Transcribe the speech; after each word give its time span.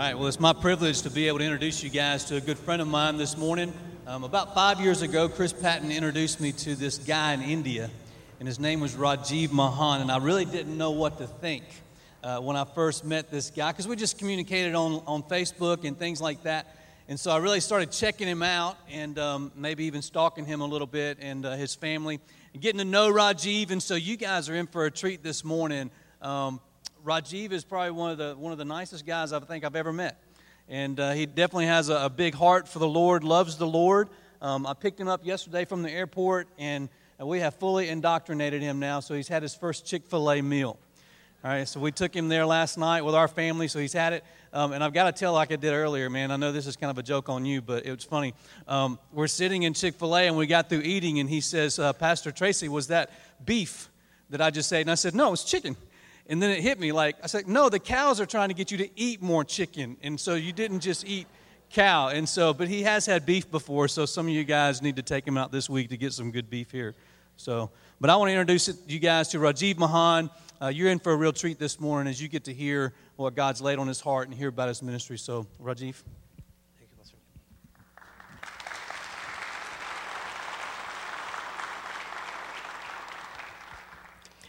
right, 0.00 0.18
well, 0.18 0.26
it's 0.26 0.40
my 0.40 0.52
privilege 0.52 1.02
to 1.02 1.10
be 1.10 1.28
able 1.28 1.38
to 1.38 1.44
introduce 1.44 1.84
you 1.84 1.88
guys 1.88 2.24
to 2.24 2.34
a 2.34 2.40
good 2.40 2.58
friend 2.58 2.82
of 2.82 2.88
mine 2.88 3.16
this 3.16 3.36
morning. 3.36 3.72
Um, 4.08 4.24
about 4.24 4.52
five 4.52 4.80
years 4.80 5.02
ago, 5.02 5.28
Chris 5.28 5.52
Patton 5.52 5.92
introduced 5.92 6.40
me 6.40 6.50
to 6.50 6.74
this 6.74 6.98
guy 6.98 7.32
in 7.32 7.42
India, 7.42 7.88
and 8.40 8.48
his 8.48 8.58
name 8.58 8.80
was 8.80 8.96
Rajiv 8.96 9.52
Mahan, 9.52 10.00
and 10.00 10.10
I 10.10 10.18
really 10.18 10.46
didn't 10.46 10.76
know 10.76 10.90
what 10.90 11.18
to 11.18 11.28
think 11.28 11.62
uh, 12.24 12.40
when 12.40 12.56
I 12.56 12.64
first 12.64 13.04
met 13.04 13.30
this 13.30 13.50
guy 13.50 13.70
because 13.70 13.86
we 13.86 13.94
just 13.94 14.18
communicated 14.18 14.74
on, 14.74 15.00
on 15.06 15.22
Facebook 15.22 15.84
and 15.84 15.96
things 15.96 16.20
like 16.20 16.42
that. 16.42 16.74
And 17.06 17.20
so 17.20 17.30
I 17.30 17.36
really 17.36 17.60
started 17.60 17.92
checking 17.92 18.26
him 18.26 18.42
out 18.42 18.76
and 18.90 19.16
um, 19.16 19.52
maybe 19.54 19.84
even 19.84 20.02
stalking 20.02 20.44
him 20.44 20.60
a 20.60 20.66
little 20.66 20.88
bit 20.88 21.18
and 21.20 21.46
uh, 21.46 21.54
his 21.54 21.76
family 21.76 22.18
and 22.52 22.60
getting 22.60 22.78
to 22.78 22.84
know 22.84 23.12
Rajiv. 23.12 23.70
And 23.70 23.80
so 23.80 23.94
you 23.94 24.16
guys 24.16 24.48
are 24.48 24.56
in 24.56 24.66
for 24.66 24.86
a 24.86 24.90
treat 24.90 25.22
this 25.22 25.44
morning. 25.44 25.92
Um, 26.20 26.58
Rajiv 27.04 27.52
is 27.52 27.64
probably 27.64 27.90
one 27.90 28.12
of 28.12 28.18
the 28.18 28.34
one 28.34 28.52
of 28.52 28.56
the 28.56 28.64
nicest 28.64 29.04
guys 29.04 29.34
I 29.34 29.40
think 29.40 29.62
I've 29.62 29.76
ever 29.76 29.92
met, 29.92 30.18
and 30.70 30.98
uh, 30.98 31.12
he 31.12 31.26
definitely 31.26 31.66
has 31.66 31.90
a, 31.90 32.06
a, 32.06 32.08
big 32.08 32.34
heart 32.34 32.66
for 32.66 32.78
the 32.78 32.88
Lord, 32.88 33.22
loves 33.24 33.58
the 33.58 33.66
Lord. 33.66 34.08
Um, 34.40 34.66
I 34.66 34.72
picked 34.72 34.98
him 34.98 35.08
up 35.08 35.24
yesterday 35.24 35.66
from 35.66 35.82
the 35.82 35.90
airport, 35.90 36.48
and 36.58 36.88
we 37.20 37.40
have 37.40 37.56
fully 37.56 37.90
indoctrinated 37.90 38.62
him 38.62 38.78
now. 38.78 39.00
So 39.00 39.14
he's 39.14 39.28
had 39.28 39.42
his 39.42 39.54
first 39.54 39.84
Chick 39.84 40.06
Fil 40.06 40.30
A 40.30 40.40
meal. 40.40 40.78
All 41.44 41.50
right, 41.50 41.68
so 41.68 41.78
we 41.78 41.92
took 41.92 42.16
him 42.16 42.28
there 42.28 42.46
last 42.46 42.78
night 42.78 43.02
with 43.02 43.14
our 43.14 43.28
family, 43.28 43.68
so 43.68 43.78
he's 43.78 43.92
had 43.92 44.14
it. 44.14 44.24
Um, 44.54 44.72
and 44.72 44.82
I've 44.82 44.94
got 44.94 45.04
to 45.04 45.12
tell, 45.12 45.34
like 45.34 45.52
I 45.52 45.56
did 45.56 45.74
earlier, 45.74 46.08
man, 46.08 46.30
I 46.30 46.36
know 46.36 46.52
this 46.52 46.66
is 46.66 46.74
kind 46.74 46.90
of 46.90 46.96
a 46.96 47.02
joke 47.02 47.28
on 47.28 47.44
you, 47.44 47.60
but 47.60 47.84
it 47.84 47.90
was 47.90 48.04
funny. 48.04 48.32
Um, 48.66 48.98
we're 49.12 49.26
sitting 49.26 49.64
in 49.64 49.74
Chick 49.74 49.96
fil 49.96 50.16
A 50.16 50.26
and 50.26 50.38
we 50.38 50.46
got 50.46 50.70
through 50.70 50.80
eating, 50.80 51.18
and 51.18 51.28
he 51.28 51.42
says, 51.42 51.78
uh, 51.78 51.92
Pastor 51.92 52.32
Tracy, 52.32 52.70
was 52.70 52.86
that 52.86 53.10
beef 53.44 53.90
that 54.30 54.40
I 54.40 54.50
just 54.50 54.72
ate? 54.72 54.80
And 54.80 54.90
I 54.90 54.94
said, 54.94 55.14
No, 55.14 55.34
it's 55.34 55.44
chicken. 55.44 55.76
And 56.26 56.42
then 56.42 56.50
it 56.50 56.60
hit 56.60 56.80
me 56.80 56.92
like, 56.92 57.16
I 57.22 57.26
said, 57.26 57.46
no, 57.46 57.68
the 57.68 57.78
cows 57.78 58.20
are 58.20 58.26
trying 58.26 58.48
to 58.48 58.54
get 58.54 58.70
you 58.70 58.78
to 58.78 58.88
eat 58.98 59.20
more 59.20 59.44
chicken. 59.44 59.96
And 60.02 60.18
so 60.18 60.34
you 60.34 60.52
didn't 60.52 60.80
just 60.80 61.06
eat 61.06 61.26
cow. 61.70 62.08
And 62.08 62.26
so, 62.28 62.54
but 62.54 62.68
he 62.68 62.82
has 62.82 63.04
had 63.04 63.26
beef 63.26 63.50
before, 63.50 63.88
so 63.88 64.06
some 64.06 64.26
of 64.26 64.32
you 64.32 64.44
guys 64.44 64.80
need 64.80 64.96
to 64.96 65.02
take 65.02 65.26
him 65.26 65.36
out 65.36 65.52
this 65.52 65.68
week 65.68 65.90
to 65.90 65.96
get 65.96 66.12
some 66.12 66.30
good 66.30 66.48
beef 66.48 66.70
here. 66.70 66.94
So, 67.36 67.70
but 68.00 68.10
I 68.10 68.16
want 68.16 68.28
to 68.28 68.32
introduce 68.32 68.70
you 68.86 68.98
guys 68.98 69.28
to 69.28 69.38
Rajiv 69.38 69.76
Mahan. 69.78 70.30
Uh, 70.62 70.68
you're 70.68 70.88
in 70.88 70.98
for 70.98 71.12
a 71.12 71.16
real 71.16 71.32
treat 71.32 71.58
this 71.58 71.80
morning 71.80 72.08
as 72.08 72.22
you 72.22 72.28
get 72.28 72.44
to 72.44 72.54
hear 72.54 72.94
what 73.16 73.34
God's 73.34 73.60
laid 73.60 73.78
on 73.78 73.88
his 73.88 74.00
heart 74.00 74.28
and 74.28 74.36
hear 74.36 74.48
about 74.48 74.68
his 74.68 74.82
ministry. 74.82 75.18
So, 75.18 75.46
Rajiv. 75.62 76.02
Thank 76.78 76.90
you, 76.96 77.18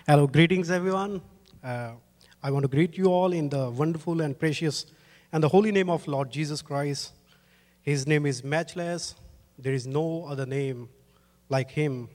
Hello, 0.08 0.28
greetings, 0.28 0.70
everyone. 0.70 1.22
Uh, 1.66 1.96
I 2.44 2.52
want 2.52 2.62
to 2.62 2.68
greet 2.68 2.96
you 2.96 3.08
all 3.08 3.34
in 3.34 3.50
the 3.50 3.72
wonderful 3.72 4.22
and 4.22 4.38
precious 4.38 4.86
and 5.34 5.44
the 5.44 5.50
holy 5.50 5.72
name 5.72 5.90
of 5.90 6.08
Lord 6.08 6.30
Jesus 6.30 6.62
Christ. 6.62 7.14
His 7.82 8.06
name 8.06 8.28
is 8.28 8.44
matchless. 8.44 9.16
There 9.58 9.74
is 9.74 9.88
no 9.88 10.26
other 10.26 10.46
name 10.46 10.90
like 11.50 11.72
him. 11.72 12.08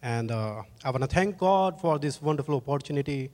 And 0.00 0.30
uh, 0.30 0.62
I 0.82 0.90
want 0.90 1.02
to 1.02 1.06
thank 1.06 1.36
God 1.36 1.82
for 1.82 1.98
this 1.98 2.22
wonderful 2.22 2.54
opportunity. 2.56 3.30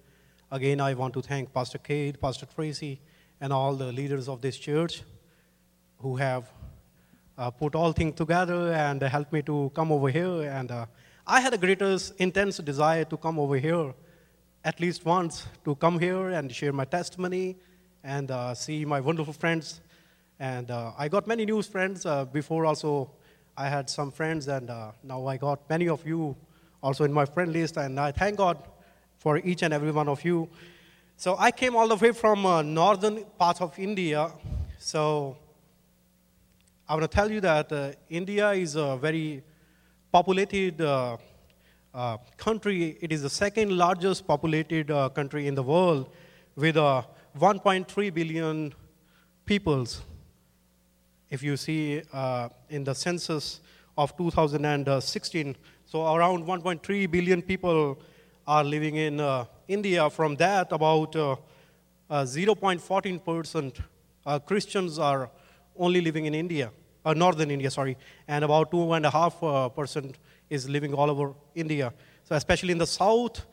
Again, 0.50 0.80
I 0.80 0.95
want 0.95 1.14
to 1.14 1.22
thank 1.22 1.55
Pastor 1.55 1.78
Kate, 1.78 2.20
Pastor 2.20 2.47
Tracy, 2.47 3.00
and 3.41 3.52
all 3.52 3.75
the 3.77 3.92
leaders 3.92 4.28
of 4.28 4.41
this 4.41 4.58
church 4.58 5.05
who 5.98 6.17
have 6.17 6.50
uh, 7.36 7.52
put 7.52 7.77
all 7.77 7.92
things 7.92 8.17
together 8.17 8.73
and 8.73 9.00
helped 9.02 9.33
me 9.33 9.42
to 9.42 9.70
come 9.73 9.92
over 9.92 10.08
here. 10.08 10.50
And 10.50 10.73
uh, 10.73 10.86
I 11.25 11.39
had 11.39 11.55
a 11.55 11.58
greatest 11.58 12.17
intense 12.19 12.56
desire 12.56 13.05
to 13.05 13.17
come 13.17 13.39
over 13.39 13.56
here 13.56 13.95
at 14.64 14.81
least 14.81 15.05
once 15.05 15.47
to 15.64 15.75
come 15.77 15.98
here 15.98 16.31
and 16.31 16.53
share 16.55 16.73
my 16.73 16.84
testimony 16.84 17.56
and 18.03 18.31
uh, 18.31 18.55
see 18.55 18.84
my 18.84 19.01
wonderful 19.01 19.33
friends. 19.33 19.81
And 20.41 20.70
uh, 20.70 20.92
I 20.98 21.09
got 21.09 21.27
many 21.27 21.45
new 21.45 21.62
friends. 21.62 22.06
Uh, 22.06 22.25
before 22.25 22.67
also, 22.67 23.11
I 23.56 23.69
had 23.69 23.91
some 23.91 24.11
friends, 24.11 24.48
and 24.48 24.70
uh, 24.70 24.92
now 25.03 25.27
I 25.27 25.36
got 25.36 25.68
many 25.68 25.89
of 25.89 26.07
you 26.07 26.36
also 26.83 27.05
in 27.05 27.13
my 27.13 27.24
friend 27.24 27.52
list. 27.52 27.77
And 27.77 27.98
I 27.98 28.13
thank 28.13 28.36
God 28.36 28.58
for 29.18 29.39
each 29.39 29.63
and 29.63 29.74
every 29.74 29.91
one 29.91 30.08
of 30.08 30.24
you. 30.24 30.48
So 31.17 31.36
I 31.39 31.51
came 31.51 31.74
all 31.74 31.89
the 31.89 31.97
way 31.97 32.13
from 32.13 32.47
uh, 32.47 32.63
northern 32.63 33.24
part 33.39 33.61
of 33.61 33.77
India. 33.79 34.30
So 34.79 35.36
I 36.89 36.95
want 36.95 37.11
to 37.11 37.14
tell 37.14 37.30
you 37.30 37.41
that 37.41 37.73
uh, 37.73 37.92
India 38.08 38.52
is 38.52 38.77
a 38.77 38.97
very 38.97 39.42
populated 40.13 40.80
uh, 41.94 42.18
country, 42.36 42.98
it 43.00 43.10
is 43.12 43.22
the 43.22 43.30
second 43.30 43.76
largest 43.76 44.26
populated 44.26 44.90
uh, 44.90 45.08
country 45.08 45.46
in 45.46 45.54
the 45.54 45.62
world 45.62 46.10
with 46.54 46.76
uh, 46.76 47.02
1.3 47.38 48.12
billion 48.14 48.74
peoples. 49.46 50.02
If 51.30 51.42
you 51.42 51.56
see 51.56 52.02
uh, 52.12 52.50
in 52.68 52.84
the 52.84 52.94
census 52.94 53.60
of 53.96 54.16
2016, 54.16 55.56
so 55.86 56.14
around 56.14 56.44
1.3 56.44 57.10
billion 57.10 57.42
people 57.42 57.98
are 58.46 58.64
living 58.64 58.96
in 58.96 59.20
uh, 59.20 59.46
India. 59.66 60.10
From 60.10 60.36
that, 60.36 60.72
about 60.72 61.12
0.14% 62.10 63.80
Christians 64.46 64.98
are 64.98 65.30
only 65.76 66.00
living 66.00 66.26
in 66.26 66.34
India, 66.34 66.70
northern 67.16 67.50
India, 67.50 67.70
sorry, 67.70 67.96
and 68.26 68.44
about 68.44 68.70
2.5% 68.70 70.14
is 70.51 70.69
living 70.69 70.95
all 70.95 71.11
over 71.11 71.35
India. 71.55 71.92
So, 72.25 72.35
especially 72.35 72.73
in 72.73 72.79
the 72.79 72.86
south, 72.86 73.47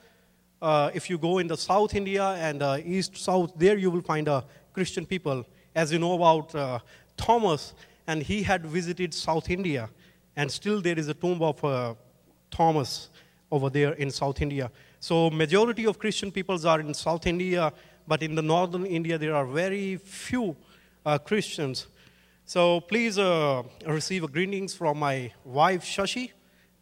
uh, 0.62 0.90
if 0.94 1.10
you 1.10 1.18
go 1.18 1.38
in 1.40 1.48
the 1.48 1.58
South 1.58 1.94
India 1.96 2.24
and 2.40 2.64
uh, 2.64 2.78
East 2.84 3.18
South, 3.18 3.54
there 3.56 3.78
you 3.78 3.92
will 3.92 4.02
find 4.02 4.28
uh, 4.28 4.42
Christian 4.74 5.06
people. 5.06 5.46
As 5.76 5.92
you 5.92 6.00
know 6.00 6.14
about 6.14 6.56
uh, 6.56 6.80
Thomas, 7.18 7.74
and 8.08 8.24
he 8.24 8.42
had 8.44 8.66
visited 8.66 9.14
South 9.14 9.50
India, 9.50 9.90
and 10.36 10.52
still 10.52 10.82
there 10.82 10.98
is 10.98 11.08
a 11.08 11.14
tomb 11.14 11.42
of 11.42 11.64
uh, 11.64 11.94
Thomas 12.50 13.10
over 13.52 13.70
there 13.70 13.94
in 13.94 14.10
South 14.10 14.42
India. 14.42 14.72
So, 15.00 15.30
majority 15.30 15.86
of 15.86 16.00
Christian 16.00 16.32
peoples 16.32 16.66
are 16.66 16.80
in 16.80 16.94
South 16.94 17.28
India, 17.28 17.74
but 18.08 18.24
in 18.24 18.36
the 18.36 18.42
northern 18.42 18.86
India 18.86 19.18
there 19.18 19.36
are 19.36 19.46
very 19.46 19.98
few 19.98 20.56
uh, 21.06 21.18
Christians. 21.18 21.88
So, 22.46 22.80
please 22.80 23.20
receive 23.86 24.32
greetings 24.32 24.74
from 24.74 25.00
my 25.00 25.32
wife 25.44 25.84
Shashi 25.84 26.32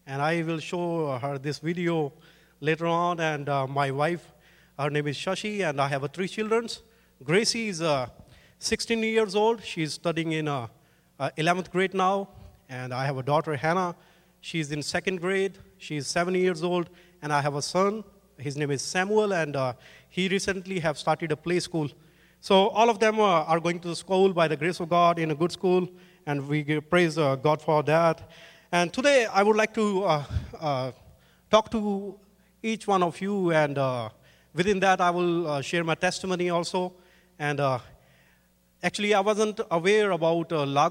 and 0.05 0.21
I 0.21 0.43
will 0.43 0.59
show 0.59 1.17
her 1.17 1.37
this 1.37 1.59
video 1.59 2.11
later 2.59 2.87
on. 2.87 3.19
And 3.19 3.47
uh, 3.47 3.67
my 3.67 3.91
wife, 3.91 4.33
her 4.77 4.89
name 4.89 5.07
is 5.07 5.17
Shashi, 5.17 5.67
and 5.67 5.79
I 5.79 5.87
have 5.87 6.03
uh, 6.03 6.07
three 6.07 6.27
children. 6.27 6.67
Gracie 7.23 7.69
is 7.69 7.81
uh, 7.81 8.07
16 8.59 8.99
years 9.01 9.35
old. 9.35 9.63
She's 9.63 9.93
studying 9.93 10.33
in 10.33 10.47
uh, 10.47 10.67
11th 11.19 11.71
grade 11.71 11.93
now. 11.93 12.29
And 12.69 12.93
I 12.93 13.05
have 13.05 13.17
a 13.17 13.23
daughter, 13.23 13.55
Hannah. 13.55 13.95
She's 14.41 14.71
in 14.71 14.81
second 14.83 15.21
grade. 15.21 15.57
She's 15.77 16.07
seven 16.07 16.35
years 16.35 16.63
old. 16.63 16.89
And 17.21 17.31
I 17.31 17.41
have 17.41 17.55
a 17.55 17.61
son. 17.61 18.03
His 18.37 18.57
name 18.57 18.71
is 18.71 18.81
Samuel, 18.81 19.31
and 19.31 19.55
uh, 19.55 19.73
he 20.09 20.27
recently 20.27 20.79
have 20.79 20.97
started 20.97 21.31
a 21.31 21.37
play 21.37 21.59
school. 21.59 21.89
So 22.41 22.69
all 22.69 22.89
of 22.89 22.99
them 22.99 23.19
uh, 23.19 23.43
are 23.43 23.59
going 23.59 23.79
to 23.81 23.95
school 23.95 24.33
by 24.33 24.47
the 24.47 24.57
grace 24.57 24.79
of 24.79 24.89
God 24.89 25.19
in 25.19 25.31
a 25.31 25.35
good 25.35 25.51
school, 25.51 25.87
and 26.25 26.45
we 26.49 26.79
praise 26.81 27.15
God 27.15 27.61
for 27.61 27.83
that. 27.83 28.29
And 28.73 28.91
today 28.91 29.27
I 29.31 29.43
would 29.43 29.55
like 29.55 29.71
to 29.75 30.03
uh, 30.03 30.23
uh, 30.59 30.91
talk 31.51 31.69
to 31.69 32.17
each 32.63 32.87
one 32.87 33.03
of 33.03 33.21
you, 33.21 33.51
and 33.51 33.77
uh, 33.77 34.09
within 34.55 34.79
that 34.79 34.99
I 34.99 35.11
will 35.11 35.47
uh, 35.47 35.61
share 35.61 35.83
my 35.83 35.93
testimony 35.93 36.49
also. 36.49 36.91
And 37.37 37.59
uh, 37.59 37.77
actually, 38.81 39.13
I 39.13 39.19
wasn't 39.19 39.61
aware 39.69 40.09
about 40.09 40.51
uh, 40.51 40.65
La 40.65 40.89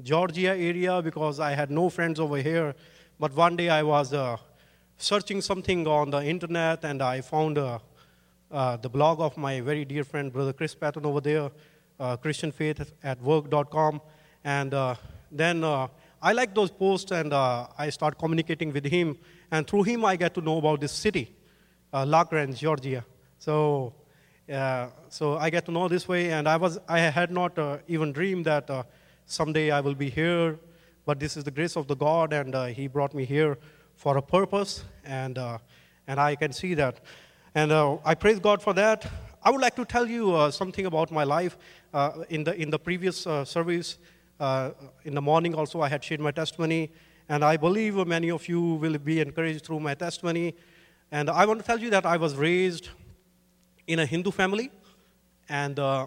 Georgia 0.00 0.56
area 0.56 1.02
because 1.02 1.40
I 1.40 1.50
had 1.50 1.68
no 1.68 1.88
friends 1.88 2.20
over 2.20 2.36
here. 2.36 2.76
But 3.18 3.34
one 3.34 3.56
day 3.56 3.68
I 3.68 3.82
was 3.82 4.14
searching 4.98 5.40
something 5.40 5.84
on 5.88 6.10
the 6.10 6.22
internet, 6.24 6.84
and 6.84 7.02
I 7.02 7.22
found 7.22 7.56
the 7.56 8.88
blog 8.88 9.20
of 9.20 9.36
my 9.36 9.60
very 9.60 9.84
dear 9.84 10.04
friend, 10.04 10.32
Brother 10.32 10.52
Chris 10.52 10.76
Patton 10.76 11.06
over 11.06 11.20
there, 11.20 11.50
Christian 12.18 12.52
Faith 12.52 12.92
at 13.02 13.20
work.com. 13.20 14.00
And 14.44 14.96
then 15.32 15.88
I 16.22 16.32
like 16.32 16.54
those 16.54 16.70
posts 16.70 17.10
and 17.12 17.32
uh, 17.32 17.66
I 17.76 17.90
start 17.90 18.18
communicating 18.18 18.72
with 18.72 18.84
him. 18.84 19.18
And 19.50 19.66
through 19.66 19.82
him, 19.84 20.04
I 20.04 20.16
get 20.16 20.34
to 20.34 20.40
know 20.40 20.58
about 20.58 20.80
this 20.80 20.92
city, 20.92 21.34
uh, 21.92 22.06
La 22.06 22.24
Grange, 22.24 22.58
Georgia. 22.58 23.04
So, 23.38 23.92
uh, 24.52 24.88
so 25.08 25.36
I 25.36 25.50
get 25.50 25.66
to 25.66 25.72
know 25.72 25.88
this 25.88 26.08
way. 26.08 26.32
And 26.32 26.48
I, 26.48 26.56
was, 26.56 26.78
I 26.88 27.00
had 27.00 27.30
not 27.30 27.58
uh, 27.58 27.78
even 27.86 28.12
dreamed 28.12 28.46
that 28.46 28.68
uh, 28.70 28.84
someday 29.26 29.70
I 29.70 29.80
will 29.80 29.94
be 29.94 30.08
here. 30.08 30.58
But 31.04 31.20
this 31.20 31.36
is 31.36 31.44
the 31.44 31.50
grace 31.50 31.76
of 31.76 31.86
the 31.86 31.94
God, 31.94 32.32
and 32.32 32.52
uh, 32.52 32.64
he 32.64 32.88
brought 32.88 33.14
me 33.14 33.24
here 33.24 33.58
for 33.94 34.16
a 34.16 34.22
purpose. 34.22 34.82
And, 35.04 35.38
uh, 35.38 35.58
and 36.08 36.18
I 36.18 36.34
can 36.34 36.52
see 36.52 36.74
that. 36.74 36.98
And 37.54 37.72
I 37.72 38.14
praise 38.14 38.40
God 38.40 38.60
for 38.60 38.74
that. 38.74 39.06
I 39.42 39.50
would 39.50 39.60
like 39.60 39.76
to 39.76 39.84
tell 39.84 40.06
you 40.06 40.50
something 40.50 40.84
about 40.84 41.12
my 41.12 41.24
life. 41.24 41.56
in, 42.28 42.42
the, 42.42 42.54
in 42.60 42.70
the 42.70 42.78
previous 42.78 43.18
service, 43.44 43.98
uh, 44.38 44.70
in 45.04 45.14
the 45.14 45.22
morning 45.22 45.54
also, 45.54 45.80
I 45.80 45.88
had 45.88 46.04
shared 46.04 46.20
my 46.20 46.30
testimony, 46.30 46.90
and 47.28 47.44
I 47.44 47.56
believe 47.56 47.94
many 48.06 48.30
of 48.30 48.48
you 48.48 48.60
will 48.74 48.98
be 48.98 49.20
encouraged 49.20 49.64
through 49.64 49.80
my 49.80 49.94
testimony. 49.94 50.54
And 51.10 51.30
I 51.30 51.46
want 51.46 51.60
to 51.60 51.66
tell 51.66 51.78
you 51.78 51.90
that 51.90 52.04
I 52.04 52.16
was 52.16 52.34
raised 52.36 52.88
in 53.86 53.98
a 53.98 54.06
Hindu 54.06 54.30
family, 54.30 54.70
and 55.48 55.78
uh, 55.78 56.06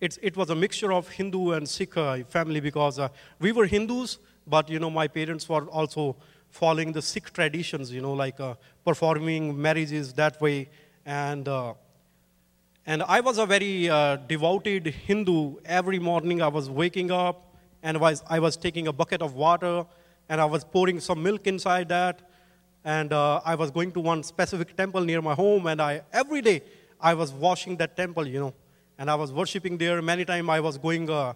it's, 0.00 0.18
it 0.22 0.36
was 0.36 0.50
a 0.50 0.54
mixture 0.54 0.92
of 0.92 1.08
Hindu 1.08 1.52
and 1.52 1.68
Sikh 1.68 1.96
uh, 1.96 2.18
family 2.24 2.60
because 2.60 2.98
uh, 2.98 3.08
we 3.40 3.52
were 3.52 3.66
Hindus, 3.66 4.18
but 4.46 4.68
you 4.68 4.78
know 4.78 4.90
my 4.90 5.08
parents 5.08 5.48
were 5.48 5.66
also 5.66 6.16
following 6.50 6.92
the 6.92 7.02
Sikh 7.02 7.32
traditions, 7.32 7.92
you 7.92 8.00
know, 8.00 8.12
like 8.12 8.40
uh, 8.40 8.54
performing 8.84 9.60
marriages 9.60 10.12
that 10.14 10.40
way. 10.40 10.68
And, 11.04 11.46
uh, 11.48 11.74
and 12.88 13.02
I 13.02 13.20
was 13.20 13.36
a 13.36 13.44
very 13.44 13.90
uh, 13.90 14.16
devoted 14.16 14.86
Hindu. 14.86 15.56
Every 15.66 15.98
morning 15.98 16.40
I 16.40 16.48
was 16.48 16.70
waking 16.70 17.10
up 17.10 17.54
and 17.82 18.00
was, 18.00 18.22
I 18.30 18.38
was 18.38 18.56
taking 18.56 18.86
a 18.88 18.94
bucket 18.94 19.20
of 19.20 19.34
water 19.34 19.84
and 20.30 20.40
I 20.40 20.46
was 20.46 20.64
pouring 20.64 20.98
some 20.98 21.22
milk 21.22 21.46
inside 21.46 21.90
that. 21.90 22.22
And 22.86 23.12
uh, 23.12 23.42
I 23.44 23.56
was 23.56 23.70
going 23.70 23.92
to 23.92 24.00
one 24.00 24.22
specific 24.22 24.74
temple 24.74 25.02
near 25.02 25.20
my 25.20 25.34
home, 25.34 25.66
and 25.66 25.82
I 25.82 26.00
every 26.14 26.40
day 26.40 26.62
I 26.98 27.12
was 27.12 27.30
washing 27.30 27.76
that 27.76 27.94
temple, 27.94 28.26
you 28.26 28.40
know, 28.40 28.54
and 28.96 29.10
I 29.10 29.16
was 29.16 29.32
worshiping 29.32 29.76
there. 29.76 30.00
Many 30.00 30.24
times 30.24 30.48
I 30.48 30.60
was 30.60 30.78
going 30.78 31.10
uh, 31.10 31.34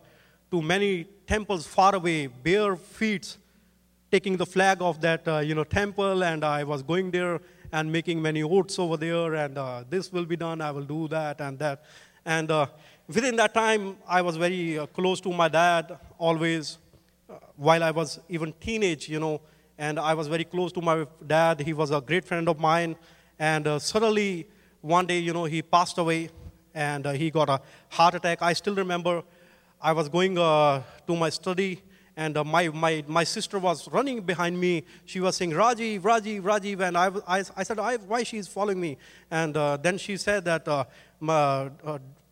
to 0.53 0.63
many 0.63 1.05
temples 1.27 1.67
far 1.67 1.95
away, 1.95 2.29
bare 2.29 2.77
feet, 2.77 3.37
taking 4.11 4.39
the 4.39 4.47
flag 4.47 4.81
of 4.81 5.03
that 5.03 5.29
uh, 5.29 5.39
you 5.41 5.55
know 5.55 5.65
temple, 5.65 6.25
and 6.25 6.45
I 6.45 6.65
was 6.65 6.83
going 6.83 7.11
there 7.11 7.41
and 7.73 7.91
making 7.91 8.21
many 8.21 8.43
oaths 8.43 8.79
over 8.79 8.97
there, 8.97 9.35
and 9.35 9.57
uh, 9.59 9.83
this 9.89 10.13
will 10.13 10.27
be 10.27 10.37
done, 10.37 10.61
I 10.61 10.71
will 10.71 10.85
do 10.85 11.09
that 11.09 11.41
and 11.41 11.59
that, 11.59 11.83
and 12.25 12.51
uh, 12.51 12.67
within 13.09 13.35
that 13.37 13.55
time 13.55 13.97
I 14.07 14.23
was 14.23 14.37
very 14.37 14.79
uh, 14.79 14.87
close 14.87 15.21
to 15.23 15.33
my 15.33 15.49
dad 15.49 15.99
always. 16.19 16.79
Uh, 17.29 17.35
while 17.57 17.83
I 17.83 17.91
was 17.91 18.21
even 18.29 18.53
teenage, 18.61 19.09
you 19.09 19.19
know, 19.19 19.41
and 19.79 19.99
I 19.99 20.13
was 20.13 20.29
very 20.29 20.45
close 20.45 20.71
to 20.73 20.83
my 20.83 21.07
dad. 21.27 21.61
He 21.61 21.73
was 21.73 21.91
a 21.91 22.01
great 22.01 22.25
friend 22.25 22.49
of 22.49 22.61
mine, 22.61 22.95
and 23.39 23.67
uh, 23.67 23.79
suddenly 23.79 24.47
one 24.83 25.07
day, 25.07 25.19
you 25.19 25.33
know, 25.33 25.45
he 25.45 25.63
passed 25.63 25.97
away, 25.97 26.29
and 26.75 27.07
uh, 27.07 27.13
he 27.13 27.31
got 27.31 27.49
a 27.49 27.61
heart 27.89 28.15
attack. 28.15 28.43
I 28.43 28.53
still 28.53 28.75
remember 28.75 29.23
I 29.81 29.93
was 29.93 30.09
going 30.09 30.35
to 30.35 30.85
my 31.09 31.31
study, 31.31 31.83
and 32.17 32.37
uh, 32.37 32.45
my, 32.45 32.69
my, 32.69 33.03
my 33.07 33.25
sister 33.25 33.59
was 33.59 33.89
running 33.89 34.21
behind 34.21 34.59
me. 34.61 34.85
She 35.07 35.21
was 35.21 35.37
saying, 35.37 35.53
Rajiv, 35.53 36.01
Rajiv, 36.01 36.43
Rajiv, 36.43 36.81
and 36.87 36.97
I, 36.97 37.11
I, 37.27 37.45
I 37.57 37.63
said, 37.63 37.79
I, 37.79 37.97
why 37.97 38.23
she's 38.23 38.47
following 38.47 38.81
me? 38.81 38.99
And 39.31 39.57
uh, 39.57 39.79
then 39.79 39.97
she 39.97 40.17
said 40.17 40.45
that 40.45 40.69
uh, 40.69 40.85
my, 41.21 41.71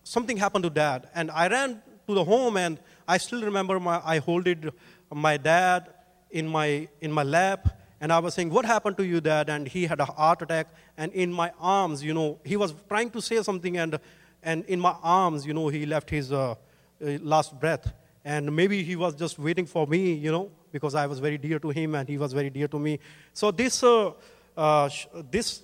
something 0.04 0.36
happened 0.36 0.64
to 0.64 0.70
dad. 0.70 1.08
And 1.14 1.30
I 1.30 1.48
ran 1.48 1.82
to 2.06 2.14
the 2.14 2.24
home, 2.24 2.56
and 2.56 2.78
I 3.08 3.16
still 3.18 3.42
remember 3.42 3.80
my, 3.80 4.02
I 4.04 4.18
holded 4.18 4.72
my 5.12 5.36
dad 5.36 5.88
in 6.30 6.46
my, 6.46 6.88
in 7.00 7.10
my 7.10 7.22
lap, 7.22 7.78
and 8.02 8.12
I 8.12 8.18
was 8.18 8.34
saying, 8.34 8.50
What 8.50 8.64
happened 8.64 8.96
to 8.98 9.06
you, 9.06 9.20
dad? 9.20 9.48
And 9.48 9.66
he 9.66 9.86
had 9.86 10.00
a 10.00 10.04
heart 10.04 10.42
attack, 10.42 10.68
and 10.96 11.12
in 11.12 11.32
my 11.32 11.52
arms, 11.58 12.02
you 12.02 12.14
know, 12.14 12.38
he 12.44 12.56
was 12.56 12.74
trying 12.88 13.10
to 13.10 13.22
say 13.22 13.42
something, 13.42 13.78
and, 13.78 13.98
and 14.42 14.64
in 14.66 14.80
my 14.80 14.94
arms, 15.02 15.46
you 15.46 15.54
know, 15.54 15.68
he 15.68 15.86
left 15.86 16.10
his 16.10 16.32
uh, 16.32 16.50
uh 16.50 16.54
last 17.22 17.58
breath. 17.58 17.92
And 18.24 18.54
maybe 18.54 18.82
he 18.82 18.96
was 18.96 19.14
just 19.14 19.38
waiting 19.38 19.66
for 19.66 19.86
me, 19.86 20.12
you 20.12 20.30
know, 20.30 20.50
because 20.72 20.94
I 20.94 21.06
was 21.06 21.18
very 21.18 21.38
dear 21.38 21.58
to 21.58 21.70
him 21.70 21.94
and 21.94 22.08
he 22.08 22.18
was 22.18 22.32
very 22.32 22.50
dear 22.50 22.68
to 22.68 22.78
me. 22.78 22.98
So 23.32 23.50
this, 23.50 23.82
uh, 23.82 24.12
uh, 24.56 24.90
this 25.30 25.62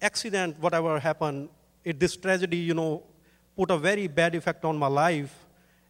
accident, 0.00 0.58
whatever 0.60 0.98
happened, 0.98 1.48
it, 1.84 1.98
this 1.98 2.16
tragedy, 2.16 2.58
you 2.58 2.74
know, 2.74 3.02
put 3.56 3.70
a 3.70 3.78
very 3.78 4.06
bad 4.08 4.34
effect 4.34 4.64
on 4.64 4.76
my 4.76 4.88
life. 4.88 5.34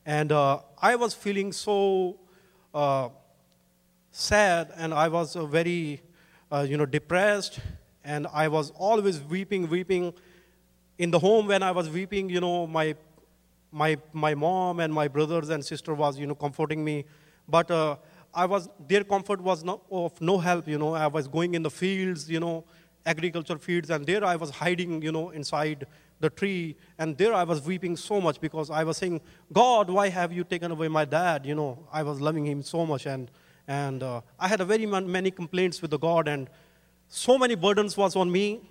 And 0.05 0.31
uh, 0.31 0.61
I 0.81 0.94
was 0.94 1.14
feeling 1.14 1.53
so 1.53 2.19
uh, 2.73 3.08
sad 4.12 4.73
and 4.76 4.94
I 4.94 5.08
was 5.08 5.35
uh, 5.35 5.44
very, 5.47 6.03
uh, 6.53 6.64
you 6.69 6.76
know, 6.76 6.87
depressed. 6.87 7.58
And 8.05 8.29
I 8.32 8.47
was 8.47 8.70
always 8.70 9.20
weeping, 9.20 9.69
weeping. 9.69 10.14
In 10.99 11.11
the 11.11 11.19
home 11.19 11.49
when 11.49 11.62
I 11.62 11.73
was 11.73 11.91
weeping, 11.91 12.31
you 12.31 12.41
know, 12.41 12.67
my, 12.67 12.94
my, 13.76 13.99
my 14.14 14.34
mom 14.34 14.81
and 14.81 14.93
my 14.93 15.06
brothers 15.06 15.50
and 15.50 15.62
sister 15.62 15.93
was, 15.93 16.19
you 16.19 16.26
know, 16.26 16.34
comforting 16.34 16.82
me. 16.82 17.05
But 17.46 17.70
uh, 17.70 17.96
I 18.32 18.46
was, 18.46 18.70
their 18.88 19.05
comfort 19.05 19.40
was 19.40 19.64
of 19.90 20.20
no 20.20 20.38
help, 20.38 20.67
you 20.67 20.78
know. 20.78 20.94
I 20.94 21.08
was 21.08 21.28
going 21.28 21.55
in 21.55 21.62
the 21.62 21.70
fields, 21.70 22.31
you 22.31 22.40
know, 22.40 22.64
agriculture 23.05 23.58
fields, 23.58 23.90
and 23.90 24.06
there 24.06 24.25
I 24.25 24.37
was 24.37 24.49
hiding, 24.49 25.02
you 25.02 25.12
know, 25.12 25.28
inside 25.31 25.87
the 26.20 26.31
tree. 26.31 26.76
And 26.99 27.19
there 27.19 27.34
I 27.34 27.44
was 27.44 27.61
weeping 27.67 27.96
so 27.96 28.19
much 28.19 28.40
because 28.40 28.70
I 28.70 28.82
was 28.82 28.96
saying, 28.96 29.20
God, 29.52 29.90
why 29.90 30.08
have 30.08 30.32
you 30.32 30.44
taken 30.44 30.70
away 30.70 30.88
my 30.88 31.05
dad? 31.05 31.44
You 31.44 31.55
know, 31.55 31.87
I 31.93 32.02
was 32.02 32.19
loving 32.19 32.46
him 32.46 32.62
so 32.62 32.87
much. 32.87 33.05
And, 33.05 33.31
and 33.69 34.02
uh, 34.02 34.22
I 34.40 34.49
had 34.49 34.62
a 34.62 34.64
very 34.64 34.87
many 34.87 35.31
complaints 35.31 35.82
with 35.82 35.90
the 35.90 35.99
God. 35.99 36.29
And 36.29 36.49
so 37.08 37.37
many 37.37 37.55
burdens 37.55 37.94
was 37.94 38.17
on 38.17 38.32
me. 38.32 38.70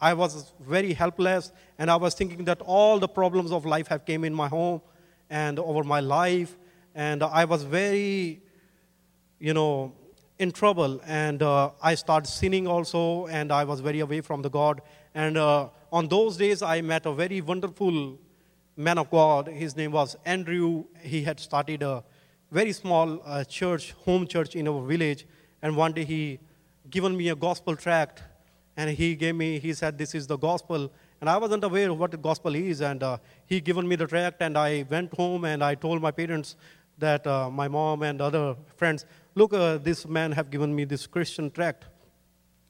I 0.00 0.14
was 0.14 0.52
very 0.60 0.92
helpless. 0.92 1.52
And 1.78 1.90
I 1.90 1.96
was 1.96 2.14
thinking 2.14 2.44
that 2.44 2.60
all 2.62 2.98
the 2.98 3.08
problems 3.08 3.52
of 3.52 3.66
life 3.66 3.88
have 3.88 4.04
came 4.04 4.24
in 4.24 4.34
my 4.34 4.48
home 4.48 4.80
and 5.28 5.58
over 5.58 5.84
my 5.84 6.00
life. 6.00 6.56
And 6.94 7.22
I 7.22 7.44
was 7.44 7.62
very, 7.62 8.40
you 9.38 9.54
know, 9.54 9.92
in 10.38 10.52
trouble. 10.52 11.00
And 11.06 11.42
uh, 11.42 11.70
I 11.82 11.94
started 11.94 12.28
sinning 12.28 12.66
also. 12.66 13.26
And 13.26 13.52
I 13.52 13.64
was 13.64 13.80
very 13.80 14.00
away 14.00 14.20
from 14.20 14.42
the 14.42 14.50
God. 14.50 14.80
And 15.14 15.36
uh, 15.36 15.68
on 15.92 16.08
those 16.08 16.36
days, 16.36 16.62
I 16.62 16.80
met 16.80 17.06
a 17.06 17.12
very 17.12 17.40
wonderful 17.40 18.18
man 18.76 18.96
of 18.98 19.10
God. 19.10 19.48
His 19.48 19.76
name 19.76 19.92
was 19.92 20.16
Andrew. 20.24 20.84
He 21.02 21.22
had 21.22 21.38
started 21.38 21.82
a 21.82 22.02
very 22.50 22.72
small 22.72 23.20
uh, 23.24 23.44
church, 23.44 23.92
home 23.92 24.26
church 24.26 24.56
in 24.56 24.66
our 24.66 24.82
village. 24.82 25.26
And 25.62 25.76
one 25.76 25.92
day 25.92 26.04
he 26.04 26.40
given 26.88 27.16
me 27.16 27.28
a 27.28 27.36
gospel 27.36 27.76
tract, 27.76 28.22
and 28.80 28.96
he 28.96 29.14
gave 29.14 29.34
me. 29.34 29.58
He 29.58 29.72
said, 29.74 29.98
"This 30.02 30.14
is 30.14 30.26
the 30.26 30.38
gospel." 30.48 30.90
And 31.20 31.28
I 31.28 31.36
wasn't 31.36 31.64
aware 31.64 31.90
of 31.90 31.98
what 32.02 32.12
the 32.12 32.22
gospel 32.28 32.54
is. 32.54 32.80
And 32.80 33.02
uh, 33.02 33.18
he 33.44 33.60
given 33.60 33.86
me 33.86 33.96
the 34.02 34.06
tract, 34.06 34.40
and 34.40 34.56
I 34.56 34.86
went 34.88 35.12
home 35.14 35.44
and 35.44 35.62
I 35.62 35.74
told 35.74 36.00
my 36.00 36.10
parents 36.10 36.56
that 36.98 37.26
uh, 37.26 37.50
my 37.50 37.68
mom 37.68 38.02
and 38.02 38.22
other 38.22 38.56
friends, 38.76 39.04
look, 39.34 39.52
uh, 39.52 39.76
this 39.88 40.06
man 40.06 40.32
have 40.32 40.50
given 40.50 40.74
me 40.74 40.84
this 40.84 41.06
Christian 41.06 41.50
tract 41.50 41.84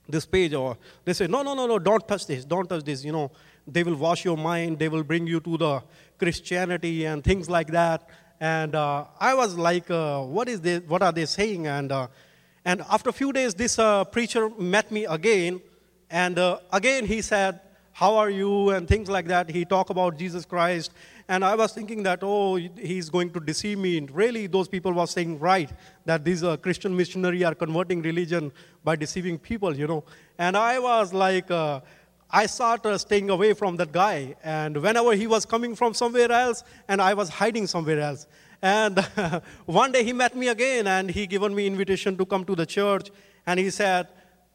this 0.09 0.27
page 0.27 0.55
or 0.55 0.77
they 1.05 1.13
say 1.13 1.29
no 1.29 1.43
no 1.43 1.55
no 1.55 1.67
no 1.69 1.79
don't 1.79 2.07
touch 2.09 2.27
this 2.27 2.45
don't 2.45 2.69
touch 2.69 2.83
this 2.83 3.05
you 3.05 3.13
know 3.13 3.31
they 3.75 3.85
will 3.85 3.95
wash 3.95 4.25
your 4.25 4.37
mind 4.37 4.77
they 4.77 4.89
will 4.89 5.05
bring 5.05 5.25
you 5.25 5.39
to 5.39 5.57
the 5.57 5.81
christianity 6.19 7.05
and 7.05 7.23
things 7.23 7.49
like 7.49 7.69
that 7.69 8.09
and 8.41 8.75
uh, 8.75 9.05
i 9.21 9.33
was 9.35 9.57
like 9.57 9.89
uh, 9.89 10.21
what 10.21 10.49
is 10.49 10.61
this 10.63 10.83
what 10.89 11.01
are 11.01 11.13
they 11.13 11.27
saying 11.27 11.69
and 11.69 11.93
uh, 11.93 12.09
and 12.65 12.83
after 12.91 13.11
a 13.11 13.13
few 13.13 13.33
days 13.33 13.55
this 13.55 13.79
uh, 13.79 14.03
preacher 14.03 14.51
met 14.59 14.91
me 14.91 15.05
again 15.05 15.61
and 16.11 16.39
uh, 16.39 16.59
again 16.73 17.07
he 17.07 17.21
said 17.23 17.61
how 17.93 18.17
are 18.17 18.31
you 18.31 18.71
and 18.71 18.89
things 18.89 19.09
like 19.09 19.27
that 19.27 19.51
he 19.51 19.65
talked 19.65 19.91
about 19.91 20.17
jesus 20.17 20.45
christ 20.45 20.93
and 21.31 21.45
I 21.45 21.55
was 21.55 21.73
thinking 21.73 22.03
that, 22.03 22.19
oh, 22.23 22.57
he's 22.57 23.09
going 23.09 23.31
to 23.35 23.39
deceive 23.39 23.79
me. 23.79 23.99
And 23.99 24.11
really, 24.11 24.49
those 24.49 24.67
people 24.67 24.93
were 24.93 25.07
saying 25.07 25.39
right, 25.39 25.71
that 26.05 26.25
these 26.25 26.43
uh, 26.43 26.57
Christian 26.57 26.97
missionary 26.97 27.45
are 27.45 27.55
converting 27.55 28.03
religion 28.03 28.51
by 28.83 28.97
deceiving 28.97 29.39
people, 29.39 29.77
you 29.77 29.87
know. 29.87 30.03
And 30.39 30.57
I 30.57 30.81
was 30.81 31.15
like, 31.15 31.49
uh, 31.49 31.83
I 32.29 32.47
started 32.47 32.99
staying 32.99 33.31
away 33.31 33.53
from 33.53 33.77
that 33.77 33.93
guy. 33.93 34.35
And 34.43 34.77
whenever 34.79 35.15
he 35.15 35.29
was 35.29 35.47
coming 35.47 35.77
from 35.77 35.95
somewhere 35.95 36.33
else, 36.33 36.65
and 36.89 37.01
I 37.01 37.15
was 37.15 37.29
hiding 37.29 37.69
somewhere 37.69 38.01
else. 38.01 38.27
And 38.61 38.99
one 39.67 39.93
day 39.93 40.03
he 40.03 40.13
met 40.13 40.35
me 40.35 40.49
again, 40.49 40.89
and 40.89 41.09
he 41.09 41.29
given 41.29 41.55
me 41.55 41.69
invitation 41.69 42.17
to 42.17 42.27
come 42.27 42.45
to 42.45 42.57
the 42.57 42.67
church. 42.67 43.09
And 43.47 43.61
he 43.61 43.71
said, 43.71 44.09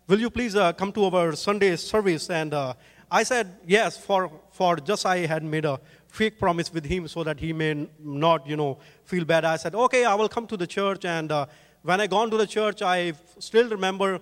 will 0.07 0.19
you 0.19 0.29
please 0.29 0.55
uh, 0.55 0.73
come 0.73 0.91
to 0.93 1.05
our 1.05 1.35
Sunday 1.35 1.75
service? 1.75 2.29
And 2.29 2.53
uh, 2.53 2.73
I 3.09 3.23
said, 3.23 3.57
yes, 3.65 3.97
for, 3.97 4.31
for 4.51 4.77
just 4.77 5.05
I 5.05 5.19
had 5.25 5.43
made 5.43 5.65
a 5.65 5.79
fake 6.07 6.39
promise 6.39 6.71
with 6.71 6.85
him 6.85 7.07
so 7.07 7.23
that 7.23 7.39
he 7.39 7.53
may 7.53 7.87
not, 7.99 8.47
you 8.47 8.55
know, 8.55 8.77
feel 9.03 9.25
bad. 9.25 9.45
I 9.45 9.57
said, 9.57 9.75
okay, 9.75 10.05
I 10.05 10.15
will 10.15 10.29
come 10.29 10.47
to 10.47 10.57
the 10.57 10.67
church. 10.67 11.05
And 11.05 11.31
uh, 11.31 11.45
when 11.81 11.99
I 12.01 12.07
gone 12.07 12.29
to 12.31 12.37
the 12.37 12.47
church, 12.47 12.81
I 12.81 13.13
still 13.39 13.69
remember 13.69 14.19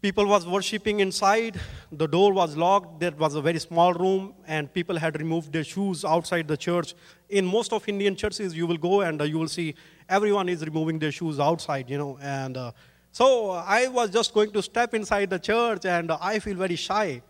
people 0.00 0.26
was 0.26 0.46
worshiping 0.46 1.00
inside. 1.00 1.58
The 1.90 2.06
door 2.06 2.32
was 2.32 2.56
locked. 2.56 3.00
There 3.00 3.10
was 3.10 3.34
a 3.34 3.42
very 3.42 3.58
small 3.58 3.92
room, 3.92 4.34
and 4.46 4.72
people 4.72 4.96
had 4.96 5.18
removed 5.18 5.52
their 5.52 5.64
shoes 5.64 6.04
outside 6.04 6.46
the 6.46 6.56
church. 6.56 6.94
In 7.28 7.44
most 7.44 7.72
of 7.72 7.88
Indian 7.88 8.14
churches, 8.14 8.54
you 8.54 8.66
will 8.66 8.76
go 8.76 9.00
and 9.00 9.20
uh, 9.20 9.24
you 9.24 9.38
will 9.38 9.48
see 9.48 9.74
everyone 10.08 10.48
is 10.48 10.64
removing 10.64 10.98
their 10.98 11.12
shoes 11.12 11.40
outside, 11.40 11.90
you 11.90 11.98
know. 11.98 12.18
And 12.22 12.56
uh, 12.56 12.72
so 13.12 13.50
I 13.50 13.88
was 13.88 14.10
just 14.10 14.32
going 14.34 14.52
to 14.52 14.62
step 14.62 14.94
inside 14.94 15.30
the 15.30 15.38
church, 15.38 15.84
and 15.84 16.12
I 16.12 16.38
feel 16.38 16.56
very 16.56 16.76
shy. 16.76 17.22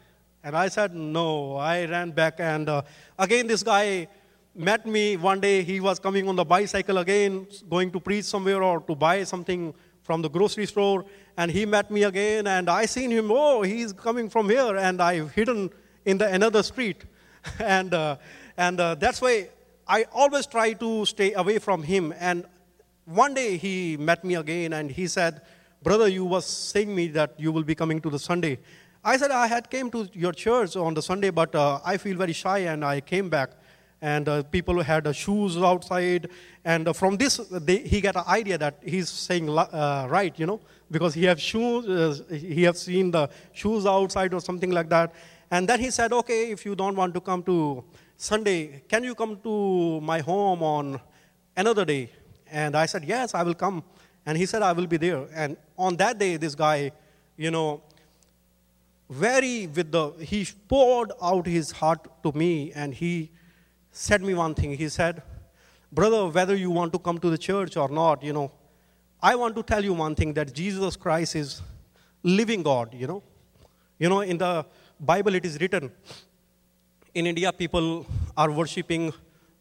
And 0.42 0.56
I 0.56 0.68
said, 0.68 0.94
no. 0.94 1.56
I 1.56 1.84
ran 1.86 2.10
back, 2.10 2.40
and 2.40 2.68
uh, 2.68 2.82
again, 3.18 3.46
this 3.46 3.62
guy 3.62 4.08
met 4.54 4.86
me 4.86 5.16
one 5.16 5.40
day. 5.40 5.62
He 5.62 5.80
was 5.80 5.98
coming 5.98 6.28
on 6.28 6.36
the 6.36 6.44
bicycle 6.44 6.98
again, 6.98 7.46
going 7.68 7.90
to 7.92 8.00
preach 8.00 8.24
somewhere 8.24 8.62
or 8.62 8.80
to 8.80 8.94
buy 8.94 9.24
something 9.24 9.74
from 10.02 10.22
the 10.22 10.28
grocery 10.30 10.66
store. 10.66 11.04
And 11.36 11.50
he 11.50 11.66
met 11.66 11.90
me 11.90 12.02
again, 12.04 12.46
and 12.46 12.68
I 12.68 12.86
seen 12.86 13.10
him, 13.10 13.30
oh, 13.30 13.62
he's 13.62 13.92
coming 13.92 14.28
from 14.28 14.48
here. 14.48 14.76
And 14.76 15.00
I've 15.00 15.32
hidden 15.32 15.70
in 16.04 16.18
the 16.18 16.28
another 16.28 16.62
street. 16.62 17.04
and 17.60 17.94
uh, 17.94 18.16
and 18.56 18.80
uh, 18.80 18.94
that's 18.96 19.20
why 19.20 19.50
I 19.86 20.06
always 20.12 20.46
try 20.46 20.72
to 20.72 21.06
stay 21.06 21.32
away 21.32 21.58
from 21.58 21.82
him. 21.82 22.12
And 22.18 22.44
one 23.04 23.34
day 23.34 23.56
he 23.56 23.96
met 23.96 24.24
me 24.24 24.34
again, 24.34 24.72
and 24.72 24.90
he 24.90 25.06
said, 25.06 25.42
brother, 25.82 26.08
you 26.08 26.24
was 26.24 26.44
saying 26.44 26.94
me 26.94 27.08
that 27.08 27.34
you 27.38 27.52
will 27.52 27.62
be 27.62 27.74
coming 27.74 28.00
to 28.00 28.10
the 28.10 28.18
Sunday. 28.18 28.58
I 29.04 29.16
said, 29.16 29.30
I 29.30 29.46
had 29.46 29.70
came 29.70 29.90
to 29.92 30.08
your 30.12 30.32
church 30.32 30.76
on 30.76 30.94
the 30.94 31.02
Sunday, 31.02 31.30
but 31.30 31.54
uh, 31.54 31.80
I 31.84 31.96
feel 31.96 32.16
very 32.16 32.32
shy, 32.32 32.58
and 32.58 32.84
I 32.84 33.00
came 33.00 33.28
back. 33.28 33.50
and 34.00 34.28
uh, 34.28 34.42
people 34.44 34.80
had 34.82 35.06
uh, 35.06 35.12
shoes 35.12 35.56
outside. 35.56 36.28
And 36.64 36.88
uh, 36.88 36.92
from 36.92 37.16
this, 37.16 37.36
they, 37.50 37.78
he 37.78 38.00
got 38.00 38.16
an 38.16 38.24
idea 38.26 38.58
that 38.58 38.78
he's 38.84 39.08
saying 39.08 39.48
uh, 39.50 40.06
right, 40.08 40.38
you 40.38 40.46
know, 40.46 40.60
because 40.90 41.14
he 41.14 41.24
have 41.24 41.40
shoes, 41.40 41.86
uh, 41.86 42.34
he 42.34 42.62
have 42.62 42.76
seen 42.76 43.10
the 43.10 43.28
shoes 43.52 43.86
outside 43.86 44.34
or 44.34 44.40
something 44.40 44.70
like 44.70 44.88
that. 44.90 45.14
And 45.50 45.68
then 45.68 45.80
he 45.80 45.90
said, 45.90 46.12
okay, 46.12 46.50
if 46.50 46.64
you 46.64 46.74
don't 46.74 46.94
want 46.94 47.14
to 47.14 47.20
come 47.20 47.42
to 47.44 47.84
Sunday, 48.16 48.82
can 48.88 49.02
you 49.04 49.14
come 49.14 49.38
to 49.42 50.00
my 50.00 50.20
home 50.20 50.62
on 50.62 51.00
another 51.56 51.84
day? 51.84 52.10
And 52.50 52.76
I 52.76 52.86
said, 52.86 53.04
yes, 53.04 53.34
I 53.34 53.42
will 53.42 53.54
come. 53.54 53.82
And 54.28 54.36
he 54.36 54.44
said, 54.44 54.60
I 54.60 54.72
will 54.72 54.86
be 54.86 54.98
there. 54.98 55.26
And 55.34 55.56
on 55.78 55.96
that 55.96 56.18
day, 56.18 56.36
this 56.36 56.54
guy, 56.54 56.92
you 57.38 57.50
know, 57.50 57.80
very 59.08 59.66
with 59.68 59.90
the, 59.90 60.10
he 60.20 60.46
poured 60.68 61.12
out 61.22 61.46
his 61.46 61.70
heart 61.70 62.22
to 62.22 62.32
me 62.32 62.70
and 62.74 62.92
he 62.92 63.30
said 63.90 64.20
me 64.20 64.34
one 64.34 64.54
thing. 64.54 64.74
He 64.76 64.90
said, 64.90 65.22
Brother, 65.90 66.26
whether 66.26 66.54
you 66.54 66.70
want 66.70 66.92
to 66.92 66.98
come 66.98 67.18
to 67.20 67.30
the 67.30 67.38
church 67.38 67.78
or 67.78 67.88
not, 67.88 68.22
you 68.22 68.34
know, 68.34 68.52
I 69.22 69.34
want 69.34 69.56
to 69.56 69.62
tell 69.62 69.82
you 69.82 69.94
one 69.94 70.14
thing 70.14 70.34
that 70.34 70.52
Jesus 70.52 70.94
Christ 70.94 71.34
is 71.34 71.62
living 72.22 72.62
God, 72.62 72.92
you 72.92 73.06
know. 73.06 73.22
You 73.98 74.10
know, 74.10 74.20
in 74.20 74.36
the 74.36 74.66
Bible 75.00 75.36
it 75.36 75.46
is 75.46 75.58
written, 75.58 75.90
in 77.14 77.26
India, 77.26 77.50
people 77.50 78.04
are 78.36 78.50
worshipping 78.50 79.10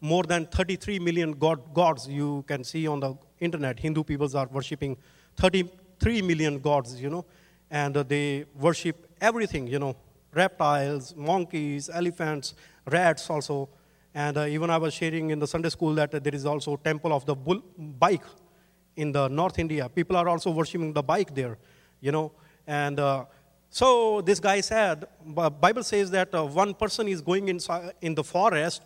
more 0.02 0.24
than 0.24 0.44
33 0.44 0.98
million 0.98 1.32
god, 1.32 1.72
gods. 1.72 2.06
You 2.06 2.44
can 2.46 2.64
see 2.64 2.86
on 2.86 3.00
the 3.00 3.16
internet, 3.40 3.78
Hindu 3.78 4.04
peoples 4.04 4.34
are 4.34 4.46
worshipping 4.46 4.96
33 5.36 6.22
million 6.22 6.58
gods, 6.58 7.00
you 7.00 7.10
know, 7.10 7.24
and 7.70 7.94
they 7.94 8.44
worship 8.58 9.08
everything, 9.20 9.66
you 9.66 9.78
know, 9.78 9.96
reptiles, 10.32 11.14
monkeys, 11.16 11.88
elephants, 11.88 12.54
rats 12.86 13.28
also. 13.30 13.68
And 14.14 14.36
uh, 14.36 14.46
even 14.46 14.70
I 14.70 14.78
was 14.78 14.94
sharing 14.94 15.30
in 15.30 15.38
the 15.38 15.46
Sunday 15.46 15.68
school 15.68 15.94
that 15.94 16.14
uh, 16.14 16.18
there 16.18 16.34
is 16.34 16.46
also 16.46 16.76
temple 16.76 17.12
of 17.12 17.24
the 17.24 17.34
bull, 17.34 17.62
bike 17.76 18.24
in 18.96 19.12
the 19.12 19.28
North 19.28 19.58
India. 19.58 19.88
People 19.88 20.16
are 20.16 20.28
also 20.28 20.50
worshiping 20.50 20.92
the 20.92 21.02
bike 21.02 21.34
there, 21.34 21.58
you 22.00 22.12
know. 22.12 22.32
And 22.66 22.98
uh, 22.98 23.24
so 23.70 24.20
this 24.22 24.40
guy 24.40 24.60
said, 24.60 25.06
Bible 25.24 25.82
says 25.82 26.10
that 26.10 26.34
uh, 26.34 26.44
one 26.44 26.74
person 26.74 27.08
is 27.08 27.20
going 27.20 27.48
inside 27.48 27.92
in 28.00 28.14
the 28.14 28.24
forest, 28.24 28.82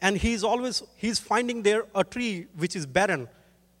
and 0.00 0.16
he's 0.16 0.44
always 0.44 0.82
he's 0.96 1.18
finding 1.18 1.62
there 1.62 1.84
a 1.94 2.04
tree 2.04 2.46
which 2.56 2.76
is 2.76 2.86
barren, 2.86 3.28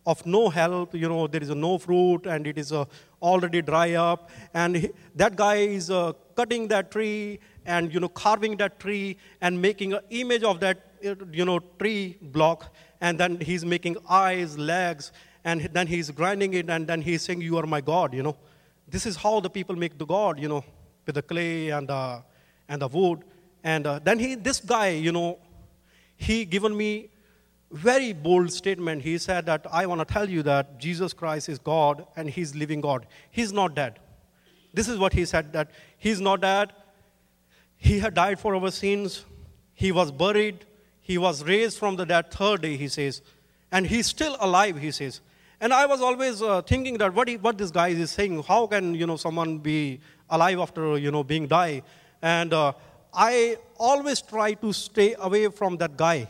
of 0.06 0.24
no 0.24 0.48
help. 0.48 0.94
You 0.94 1.08
know, 1.08 1.26
there 1.26 1.42
is 1.42 1.50
no 1.50 1.78
fruit, 1.78 2.26
and 2.26 2.46
it 2.46 2.56
is 2.56 2.72
uh, 2.72 2.84
already 3.20 3.62
dry 3.62 3.94
up. 3.94 4.30
And 4.54 4.90
that 5.14 5.36
guy 5.36 5.56
is 5.56 5.90
uh, 5.90 6.12
cutting 6.34 6.68
that 6.68 6.90
tree 6.90 7.40
and 7.66 7.92
you 7.92 7.98
know 7.98 8.08
carving 8.08 8.56
that 8.58 8.78
tree 8.78 9.16
and 9.40 9.60
making 9.60 9.92
an 9.92 10.00
image 10.10 10.44
of 10.44 10.60
that 10.60 10.86
you 11.32 11.44
know, 11.44 11.60
tree 11.78 12.16
block, 12.20 12.74
and 13.00 13.18
then 13.18 13.40
he's 13.40 13.64
making 13.64 13.96
eyes, 14.08 14.58
legs, 14.58 15.12
and 15.44 15.60
then 15.72 15.86
he's 15.86 16.10
grinding 16.10 16.54
it, 16.54 16.68
and 16.70 16.86
then 16.86 17.00
he's 17.00 17.22
saying, 17.22 17.40
You 17.40 17.56
are 17.58 17.66
my 17.66 17.80
God, 17.80 18.14
you 18.14 18.22
know. 18.22 18.36
This 18.88 19.06
is 19.06 19.16
how 19.16 19.40
the 19.40 19.50
people 19.50 19.74
make 19.76 19.98
the 19.98 20.06
God, 20.06 20.38
you 20.38 20.48
know, 20.48 20.64
with 21.04 21.14
the 21.14 21.22
clay 21.22 21.70
and 21.70 21.88
the, 21.88 22.22
and 22.68 22.80
the 22.80 22.88
wood. 22.88 23.24
And 23.64 23.86
uh, 23.86 23.98
then 23.98 24.18
he, 24.18 24.36
this 24.36 24.60
guy, 24.60 24.90
you 24.90 25.12
know, 25.12 25.38
he 26.16 26.44
given 26.44 26.76
me 26.76 27.08
very 27.70 28.12
bold 28.12 28.52
statement. 28.52 29.02
He 29.02 29.18
said 29.18 29.46
that 29.46 29.66
I 29.72 29.86
want 29.86 30.00
to 30.00 30.04
tell 30.04 30.28
you 30.28 30.42
that 30.44 30.78
Jesus 30.78 31.12
Christ 31.12 31.48
is 31.48 31.58
God 31.58 32.06
and 32.16 32.30
he's 32.30 32.54
living 32.54 32.80
God. 32.80 33.06
He's 33.30 33.52
not 33.52 33.74
dead. 33.74 33.98
This 34.72 34.88
is 34.88 34.98
what 34.98 35.12
he 35.12 35.24
said 35.24 35.52
that 35.52 35.70
he's 35.98 36.20
not 36.20 36.42
dead. 36.42 36.72
He 37.76 37.98
had 37.98 38.14
died 38.14 38.38
for 38.38 38.54
our 38.54 38.70
sins. 38.70 39.24
He 39.74 39.92
was 39.92 40.10
buried 40.10 40.64
he 41.06 41.18
was 41.18 41.44
raised 41.44 41.78
from 41.78 41.94
the 41.94 42.04
dead 42.04 42.32
third 42.32 42.62
day, 42.62 42.76
he 42.76 42.88
says. 42.88 43.22
And 43.70 43.86
he's 43.86 44.08
still 44.08 44.36
alive, 44.40 44.76
he 44.76 44.90
says. 44.90 45.20
And 45.60 45.72
I 45.72 45.86
was 45.86 46.00
always 46.00 46.42
uh, 46.42 46.62
thinking 46.62 46.98
that 46.98 47.14
what, 47.14 47.28
he, 47.28 47.36
what 47.36 47.56
this 47.56 47.70
guy 47.70 47.88
is 47.88 48.10
saying, 48.10 48.42
how 48.42 48.66
can, 48.66 48.92
you 48.92 49.06
know, 49.06 49.16
someone 49.16 49.58
be 49.58 50.00
alive 50.28 50.58
after, 50.58 50.98
you 50.98 51.12
know, 51.12 51.22
being 51.22 51.46
die? 51.46 51.82
And 52.20 52.52
uh, 52.52 52.72
I 53.14 53.56
always 53.78 54.20
try 54.20 54.54
to 54.54 54.72
stay 54.72 55.14
away 55.16 55.46
from 55.46 55.76
that 55.76 55.96
guy. 55.96 56.26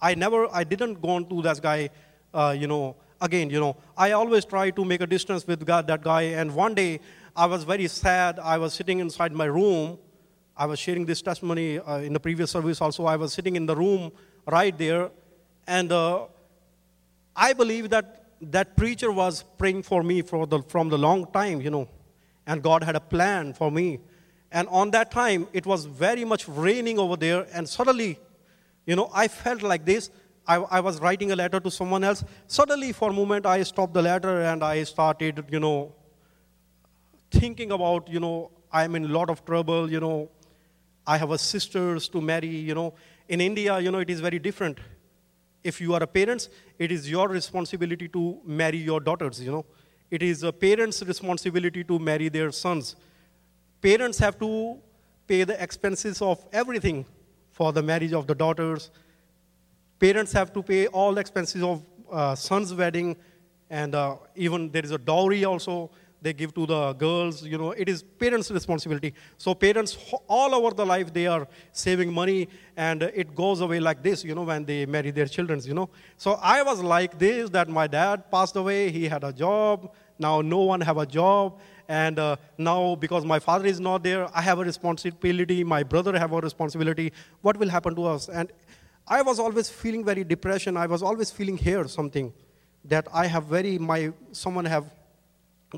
I 0.00 0.14
never, 0.14 0.48
I 0.52 0.64
didn't 0.64 1.00
go 1.00 1.10
on 1.10 1.28
to 1.28 1.42
that 1.42 1.60
guy, 1.60 1.90
uh, 2.32 2.54
you 2.58 2.66
know, 2.66 2.96
again, 3.20 3.50
you 3.50 3.60
know. 3.60 3.76
I 3.96 4.12
always 4.12 4.44
try 4.44 4.70
to 4.70 4.84
make 4.84 5.00
a 5.00 5.06
distance 5.06 5.46
with 5.46 5.64
God, 5.66 5.86
that 5.88 6.02
guy. 6.02 6.22
And 6.22 6.54
one 6.54 6.74
day, 6.74 7.00
I 7.36 7.46
was 7.46 7.64
very 7.64 7.86
sad. 7.88 8.38
I 8.38 8.58
was 8.58 8.74
sitting 8.74 8.98
inside 8.98 9.32
my 9.32 9.44
room, 9.44 9.98
I 10.60 10.66
was 10.66 10.78
sharing 10.78 11.06
this 11.06 11.22
testimony 11.22 11.78
uh, 11.78 12.00
in 12.00 12.12
the 12.12 12.20
previous 12.20 12.50
service 12.50 12.82
also. 12.82 13.06
I 13.06 13.16
was 13.16 13.32
sitting 13.32 13.56
in 13.56 13.64
the 13.64 13.74
room 13.74 14.12
right 14.46 14.76
there, 14.76 15.10
and 15.66 15.90
uh, 15.90 16.26
I 17.34 17.54
believe 17.54 17.88
that 17.90 18.26
that 18.42 18.76
preacher 18.76 19.10
was 19.10 19.42
praying 19.56 19.84
for 19.84 20.02
me 20.02 20.20
for 20.20 20.46
the, 20.46 20.60
from 20.64 20.90
the 20.90 20.98
long 20.98 21.26
time, 21.32 21.62
you 21.62 21.70
know, 21.70 21.88
and 22.46 22.62
God 22.62 22.84
had 22.84 22.94
a 22.94 23.00
plan 23.00 23.54
for 23.54 23.70
me. 23.70 24.00
And 24.52 24.68
on 24.68 24.90
that 24.90 25.10
time, 25.10 25.48
it 25.54 25.64
was 25.64 25.86
very 25.86 26.26
much 26.26 26.46
raining 26.46 26.98
over 26.98 27.16
there, 27.16 27.46
and 27.54 27.66
suddenly, 27.66 28.18
you 28.90 28.96
know, 28.96 29.08
I 29.14 29.28
felt 29.28 29.62
like 29.62 29.84
this. 29.84 30.10
I, 30.44 30.56
I 30.56 30.80
was 30.80 31.00
writing 31.00 31.30
a 31.30 31.36
letter 31.36 31.60
to 31.60 31.70
someone 31.70 32.02
else. 32.02 32.24
Suddenly, 32.48 32.90
for 32.92 33.10
a 33.10 33.12
moment, 33.12 33.46
I 33.46 33.62
stopped 33.62 33.94
the 33.94 34.02
letter 34.02 34.42
and 34.42 34.64
I 34.64 34.82
started, 34.82 35.44
you 35.48 35.60
know, 35.60 35.92
thinking 37.30 37.70
about, 37.70 38.08
you 38.08 38.18
know, 38.18 38.50
I'm 38.72 38.96
in 38.96 39.04
a 39.04 39.08
lot 39.08 39.30
of 39.30 39.44
trouble, 39.44 39.88
you 39.92 40.00
know, 40.00 40.28
I 41.06 41.18
have 41.18 41.30
a 41.30 41.38
sisters 41.38 42.08
to 42.08 42.20
marry, 42.20 42.48
you 42.48 42.74
know. 42.74 42.94
In 43.28 43.40
India, 43.40 43.78
you 43.78 43.92
know, 43.92 44.00
it 44.00 44.10
is 44.10 44.18
very 44.18 44.40
different. 44.40 44.78
If 45.62 45.80
you 45.80 45.94
are 45.94 46.02
a 46.02 46.08
parents, 46.08 46.48
it 46.76 46.90
is 46.90 47.08
your 47.08 47.28
responsibility 47.28 48.08
to 48.08 48.40
marry 48.44 48.78
your 48.78 48.98
daughters, 48.98 49.40
you 49.40 49.52
know. 49.52 49.64
It 50.10 50.24
is 50.24 50.42
a 50.42 50.52
parent's 50.52 51.00
responsibility 51.04 51.84
to 51.84 52.00
marry 52.00 52.28
their 52.28 52.50
sons. 52.50 52.96
Parents 53.80 54.18
have 54.18 54.36
to 54.40 54.78
pay 55.28 55.44
the 55.44 55.62
expenses 55.62 56.20
of 56.20 56.44
everything 56.52 57.06
for 57.60 57.74
the 57.74 57.82
marriage 57.82 58.14
of 58.14 58.26
the 58.26 58.34
daughters. 58.34 58.90
Parents 59.98 60.32
have 60.32 60.50
to 60.54 60.62
pay 60.62 60.86
all 60.86 61.18
expenses 61.18 61.62
of 61.62 61.82
uh, 62.10 62.34
son's 62.34 62.72
wedding, 62.72 63.14
and 63.68 63.94
uh, 63.94 64.16
even 64.34 64.70
there 64.70 64.82
is 64.82 64.92
a 64.92 64.96
dowry 65.10 65.44
also 65.44 65.90
they 66.22 66.32
give 66.32 66.52
to 66.54 66.64
the 66.70 66.92
girls 67.04 67.42
you 67.50 67.58
know 67.60 67.70
it 67.82 67.88
is 67.92 68.02
parents 68.22 68.50
responsibility 68.50 69.10
so 69.38 69.54
parents 69.54 69.92
all 70.38 70.54
over 70.54 70.70
the 70.80 70.84
life 70.84 71.12
they 71.14 71.26
are 71.34 71.48
saving 71.72 72.12
money 72.12 72.46
and 72.76 73.02
it 73.22 73.34
goes 73.34 73.62
away 73.66 73.80
like 73.80 74.02
this 74.02 74.22
you 74.22 74.34
know 74.34 74.42
when 74.50 74.66
they 74.70 74.84
marry 74.96 75.12
their 75.18 75.30
children 75.36 75.58
you 75.70 75.72
know 75.72 75.88
so 76.24 76.34
i 76.56 76.62
was 76.62 76.82
like 76.82 77.18
this 77.18 77.48
that 77.48 77.70
my 77.70 77.86
dad 77.86 78.30
passed 78.30 78.56
away 78.56 78.90
he 78.90 79.08
had 79.14 79.24
a 79.24 79.32
job 79.32 79.90
now 80.18 80.42
no 80.42 80.60
one 80.72 80.82
have 80.90 80.98
a 80.98 81.06
job 81.06 81.58
and 81.98 82.18
uh, 82.18 82.36
now 82.58 82.94
because 83.04 83.24
my 83.32 83.38
father 83.48 83.66
is 83.72 83.80
not 83.88 84.02
there 84.08 84.22
i 84.42 84.42
have 84.48 84.62
a 84.64 84.66
responsibility 84.70 85.58
my 85.74 85.82
brother 85.94 86.16
have 86.24 86.32
a 86.32 86.40
responsibility 86.48 87.12
what 87.48 87.56
will 87.62 87.72
happen 87.76 87.94
to 88.00 88.06
us 88.12 88.28
and 88.28 88.52
i 89.18 89.20
was 89.30 89.42
always 89.46 89.68
feeling 89.82 90.04
very 90.12 90.24
depression 90.32 90.76
i 90.76 90.86
was 90.94 91.02
always 91.10 91.30
feeling 91.40 91.58
here 91.66 91.84
something 91.96 92.32
that 92.94 93.12
i 93.24 93.26
have 93.36 93.52
very 93.56 93.76
my 93.92 94.00
someone 94.44 94.70
have 94.76 94.90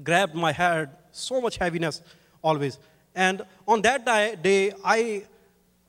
grabbed 0.00 0.34
my 0.34 0.52
head, 0.52 0.90
so 1.10 1.40
much 1.40 1.56
heaviness 1.58 2.02
always. 2.42 2.78
And 3.14 3.42
on 3.68 3.82
that 3.82 4.04
day, 4.42 4.72
I, 4.84 5.24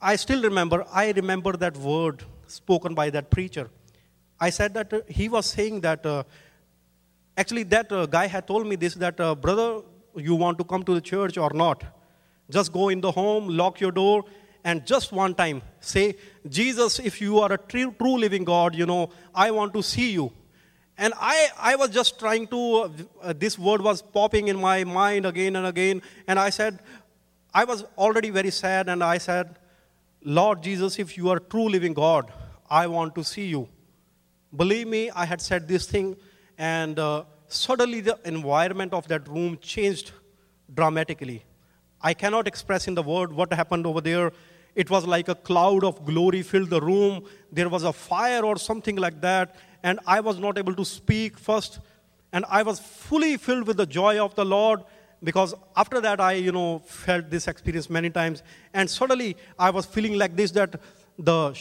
I 0.01 0.15
still 0.15 0.41
remember, 0.41 0.85
I 0.91 1.11
remember 1.11 1.53
that 1.53 1.77
word 1.77 2.23
spoken 2.47 2.93
by 2.93 3.09
that 3.11 3.29
preacher. 3.29 3.69
I 4.39 4.49
said 4.49 4.73
that 4.73 4.91
uh, 4.91 5.01
he 5.07 5.29
was 5.29 5.45
saying 5.45 5.81
that, 5.81 6.05
uh, 6.05 6.23
actually, 7.37 7.63
that 7.63 7.91
uh, 7.91 8.05
guy 8.05 8.27
had 8.27 8.45
told 8.45 8.67
me 8.67 8.75
this 8.75 8.95
that, 8.95 9.19
uh, 9.19 9.35
brother, 9.35 9.81
you 10.15 10.35
want 10.35 10.57
to 10.59 10.63
come 10.63 10.83
to 10.83 10.93
the 10.93 11.01
church 11.01 11.37
or 11.37 11.51
not? 11.53 11.83
Just 12.49 12.71
go 12.71 12.89
in 12.89 13.01
the 13.01 13.11
home, 13.11 13.47
lock 13.47 13.79
your 13.79 13.91
door, 13.91 14.23
and 14.63 14.85
just 14.85 15.11
one 15.11 15.35
time 15.35 15.61
say, 15.79 16.15
Jesus, 16.47 16.99
if 16.99 17.19
you 17.19 17.39
are 17.39 17.51
a 17.51 17.57
true, 17.57 17.93
true 17.97 18.17
living 18.17 18.43
God, 18.43 18.75
you 18.75 18.85
know, 18.85 19.09
I 19.35 19.51
want 19.51 19.73
to 19.73 19.83
see 19.83 20.11
you. 20.11 20.31
And 20.97 21.13
I, 21.19 21.49
I 21.57 21.75
was 21.75 21.89
just 21.89 22.19
trying 22.19 22.47
to, 22.47 22.91
uh, 23.21 23.33
this 23.35 23.57
word 23.57 23.81
was 23.81 24.01
popping 24.01 24.47
in 24.47 24.59
my 24.59 24.83
mind 24.83 25.25
again 25.25 25.55
and 25.55 25.65
again. 25.65 26.01
And 26.27 26.39
I 26.39 26.49
said, 26.49 26.79
I 27.53 27.65
was 27.65 27.83
already 27.97 28.29
very 28.29 28.51
sad. 28.51 28.89
And 28.89 29.03
I 29.03 29.17
said, 29.17 29.57
Lord 30.23 30.61
Jesus, 30.61 30.99
if 30.99 31.17
you 31.17 31.29
are 31.29 31.39
true 31.39 31.67
living 31.67 31.93
God, 31.93 32.31
I 32.69 32.87
want 32.87 33.15
to 33.15 33.23
see 33.23 33.45
you. 33.47 33.67
Believe 34.55 34.87
me, 34.87 35.09
I 35.11 35.25
had 35.25 35.41
said 35.41 35.67
this 35.67 35.87
thing. 35.87 36.15
And 36.57 36.99
uh, 36.99 37.23
suddenly 37.53 38.01
the 38.01 38.19
environment 38.25 38.93
of 38.93 39.07
that 39.07 39.27
room 39.27 39.57
changed 39.61 40.11
dramatically. 40.73 41.43
I 42.01 42.13
cannot 42.13 42.47
express 42.47 42.87
in 42.87 42.95
the 42.95 43.03
word 43.03 43.31
what 43.31 43.53
happened 43.53 43.85
over 43.85 44.01
there. 44.01 44.31
It 44.75 44.89
was 44.89 45.05
like 45.05 45.27
a 45.27 45.35
cloud 45.35 45.83
of 45.83 46.03
glory 46.05 46.41
filled 46.41 46.69
the 46.69 46.81
room. 46.81 47.23
There 47.51 47.69
was 47.69 47.83
a 47.83 47.93
fire 47.93 48.43
or 48.43 48.57
something 48.57 48.95
like 48.95 49.21
that 49.21 49.55
and 49.83 49.99
I 50.07 50.21
was 50.21 50.39
not 50.39 50.57
able 50.57 50.73
to 50.75 50.85
speak 50.85 51.37
first. 51.37 51.79
And 52.31 52.45
I 52.49 52.63
was 52.63 52.79
fully 52.79 53.37
filled 53.37 53.67
with 53.67 53.77
the 53.77 53.85
joy 53.85 54.23
of 54.23 54.33
the 54.35 54.45
Lord 54.45 54.81
because 55.23 55.53
after 55.75 56.01
that 56.01 56.19
I, 56.19 56.33
you 56.33 56.51
know, 56.51 56.79
felt 56.79 57.29
this 57.29 57.47
experience 57.47 57.89
many 57.89 58.09
times. 58.09 58.41
And 58.73 58.89
suddenly 58.89 59.37
I 59.59 59.69
was 59.69 59.85
feeling 59.85 60.17
like 60.17 60.35
this 60.35 60.51
that 60.51 60.79
the 61.19 61.53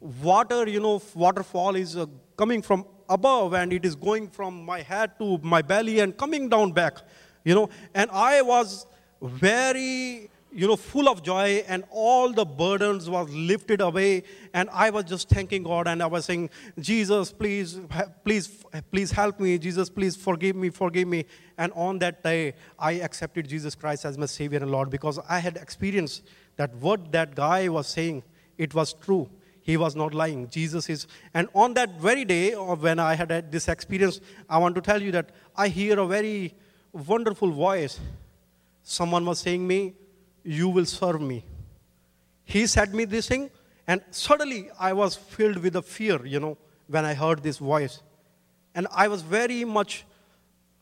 water, 0.00 0.68
you 0.68 0.80
know, 0.80 1.00
waterfall 1.14 1.76
is 1.76 1.96
uh, 1.96 2.06
coming 2.36 2.62
from 2.62 2.86
above 3.08 3.54
and 3.54 3.72
it 3.72 3.84
is 3.84 3.94
going 3.94 4.28
from 4.28 4.64
my 4.64 4.82
head 4.82 5.18
to 5.18 5.38
my 5.38 5.62
belly 5.62 6.00
and 6.00 6.16
coming 6.16 6.48
down 6.48 6.72
back, 6.72 6.98
you 7.44 7.54
know. 7.54 7.68
And 7.94 8.10
I 8.10 8.42
was 8.42 8.86
very, 9.22 10.30
you 10.52 10.66
know, 10.66 10.76
full 10.76 11.08
of 11.08 11.22
joy 11.22 11.64
and 11.68 11.84
all 11.90 12.32
the 12.32 12.44
burdens 12.44 13.08
was 13.08 13.30
lifted 13.30 13.80
away. 13.80 14.22
And 14.52 14.68
I 14.72 14.90
was 14.90 15.04
just 15.04 15.28
thanking 15.28 15.62
God 15.62 15.88
and 15.88 16.02
I 16.02 16.06
was 16.06 16.24
saying, 16.24 16.50
Jesus, 16.78 17.32
please, 17.32 17.80
please, 18.24 18.64
please 18.90 19.10
help 19.10 19.40
me. 19.40 19.58
Jesus, 19.58 19.88
please 19.90 20.16
forgive 20.16 20.56
me, 20.56 20.70
forgive 20.70 21.08
me. 21.08 21.24
And 21.58 21.72
on 21.74 21.98
that 22.00 22.22
day, 22.22 22.54
I 22.78 22.92
accepted 22.92 23.48
Jesus 23.48 23.74
Christ 23.74 24.04
as 24.04 24.18
my 24.18 24.26
Savior 24.26 24.58
and 24.58 24.70
Lord 24.70 24.90
because 24.90 25.18
I 25.28 25.38
had 25.38 25.56
experienced 25.56 26.22
that 26.56 26.74
what 26.76 27.12
that 27.12 27.34
guy 27.34 27.68
was 27.68 27.86
saying, 27.86 28.22
it 28.58 28.74
was 28.74 28.92
true. 28.92 29.28
He 29.66 29.76
was 29.76 29.96
not 29.96 30.14
lying. 30.14 30.48
Jesus 30.48 30.88
is. 30.88 31.08
And 31.34 31.48
on 31.52 31.74
that 31.74 32.00
very 32.00 32.24
day, 32.24 32.52
when 32.52 33.00
I 33.00 33.14
had 33.16 33.50
this 33.50 33.66
experience, 33.66 34.20
I 34.48 34.58
want 34.58 34.76
to 34.76 34.80
tell 34.80 35.02
you 35.02 35.10
that 35.10 35.30
I 35.56 35.66
hear 35.66 35.98
a 35.98 36.06
very 36.06 36.54
wonderful 36.92 37.50
voice. 37.50 37.98
Someone 38.84 39.26
was 39.26 39.40
saying 39.40 39.66
me, 39.66 39.94
You 40.44 40.68
will 40.68 40.84
serve 40.84 41.20
me. 41.20 41.44
He 42.44 42.68
said 42.68 42.94
me 42.94 43.06
this 43.06 43.26
thing, 43.26 43.50
and 43.88 44.00
suddenly 44.12 44.70
I 44.78 44.92
was 44.92 45.16
filled 45.16 45.58
with 45.58 45.74
a 45.74 45.82
fear, 45.82 46.24
you 46.24 46.38
know, 46.38 46.56
when 46.86 47.04
I 47.04 47.14
heard 47.14 47.42
this 47.42 47.58
voice. 47.58 48.02
And 48.72 48.86
I 48.92 49.08
was 49.08 49.22
very 49.22 49.64
much 49.64 50.04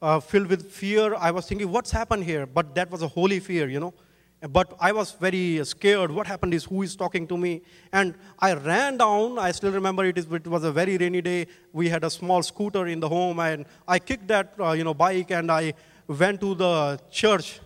uh, 0.02 0.20
filled 0.20 0.48
with 0.48 0.70
fear. 0.70 1.14
I 1.14 1.30
was 1.30 1.48
thinking, 1.48 1.72
What's 1.72 1.90
happened 1.90 2.24
here? 2.24 2.44
But 2.44 2.74
that 2.74 2.90
was 2.90 3.00
a 3.00 3.08
holy 3.08 3.40
fear, 3.40 3.66
you 3.66 3.80
know. 3.80 3.94
But 4.50 4.74
I 4.78 4.92
was 4.92 5.12
very 5.12 5.64
scared. 5.64 6.10
What 6.10 6.26
happened 6.26 6.52
is, 6.52 6.64
who 6.64 6.82
is 6.82 6.96
talking 6.96 7.26
to 7.28 7.38
me? 7.38 7.62
And 7.92 8.14
I 8.38 8.52
ran 8.52 8.98
down. 8.98 9.38
I 9.38 9.52
still 9.52 9.72
remember 9.72 10.04
it, 10.04 10.18
is, 10.18 10.26
it 10.30 10.46
was 10.46 10.64
a 10.64 10.72
very 10.72 10.98
rainy 10.98 11.22
day. 11.22 11.46
We 11.72 11.88
had 11.88 12.04
a 12.04 12.10
small 12.10 12.42
scooter 12.42 12.86
in 12.86 13.00
the 13.00 13.08
home, 13.08 13.40
and 13.40 13.64
I 13.88 13.98
kicked 13.98 14.28
that 14.28 14.54
uh, 14.60 14.72
you 14.72 14.84
know, 14.84 14.92
bike 14.92 15.30
and 15.30 15.50
I 15.50 15.72
went 16.06 16.40
to 16.42 16.54
the 16.54 17.00
church, 17.10 17.60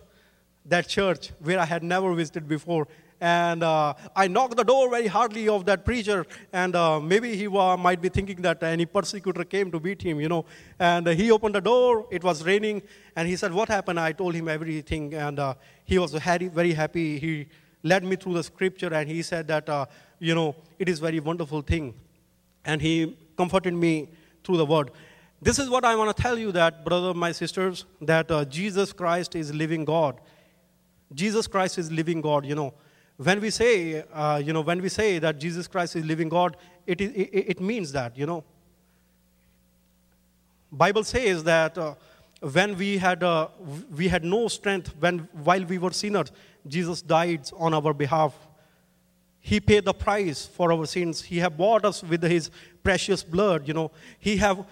that 0.65 0.87
church 0.87 1.31
where 1.39 1.59
I 1.59 1.65
had 1.65 1.83
never 1.83 2.13
visited 2.13 2.47
before 2.47 2.87
and 3.21 3.63
uh, 3.63 3.93
I 4.15 4.27
knocked 4.27 4.55
the 4.55 4.63
door 4.63 4.89
very 4.89 5.07
hardly 5.07 5.49
of 5.49 5.65
that 5.65 5.83
preacher, 5.83 6.25
and 6.53 6.75
uh, 6.75 6.99
maybe 6.99 7.35
he 7.35 7.47
might 7.47 8.01
be 8.01 8.09
thinking 8.09 8.41
that 8.43 8.63
any 8.63 8.85
persecutor 8.85 9.43
came 9.43 9.71
to 9.71 9.79
beat 9.79 10.01
him, 10.01 10.21
you 10.21 10.29
know. 10.29 10.45
And 10.79 11.05
he 11.07 11.29
opened 11.31 11.55
the 11.55 11.61
door, 11.61 12.07
it 12.11 12.23
was 12.23 12.45
raining, 12.45 12.81
and 13.15 13.27
he 13.27 13.35
said, 13.35 13.53
What 13.53 13.67
happened? 13.67 13.99
I 13.99 14.13
told 14.13 14.35
him 14.35 14.47
everything, 14.47 15.13
and 15.13 15.37
uh, 15.37 15.55
he 15.83 15.99
was 15.99 16.13
very 16.13 16.73
happy. 16.73 17.19
He 17.19 17.47
led 17.83 18.03
me 18.03 18.15
through 18.15 18.35
the 18.35 18.43
scripture, 18.43 18.93
and 18.93 19.09
he 19.09 19.21
said 19.21 19.47
that, 19.49 19.67
uh, 19.67 19.85
you 20.19 20.33
know, 20.33 20.55
it 20.77 20.87
is 20.87 20.99
very 20.99 21.19
wonderful 21.19 21.61
thing. 21.61 21.93
And 22.63 22.81
he 22.81 23.17
comforted 23.37 23.73
me 23.73 24.09
through 24.43 24.57
the 24.57 24.65
word. 24.65 24.91
This 25.41 25.59
is 25.59 25.69
what 25.69 25.83
I 25.85 25.95
want 25.95 26.15
to 26.15 26.21
tell 26.21 26.37
you 26.37 26.51
that, 26.53 26.85
brother, 26.85 27.13
my 27.13 27.31
sisters, 27.31 27.85
that 28.01 28.29
uh, 28.31 28.45
Jesus 28.45 28.93
Christ 28.93 29.35
is 29.35 29.53
living 29.53 29.85
God. 29.85 30.19
Jesus 31.13 31.47
Christ 31.47 31.77
is 31.77 31.91
living 31.91 32.21
God, 32.21 32.45
you 32.45 32.55
know 32.55 32.73
when 33.21 33.41
we 33.41 33.49
say, 33.49 34.05
uh, 34.13 34.41
you 34.41 34.53
know, 34.53 34.61
when 34.61 34.81
we 34.81 34.87
say 34.87 35.19
that 35.19 35.39
Jesus 35.39 35.67
Christ 35.67 35.97
is 35.97 36.05
living 36.05 36.29
God, 36.29 36.55
it, 36.87 37.01
it, 37.01 37.59
means 37.59 37.91
that, 37.91 38.17
you 38.17 38.25
know. 38.25 38.45
Bible 40.71 41.03
says 41.03 41.43
that 41.43 41.77
uh, 41.77 41.95
when 42.39 42.77
we 42.77 42.97
had, 42.97 43.21
uh, 43.21 43.49
we 43.93 44.07
had 44.07 44.23
no 44.23 44.47
strength, 44.47 44.95
when, 45.01 45.27
while 45.33 45.65
we 45.65 45.77
were 45.77 45.91
sinners, 45.91 46.31
Jesus 46.65 47.01
died 47.01 47.49
on 47.57 47.73
our 47.73 47.93
behalf. 47.93 48.33
He 49.41 49.59
paid 49.59 49.83
the 49.83 49.93
price 49.93 50.45
for 50.45 50.71
our 50.71 50.85
sins. 50.85 51.21
He 51.21 51.39
have 51.39 51.57
bought 51.57 51.83
us 51.83 52.01
with 52.01 52.23
his 52.23 52.49
precious 52.83 53.21
blood, 53.21 53.67
you 53.67 53.73
know. 53.73 53.91
He 54.19 54.37
have, 54.37 54.65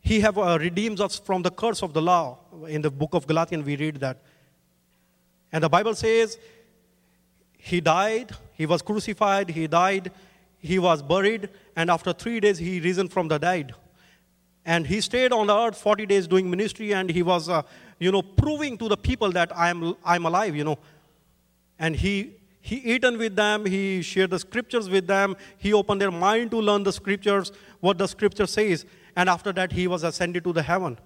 he 0.00 0.18
have 0.18 0.36
uh, 0.36 0.58
redeemed 0.60 1.00
us 1.00 1.16
from 1.16 1.42
the 1.42 1.50
curse 1.52 1.80
of 1.80 1.92
the 1.92 2.02
law. 2.02 2.38
In 2.66 2.82
the 2.82 2.90
book 2.90 3.14
of 3.14 3.24
Galatians, 3.24 3.64
we 3.64 3.76
read 3.76 4.00
that. 4.00 4.20
And 5.52 5.62
the 5.62 5.68
Bible 5.68 5.94
says 5.94 6.36
he 7.64 7.80
died, 7.80 8.30
he 8.52 8.66
was 8.66 8.82
crucified, 8.82 9.48
he 9.48 9.66
died, 9.66 10.12
he 10.58 10.78
was 10.78 11.00
buried, 11.00 11.48
and 11.74 11.90
after 11.90 12.12
three 12.12 12.38
days 12.38 12.58
he 12.58 12.78
risen 12.78 13.08
from 13.08 13.28
the 13.28 13.38
dead. 13.38 13.72
And 14.66 14.86
he 14.86 15.00
stayed 15.00 15.32
on 15.32 15.46
the 15.46 15.56
earth 15.56 15.78
40 15.78 16.04
days 16.04 16.26
doing 16.26 16.50
ministry, 16.50 16.92
and 16.92 17.08
he 17.08 17.22
was, 17.22 17.48
uh, 17.48 17.62
you 17.98 18.12
know, 18.12 18.20
proving 18.20 18.76
to 18.76 18.88
the 18.90 18.98
people 18.98 19.32
that 19.32 19.50
I'm, 19.56 19.94
I'm 20.04 20.26
alive, 20.26 20.54
you 20.54 20.64
know. 20.64 20.78
And 21.78 21.96
he, 21.96 22.34
he 22.60 22.76
eaten 22.76 23.16
with 23.16 23.34
them, 23.34 23.64
he 23.64 24.02
shared 24.02 24.28
the 24.28 24.38
scriptures 24.38 24.90
with 24.90 25.06
them, 25.06 25.34
he 25.56 25.72
opened 25.72 26.02
their 26.02 26.10
mind 26.10 26.50
to 26.50 26.60
learn 26.60 26.82
the 26.82 26.92
scriptures, 26.92 27.50
what 27.80 27.96
the 27.96 28.06
scripture 28.06 28.46
says. 28.46 28.84
And 29.16 29.26
after 29.26 29.54
that, 29.54 29.72
he 29.72 29.88
was 29.88 30.02
ascended 30.02 30.44
to 30.44 30.52
the 30.52 30.62
heaven. 30.62 30.98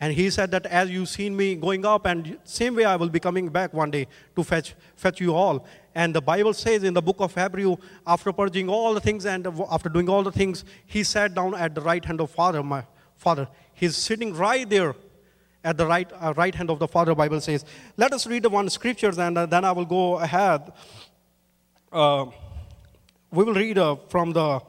And 0.00 0.12
he 0.12 0.30
said 0.30 0.52
that 0.52 0.64
as 0.66 0.90
you've 0.90 1.08
seen 1.08 1.36
me 1.36 1.56
going 1.56 1.84
up, 1.84 2.06
and 2.06 2.38
same 2.44 2.76
way 2.76 2.84
I 2.84 2.94
will 2.94 3.08
be 3.08 3.18
coming 3.18 3.48
back 3.48 3.74
one 3.74 3.90
day 3.90 4.06
to 4.36 4.44
fetch, 4.44 4.74
fetch 4.94 5.20
you 5.20 5.34
all. 5.34 5.66
And 5.94 6.14
the 6.14 6.20
Bible 6.20 6.54
says 6.54 6.84
in 6.84 6.94
the 6.94 7.02
book 7.02 7.16
of 7.18 7.34
Hebrew, 7.34 7.76
after 8.06 8.32
purging 8.32 8.68
all 8.68 8.94
the 8.94 9.00
things 9.00 9.26
and 9.26 9.46
after 9.68 9.88
doing 9.88 10.08
all 10.08 10.22
the 10.22 10.30
things, 10.30 10.64
he 10.86 11.02
sat 11.02 11.34
down 11.34 11.54
at 11.56 11.74
the 11.74 11.80
right 11.80 12.04
hand 12.04 12.20
of 12.20 12.30
Father, 12.30 12.62
my 12.62 12.84
Father. 13.16 13.48
He's 13.74 13.96
sitting 13.96 14.34
right 14.34 14.68
there 14.68 14.94
at 15.64 15.76
the 15.76 15.86
right, 15.86 16.08
uh, 16.20 16.32
right 16.36 16.54
hand 16.54 16.70
of 16.70 16.78
the 16.78 16.86
Father, 16.86 17.14
Bible 17.16 17.40
says. 17.40 17.64
Let 17.96 18.12
us 18.12 18.24
read 18.26 18.44
the 18.44 18.50
one 18.50 18.70
scriptures 18.70 19.18
and 19.18 19.36
uh, 19.36 19.46
then 19.46 19.64
I 19.64 19.72
will 19.72 19.84
go 19.84 20.18
ahead. 20.18 20.72
Uh, 21.90 22.26
we 23.32 23.42
will 23.44 23.54
read 23.54 23.78
uh, 23.78 23.96
from 24.08 24.32
the 24.32 24.60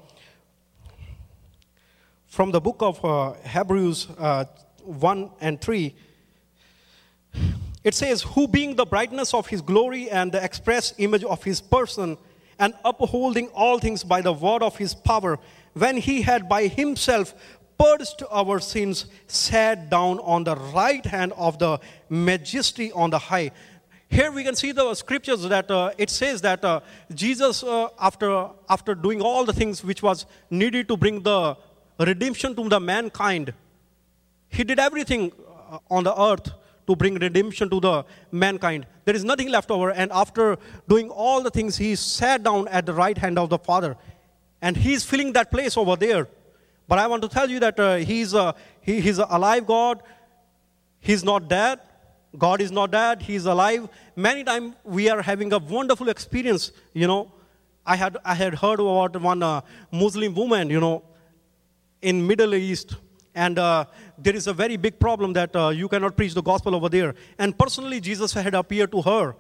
from 2.28 2.52
the 2.52 2.62
book 2.62 2.78
of 2.82 3.04
uh, 3.04 3.34
Hebrews 3.44 4.08
uh, 4.18 4.46
1 4.90 5.32
and 5.40 5.62
3, 5.62 5.96
it 7.84 7.94
says, 7.94 8.24
Who 8.24 8.48
being 8.48 8.76
the 8.76 8.86
brightness 8.86 9.34
of 9.34 9.48
his 9.48 9.62
glory 9.62 10.10
and 10.10 10.32
the 10.32 10.44
express 10.44 10.94
image 10.98 11.24
of 11.24 11.44
his 11.44 11.62
person, 11.62 12.18
and 12.58 12.74
upholding 12.84 13.48
all 13.50 13.80
things 13.80 14.04
by 14.04 14.22
the 14.22 14.34
word 14.34 14.62
of 14.62 14.78
his 14.78 14.94
power, 14.94 15.40
when 15.74 15.98
he 15.98 16.22
had 16.22 16.50
by 16.50 16.68
himself 16.68 17.34
purged 17.78 18.24
our 18.30 18.60
sins, 18.60 19.06
sat 19.28 19.90
down 19.90 20.20
on 20.20 20.44
the 20.44 20.56
right 20.56 21.06
hand 21.06 21.32
of 21.38 21.58
the 21.60 21.80
majesty 22.10 22.92
on 22.92 23.10
the 23.10 23.20
high. 23.20 23.52
Here 24.10 24.32
we 24.32 24.44
can 24.44 24.56
see 24.56 24.72
the 24.72 24.94
scriptures 24.96 25.44
that 25.44 25.72
uh, 25.72 25.92
it 25.98 26.10
says 26.10 26.42
that 26.42 26.66
uh, 26.66 26.82
Jesus, 27.14 27.64
uh, 27.64 27.90
after, 28.00 28.50
after 28.68 28.96
doing 28.96 29.22
all 29.22 29.46
the 29.46 29.54
things 29.54 29.84
which 29.84 30.04
was 30.04 30.26
needed 30.50 30.88
to 30.90 30.98
bring 30.98 31.22
the 31.22 31.56
redemption 32.00 32.56
to 32.56 32.68
the 32.68 32.80
mankind, 32.80 33.54
he 34.50 34.64
did 34.64 34.80
everything 34.80 35.32
uh, 35.72 35.80
on 35.90 36.04
the 36.04 36.22
earth 36.22 36.52
to 36.88 36.96
bring 36.96 37.16
redemption 37.16 37.70
to 37.70 37.80
the 37.80 38.04
mankind. 38.32 38.88
There 39.06 39.16
is 39.16 39.24
nothing 39.24 39.50
left 39.50 39.70
over. 39.70 39.92
And 39.92 40.12
after 40.12 40.58
doing 40.88 41.10
all 41.10 41.42
the 41.42 41.52
things, 41.52 41.78
he 41.78 41.96
sat 41.96 42.44
down 42.44 42.68
at 42.68 42.88
the 42.88 42.94
right 42.94 43.18
hand 43.18 43.38
of 43.38 43.50
the 43.50 43.60
Father. 43.60 43.96
And 44.62 44.76
he's 44.76 45.04
filling 45.04 45.34
that 45.34 45.52
place 45.52 45.78
over 45.78 45.96
there. 45.96 46.28
But 46.88 46.98
I 46.98 47.06
want 47.06 47.22
to 47.22 47.30
tell 47.30 47.50
you 47.50 47.60
that 47.60 47.80
uh, 47.80 47.98
he's, 47.98 48.34
a, 48.34 48.56
he, 48.82 49.00
he's 49.00 49.20
a 49.20 49.28
alive 49.30 49.68
God. 49.68 50.02
He's 51.00 51.24
not 51.24 51.48
dead. 51.48 51.80
God 52.38 52.60
is 52.60 52.72
not 52.72 52.92
dead. 52.92 53.22
He's 53.22 53.46
alive. 53.46 53.88
Many 54.16 54.44
times 54.44 54.74
we 54.84 55.10
are 55.10 55.22
having 55.22 55.54
a 55.54 55.60
wonderful 55.60 56.10
experience. 56.10 56.72
You 56.94 57.06
know, 57.06 57.32
I 57.86 57.96
had, 57.96 58.18
I 58.26 58.34
had 58.34 58.56
heard 58.56 58.80
about 58.80 59.22
one 59.22 59.44
uh, 59.44 59.62
Muslim 59.92 60.34
woman, 60.34 60.70
you 60.72 60.80
know, 60.80 61.04
in 62.02 62.26
Middle 62.26 62.56
East 62.56 62.96
and 63.44 63.58
uh, 63.58 63.86
there 64.18 64.36
is 64.36 64.48
a 64.48 64.54
very 64.54 64.76
big 64.76 65.00
problem 65.00 65.32
that 65.34 65.56
uh, 65.56 65.70
you 65.70 65.88
cannot 65.88 66.18
preach 66.18 66.34
the 66.34 66.42
gospel 66.52 66.76
over 66.76 66.90
there. 66.90 67.16
And 67.38 67.58
personally, 67.58 68.00
Jesus 68.02 68.34
had 68.34 68.54
appeared 68.54 68.92
to 68.92 69.02
her, 69.02 69.36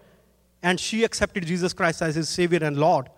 and 0.63 0.79
she 0.79 1.03
accepted 1.03 1.45
Jesus 1.45 1.73
Christ 1.73 2.01
as 2.01 2.15
his 2.15 2.29
Savior 2.29 2.59
and 2.61 2.77
Lord. 2.77 3.09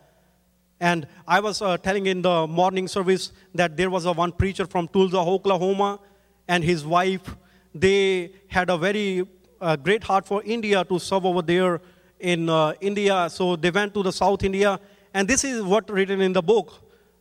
And 0.80 1.08
I 1.28 1.40
was 1.40 1.62
uh, 1.62 1.78
telling 1.78 2.08
in 2.08 2.24
the 2.24 2.48
morning 2.48 2.88
service 2.88 3.32
that 3.54 3.78
there 3.78 3.92
was 3.92 4.06
a 4.06 4.12
one 4.12 4.32
preacher 4.32 4.66
from 4.66 4.88
Tulsa, 4.88 5.20
Oklahoma, 5.20 6.00
and 6.48 6.64
his 6.64 6.84
wife. 6.84 7.36
They 7.76 8.32
had 8.48 8.72
a 8.72 8.78
very 8.78 9.28
uh, 9.62 9.76
great 9.76 10.04
heart 10.04 10.26
for 10.26 10.42
India 10.44 10.84
to 10.86 10.98
serve 10.98 11.28
over 11.28 11.44
there 11.44 11.80
in 12.20 12.50
uh, 12.50 12.74
India. 12.82 13.30
So 13.30 13.56
they 13.56 13.70
went 13.70 13.94
to 13.94 14.02
the 14.02 14.12
South 14.12 14.44
India, 14.44 14.80
and 15.14 15.28
this 15.28 15.44
is 15.44 15.62
what 15.62 15.88
written 15.92 16.22
in 16.22 16.34
the 16.34 16.42
book. 16.42 16.74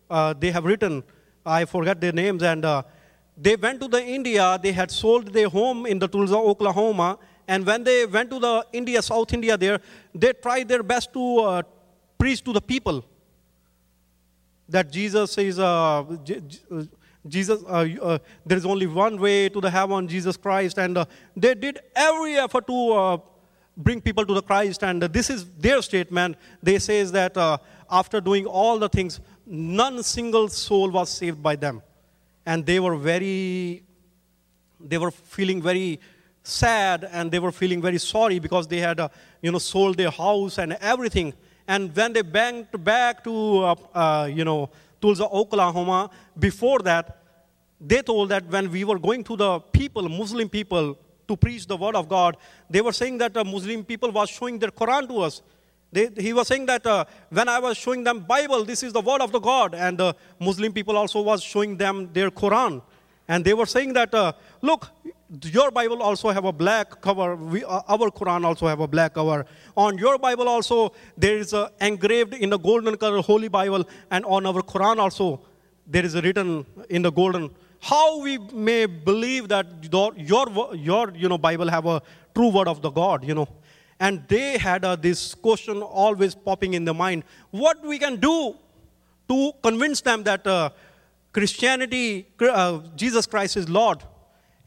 Uh, 0.08 0.32
they 0.32 0.50
have 0.50 0.64
written. 0.64 1.02
I 1.44 1.66
forget 1.66 2.00
their 2.00 2.12
names, 2.12 2.42
and 2.42 2.64
they 3.40 3.56
went 3.56 3.80
to 3.80 3.88
the 3.88 4.04
India, 4.04 4.58
they 4.62 4.72
had 4.72 4.90
sold 4.90 5.32
their 5.32 5.48
home 5.48 5.86
in 5.86 5.98
the 5.98 6.06
Tulsa, 6.06 6.36
Oklahoma, 6.36 7.18
and 7.48 7.66
when 7.66 7.82
they 7.82 8.04
went 8.06 8.30
to 8.30 8.38
the 8.38 8.66
India, 8.72 9.00
South 9.02 9.32
India 9.32 9.56
there, 9.56 9.80
they 10.14 10.32
tried 10.32 10.68
their 10.68 10.82
best 10.82 11.12
to 11.14 11.38
uh, 11.38 11.62
preach 12.18 12.44
to 12.44 12.52
the 12.52 12.60
people 12.60 13.04
that 14.68 14.92
Jesus 14.92 15.36
is, 15.38 15.58
uh, 15.58 16.04
Jesus, 17.26 17.64
uh, 17.64 17.88
uh, 18.02 18.18
there 18.44 18.58
is 18.58 18.66
only 18.66 18.86
one 18.86 19.18
way 19.18 19.48
to 19.48 19.60
the 19.60 19.70
heaven, 19.70 20.06
Jesus 20.06 20.36
Christ, 20.36 20.78
and 20.78 20.98
uh, 20.98 21.04
they 21.34 21.54
did 21.54 21.80
every 21.96 22.36
effort 22.36 22.66
to 22.66 22.92
uh, 22.92 23.18
bring 23.76 24.00
people 24.00 24.24
to 24.26 24.34
the 24.34 24.42
Christ. 24.42 24.84
And 24.84 25.02
this 25.02 25.30
is 25.30 25.46
their 25.58 25.82
statement. 25.82 26.36
They 26.62 26.78
says 26.78 27.10
that 27.12 27.36
after 27.90 28.20
doing 28.20 28.46
all 28.46 28.78
the 28.78 28.88
things, 28.88 29.18
none 29.46 30.02
single 30.02 30.48
soul 30.48 30.90
was 30.90 31.10
saved 31.10 31.42
by 31.42 31.56
them. 31.56 31.82
And 32.46 32.64
they 32.64 32.80
were 32.80 32.96
very, 32.96 33.82
they 34.78 34.98
were 34.98 35.10
feeling 35.10 35.62
very 35.62 36.00
sad 36.42 37.08
and 37.10 37.30
they 37.30 37.38
were 37.38 37.52
feeling 37.52 37.82
very 37.82 37.98
sorry 37.98 38.38
because 38.38 38.66
they 38.66 38.78
had, 38.78 38.98
uh, 39.00 39.08
you 39.42 39.52
know, 39.52 39.58
sold 39.58 39.96
their 39.96 40.10
house 40.10 40.58
and 40.58 40.72
everything. 40.80 41.34
And 41.68 41.94
when 41.94 42.12
they 42.12 42.22
banked 42.22 42.82
back 42.82 43.22
to, 43.24 43.64
uh, 43.64 43.74
uh, 43.94 44.30
you 44.32 44.44
know, 44.44 44.70
Tulsa, 45.00 45.28
Oklahoma, 45.28 46.10
before 46.38 46.80
that, 46.80 47.22
they 47.80 48.02
told 48.02 48.28
that 48.30 48.46
when 48.46 48.70
we 48.70 48.84
were 48.84 48.98
going 48.98 49.24
to 49.24 49.36
the 49.36 49.60
people, 49.60 50.08
Muslim 50.08 50.48
people, 50.48 50.98
to 51.26 51.36
preach 51.36 51.66
the 51.66 51.76
word 51.76 51.94
of 51.94 52.08
God, 52.08 52.36
they 52.68 52.80
were 52.80 52.92
saying 52.92 53.18
that 53.18 53.32
the 53.32 53.44
Muslim 53.44 53.84
people 53.84 54.10
was 54.10 54.28
showing 54.28 54.58
their 54.58 54.70
Quran 54.70 55.08
to 55.08 55.20
us. 55.20 55.42
They, 55.92 56.08
he 56.16 56.32
was 56.32 56.46
saying 56.46 56.66
that 56.66 56.86
uh, 56.86 57.04
when 57.30 57.48
I 57.48 57.58
was 57.58 57.76
showing 57.76 58.04
them 58.04 58.20
Bible, 58.20 58.64
this 58.64 58.82
is 58.82 58.92
the 58.92 59.00
word 59.00 59.20
of 59.20 59.32
the 59.32 59.40
God, 59.40 59.74
and 59.74 59.98
the 59.98 60.14
Muslim 60.38 60.72
people 60.72 60.96
also 60.96 61.20
was 61.20 61.42
showing 61.42 61.76
them 61.76 62.10
their 62.12 62.30
Quran, 62.30 62.80
and 63.26 63.44
they 63.44 63.54
were 63.54 63.66
saying 63.66 63.92
that, 63.94 64.14
uh, 64.14 64.32
look, 64.62 64.88
your 65.44 65.70
Bible 65.70 66.02
also 66.02 66.30
have 66.30 66.44
a 66.44 66.52
black 66.52 67.00
cover. 67.00 67.36
We, 67.36 67.64
uh, 67.64 67.82
our 67.88 68.10
Quran 68.10 68.44
also 68.44 68.66
have 68.66 68.80
a 68.80 68.88
black 68.88 69.14
cover. 69.14 69.46
On 69.76 69.96
your 69.96 70.18
Bible 70.18 70.48
also 70.48 70.92
there 71.16 71.36
is 71.38 71.54
engraved 71.80 72.34
in 72.34 72.50
the 72.50 72.58
golden 72.58 72.96
color 72.96 73.20
Holy 73.20 73.48
Bible, 73.48 73.84
and 74.10 74.24
on 74.24 74.46
our 74.46 74.62
Quran 74.62 74.98
also 74.98 75.40
there 75.86 76.04
is 76.04 76.14
written 76.14 76.66
in 76.88 77.02
the 77.02 77.12
golden. 77.12 77.50
How 77.80 78.20
we 78.20 78.38
may 78.52 78.86
believe 78.86 79.48
that 79.48 79.66
your 79.90 80.12
your 80.74 81.12
you 81.14 81.28
know 81.28 81.38
Bible 81.38 81.68
have 81.68 81.86
a 81.86 82.02
true 82.34 82.48
word 82.48 82.68
of 82.68 82.82
the 82.82 82.90
God, 82.90 83.24
you 83.24 83.34
know, 83.34 83.48
and 84.00 84.26
they 84.28 84.58
had 84.58 84.84
uh, 84.84 84.96
this 84.96 85.34
question 85.34 85.82
always 85.82 86.34
popping 86.34 86.74
in 86.74 86.84
the 86.84 86.94
mind: 86.94 87.22
what 87.50 87.84
we 87.84 87.98
can 87.98 88.16
do 88.16 88.56
to 89.28 89.52
convince 89.62 90.00
them 90.00 90.24
that 90.24 90.46
uh, 90.46 90.70
Christianity, 91.32 92.26
uh, 92.40 92.80
Jesus 92.96 93.26
Christ 93.26 93.56
is 93.56 93.68
Lord 93.68 94.02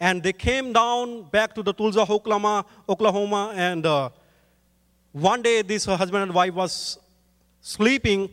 and 0.04 0.22
they 0.22 0.34
came 0.34 0.74
down 0.74 1.24
back 1.24 1.56
to 1.56 1.64
the 1.64 1.72
Tulsa, 1.72 2.02
Oklahoma, 2.02 2.66
Oklahoma, 2.90 3.54
and 3.56 3.86
uh, 3.86 4.10
one 5.14 5.42
day 5.42 5.62
this 5.62 5.86
husband 5.86 6.24
and 6.24 6.34
wife 6.34 6.54
was 6.54 7.00
sleeping, 7.62 8.30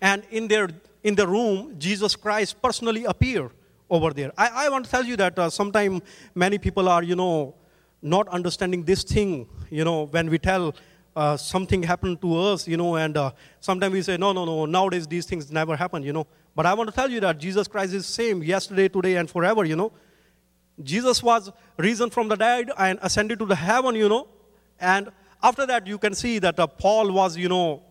and 0.00 0.22
in 0.30 0.48
their 0.48 0.70
in 1.02 1.14
the 1.14 1.26
room, 1.26 1.74
Jesus 1.78 2.16
Christ 2.16 2.62
personally 2.62 3.04
appeared 3.04 3.50
over 3.90 4.14
there. 4.14 4.32
I, 4.38 4.66
I 4.66 4.68
want 4.70 4.86
to 4.86 4.90
tell 4.90 5.04
you 5.04 5.16
that 5.16 5.38
uh, 5.38 5.50
sometimes 5.50 6.00
many 6.34 6.56
people 6.56 6.88
are, 6.88 7.02
you 7.02 7.16
know, 7.16 7.54
not 8.02 8.28
understanding 8.28 8.84
this 8.84 9.02
thing, 9.02 9.48
you 9.70 9.84
know, 9.84 10.06
when 10.06 10.30
we 10.30 10.38
tell 10.38 10.74
uh, 11.16 11.36
something 11.36 11.82
happened 11.82 12.20
to 12.20 12.36
us, 12.36 12.66
you 12.66 12.76
know, 12.76 12.96
and 12.96 13.16
uh, 13.16 13.32
sometimes 13.60 13.92
we 13.92 14.02
say, 14.02 14.16
no, 14.16 14.32
no, 14.32 14.44
no, 14.44 14.66
nowadays 14.66 15.06
these 15.06 15.26
things 15.26 15.50
never 15.50 15.76
happen, 15.76 16.02
you 16.02 16.12
know. 16.12 16.26
But 16.54 16.66
I 16.66 16.74
want 16.74 16.88
to 16.88 16.94
tell 16.94 17.10
you 17.10 17.20
that 17.20 17.38
Jesus 17.38 17.68
Christ 17.68 17.92
is 17.94 18.06
same 18.06 18.42
yesterday, 18.42 18.88
today, 18.88 19.16
and 19.16 19.28
forever, 19.28 19.64
you 19.64 19.76
know. 19.76 19.92
Jesus 20.82 21.22
was 21.22 21.52
risen 21.76 22.10
from 22.10 22.28
the 22.28 22.36
dead 22.36 22.70
and 22.78 22.98
ascended 23.02 23.38
to 23.40 23.46
the 23.46 23.54
heaven, 23.54 23.94
you 23.94 24.08
know. 24.08 24.28
And 24.80 25.10
after 25.42 25.66
that, 25.66 25.86
you 25.86 25.98
can 25.98 26.14
see 26.14 26.38
that 26.38 26.58
uh, 26.58 26.66
Paul 26.66 27.12
was, 27.12 27.36
you 27.36 27.48
know, 27.48 27.82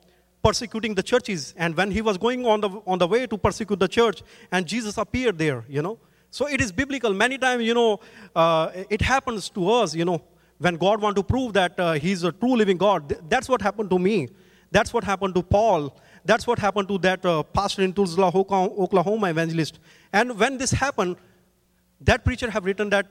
persecuting 0.43 0.95
the 0.95 1.03
churches. 1.03 1.53
And 1.57 1.75
when 1.75 1.91
he 1.91 2.01
was 2.01 2.17
going 2.17 2.45
on 2.45 2.61
the, 2.61 2.69
on 2.87 2.97
the 2.97 3.07
way 3.07 3.27
to 3.27 3.37
persecute 3.37 3.79
the 3.79 3.87
church, 3.87 4.23
and 4.51 4.65
Jesus 4.65 4.97
appeared 4.97 5.37
there, 5.37 5.65
you 5.69 5.81
know. 5.81 5.99
So 6.31 6.47
it 6.47 6.61
is 6.61 6.71
biblical. 6.71 7.13
Many 7.13 7.37
times, 7.37 7.63
you 7.63 7.73
know, 7.73 7.99
uh, 8.35 8.71
it 8.89 9.01
happens 9.01 9.49
to 9.49 9.69
us, 9.69 9.95
you 9.95 10.05
know, 10.05 10.21
when 10.59 10.75
God 10.75 11.01
want 11.01 11.15
to 11.15 11.23
prove 11.23 11.53
that 11.53 11.79
uh, 11.79 11.93
he's 11.93 12.23
a 12.23 12.31
true 12.31 12.55
living 12.55 12.77
God. 12.77 13.15
That's 13.29 13.49
what 13.49 13.61
happened 13.61 13.89
to 13.89 13.99
me. 13.99 14.29
That's 14.71 14.93
what 14.93 15.03
happened 15.03 15.33
to 15.35 15.41
Paul. 15.41 15.97
That's 16.25 16.45
what 16.45 16.59
happened 16.59 16.87
to 16.89 16.97
that 16.99 17.25
uh, 17.25 17.43
pastor 17.43 17.81
in 17.81 17.93
Tulsa, 17.93 18.21
Oklahoma 18.21 19.29
evangelist. 19.29 19.79
And 20.13 20.37
when 20.37 20.57
this 20.57 20.71
happened, 20.71 21.15
that 22.01 22.23
preacher 22.23 22.49
have 22.49 22.65
written 22.65 22.89
that, 22.91 23.07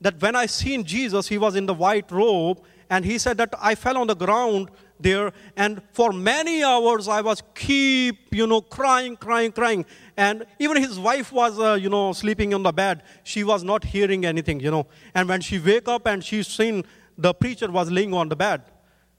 that 0.00 0.20
when 0.20 0.34
I 0.34 0.46
seen 0.46 0.82
Jesus, 0.84 1.28
he 1.28 1.38
was 1.38 1.54
in 1.54 1.66
the 1.66 1.74
white 1.74 2.10
robe, 2.10 2.62
and 2.90 3.04
he 3.04 3.18
said 3.18 3.36
that 3.36 3.54
I 3.60 3.74
fell 3.74 3.98
on 3.98 4.06
the 4.06 4.16
ground 4.16 4.70
there, 5.00 5.32
and 5.56 5.82
for 5.92 6.12
many 6.12 6.62
hours 6.62 7.08
I 7.08 7.20
was 7.20 7.42
keep, 7.54 8.34
you 8.34 8.46
know, 8.46 8.60
crying, 8.60 9.16
crying, 9.16 9.52
crying. 9.52 9.84
And 10.16 10.44
even 10.58 10.76
his 10.76 10.98
wife 10.98 11.32
was, 11.32 11.58
uh, 11.58 11.74
you 11.74 11.88
know, 11.88 12.12
sleeping 12.12 12.54
on 12.54 12.62
the 12.62 12.72
bed. 12.72 13.02
She 13.22 13.44
was 13.44 13.62
not 13.62 13.84
hearing 13.84 14.26
anything, 14.26 14.60
you 14.60 14.70
know. 14.70 14.86
And 15.14 15.28
when 15.28 15.40
she 15.40 15.58
wake 15.58 15.88
up 15.88 16.06
and 16.06 16.24
she 16.24 16.42
seen 16.42 16.84
the 17.16 17.32
preacher 17.34 17.70
was 17.70 17.90
laying 17.90 18.14
on 18.14 18.28
the 18.28 18.36
bed, 18.36 18.62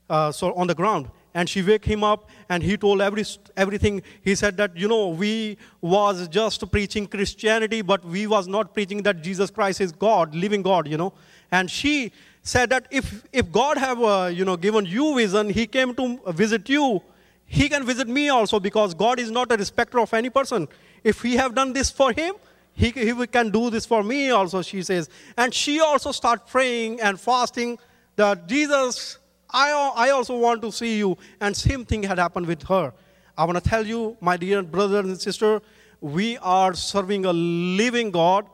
uh, 0.10 0.32
so 0.32 0.54
on 0.54 0.68
the 0.68 0.76
ground, 0.76 1.10
and 1.34 1.48
she 1.48 1.62
wake 1.62 1.86
him 1.86 2.04
up 2.04 2.30
and 2.50 2.64
he 2.64 2.76
told 2.78 3.02
every, 3.02 3.24
everything 3.56 4.02
he 4.22 4.36
said 4.36 4.58
that 4.58 4.76
you 4.76 4.88
know 4.88 5.10
we 5.10 5.58
was 5.82 6.28
just 6.28 6.70
preaching 6.72 7.06
christianity 7.06 7.82
but 7.82 8.04
we 8.04 8.26
was 8.26 8.48
not 8.48 8.74
preaching 8.74 9.04
that 9.04 9.22
jesus 9.22 9.52
christ 9.52 9.80
is 9.80 9.92
god 9.92 10.34
living 10.34 10.62
god 10.62 10.88
you 10.88 10.98
know 10.98 11.14
and 11.52 11.70
she 11.70 12.12
said 12.42 12.70
that 12.70 12.88
if, 12.92 13.24
if 13.32 13.52
god 13.52 13.78
have 13.78 14.02
uh, 14.02 14.30
you 14.32 14.46
know 14.46 14.58
given 14.58 14.86
you 14.86 15.16
vision 15.16 15.50
he 15.50 15.68
came 15.68 15.94
to 15.94 16.20
visit 16.30 16.70
you 16.70 17.02
he 17.46 17.68
can 17.68 17.86
visit 17.86 18.08
me 18.08 18.30
also 18.30 18.60
because 18.60 18.94
god 18.94 19.20
is 19.20 19.32
not 19.32 19.52
a 19.52 19.58
respecter 19.58 20.00
of 20.00 20.14
any 20.14 20.30
person 20.30 20.68
if 21.04 21.22
he 21.22 21.36
have 21.36 21.54
done 21.54 21.74
this 21.74 21.90
for 21.90 22.12
him 22.12 22.34
he, 22.74 22.92
he 22.92 23.28
can 23.28 23.50
do 23.50 23.70
this 23.70 23.86
for 23.86 24.04
me 24.04 24.30
also 24.30 24.62
she 24.62 24.82
says 24.82 25.10
and 25.38 25.54
she 25.54 25.80
also 25.80 26.12
start 26.12 26.48
praying 26.48 27.00
and 27.02 27.20
fasting 27.20 27.78
that 28.16 28.48
jesus 28.48 29.20
I, 29.52 29.72
I 29.96 30.10
also 30.12 30.38
want 30.38 30.62
to 30.62 30.72
see 30.72 30.98
you. 30.98 31.18
And 31.42 31.56
same 31.56 31.86
thing 31.86 32.04
had 32.04 32.20
happened 32.20 32.46
with 32.46 32.64
her. 32.64 32.94
I 33.38 33.46
want 33.46 33.62
to 33.62 33.68
tell 33.70 33.86
you, 33.86 34.18
my 34.22 34.38
dear 34.38 34.62
brother 34.62 35.00
and 35.00 35.20
sister, 35.20 35.62
we 36.02 36.38
are 36.38 36.74
serving 36.74 37.26
a 37.26 37.34
living 37.34 38.12
God. 38.12 38.46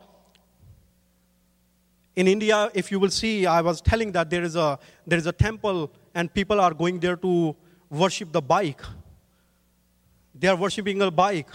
In 2.16 2.26
India, 2.26 2.70
if 2.72 2.90
you 2.90 2.98
will 2.98 3.10
see, 3.10 3.44
I 3.44 3.60
was 3.60 3.82
telling 3.82 4.10
that 4.12 4.30
there 4.30 4.42
is 4.42 4.56
a, 4.56 4.78
there 5.06 5.18
is 5.18 5.26
a 5.26 5.32
temple 5.32 5.92
and 6.14 6.32
people 6.32 6.60
are 6.60 6.72
going 6.72 6.98
there 6.98 7.16
to 7.16 7.54
worship 7.90 8.32
the 8.32 8.40
bike. 8.40 8.80
They 10.34 10.48
are 10.48 10.56
worshiping 10.56 11.02
a 11.02 11.10
bike. 11.10 11.48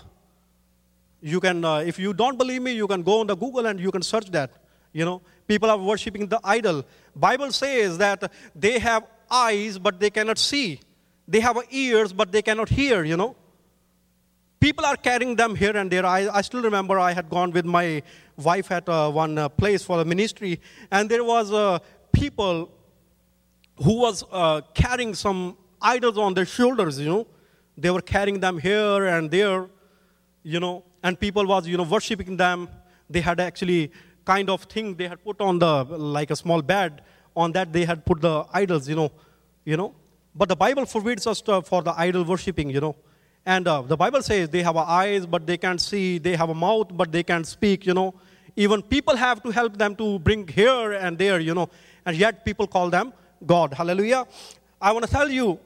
You 1.19 1.39
can, 1.39 1.65
uh, 1.65 1.77
if 1.79 1.97
you 1.97 2.13
don't 2.13 2.37
believe 2.37 2.61
me, 2.61 2.73
you 2.73 2.87
can 2.87 3.01
go 3.01 3.21
on 3.21 3.27
the 3.27 3.35
Google 3.35 3.65
and 3.65 3.79
you 3.79 3.91
can 3.91 4.03
search 4.03 4.29
that. 4.31 4.51
You 4.93 5.05
know, 5.05 5.21
people 5.47 5.69
are 5.69 5.77
worshiping 5.77 6.27
the 6.27 6.39
idol. 6.43 6.85
Bible 7.15 7.51
says 7.51 7.97
that 7.97 8.31
they 8.55 8.77
have 8.77 9.03
eyes, 9.29 9.79
but 9.79 9.99
they 9.99 10.09
cannot 10.09 10.37
see. 10.37 10.79
They 11.27 11.39
have 11.39 11.57
ears, 11.71 12.13
but 12.13 12.31
they 12.31 12.41
cannot 12.41 12.69
hear, 12.69 13.03
you 13.03 13.17
know. 13.17 13.35
People 14.61 14.85
are 14.85 14.95
carrying 14.95 15.35
them 15.35 15.55
here 15.55 15.75
and 15.75 15.91
there. 15.91 16.05
I, 16.05 16.29
I 16.31 16.41
still 16.41 16.61
remember 16.61 16.99
I 16.99 17.13
had 17.13 17.31
gone 17.31 17.49
with 17.49 17.65
my 17.65 18.03
wife 18.37 18.71
at 18.71 18.87
uh, 18.87 19.09
one 19.09 19.35
uh, 19.39 19.49
place 19.49 19.83
for 19.83 19.97
the 19.97 20.05
ministry, 20.05 20.59
and 20.91 21.09
there 21.09 21.23
was 21.23 21.51
uh, 21.51 21.79
people 22.11 22.69
who 23.83 23.99
was 23.99 24.23
uh, 24.31 24.61
carrying 24.75 25.15
some 25.15 25.57
idols 25.81 26.19
on 26.19 26.35
their 26.35 26.45
shoulders, 26.45 26.99
you 26.99 27.09
know. 27.09 27.25
They 27.75 27.89
were 27.89 28.03
carrying 28.03 28.39
them 28.39 28.59
here 28.59 29.07
and 29.07 29.31
there, 29.31 29.67
you 30.43 30.59
know, 30.59 30.83
and 31.01 31.19
people 31.19 31.47
was, 31.47 31.67
you 31.67 31.75
know, 31.75 31.83
worshiping 31.83 32.37
them. 32.37 32.69
They 33.09 33.21
had 33.21 33.39
actually 33.39 33.91
kind 34.25 34.47
of 34.47 34.65
thing 34.65 34.93
they 34.93 35.07
had 35.07 35.23
put 35.23 35.41
on 35.41 35.57
the, 35.57 35.85
like 35.85 36.29
a 36.29 36.35
small 36.35 36.61
bed, 36.61 37.01
on 37.35 37.51
that 37.53 37.73
they 37.73 37.83
had 37.83 38.05
put 38.05 38.21
the 38.21 38.45
idols, 38.53 38.87
you 38.87 38.95
know, 38.95 39.11
you 39.65 39.75
know. 39.75 39.95
But 40.35 40.49
the 40.49 40.55
Bible 40.55 40.85
forbids 40.85 41.25
us 41.25 41.41
to, 41.41 41.63
for 41.63 41.81
the 41.81 41.99
idol 41.99 42.23
worshipping, 42.23 42.69
you 42.69 42.79
know. 42.79 42.95
And 43.45 43.67
uh, 43.67 43.81
the 43.81 43.97
Bible 43.97 44.21
says 44.21 44.49
they 44.49 44.61
have 44.61 44.77
eyes, 44.77 45.25
but 45.25 45.47
they 45.47 45.57
can't 45.57 45.81
see. 45.81 46.17
They 46.17 46.35
have 46.35 46.49
a 46.49 46.53
mouth, 46.53 46.89
but 46.91 47.11
they 47.11 47.23
can't 47.23 47.45
speak, 47.45 47.85
you 47.85 47.93
know. 47.93 48.13
Even 48.55 48.81
people 48.81 49.15
have 49.15 49.41
to 49.43 49.49
help 49.49 49.77
them 49.77 49.95
to 49.95 50.19
bring 50.19 50.47
here 50.47 50.93
and 50.93 51.17
there, 51.17 51.39
you 51.39 51.53
know. 51.53 51.69
And 52.05 52.15
yet 52.15 52.45
people 52.45 52.67
call 52.67 52.89
them 52.89 53.13
God. 53.45 53.73
Hallelujah. 53.73 54.27
I 54.81 54.91
want 54.91 55.05
to 55.05 55.11
tell 55.11 55.29
you 55.29 55.59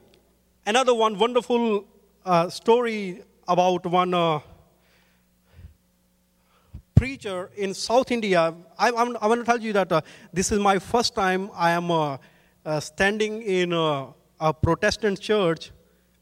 another 0.64 0.94
one 0.94 1.18
wonderful 1.18 1.84
uh, 2.24 2.48
story 2.48 3.22
about 3.48 3.86
one 3.86 4.14
uh, 4.14 4.40
preacher 6.96 7.50
in 7.56 7.74
South 7.74 8.10
India. 8.10 8.54
I, 8.78 8.88
I'm, 8.90 9.16
I 9.18 9.26
want 9.26 9.40
to 9.40 9.44
tell 9.44 9.60
you 9.60 9.72
that 9.74 9.92
uh, 9.92 10.00
this 10.32 10.50
is 10.50 10.58
my 10.58 10.78
first 10.78 11.14
time 11.14 11.50
I 11.54 11.70
am 11.72 11.90
uh, 11.90 12.16
uh, 12.64 12.80
standing 12.80 13.42
in 13.42 13.72
a, 13.72 14.08
a, 14.40 14.52
Protestant 14.52 15.20
church, 15.20 15.70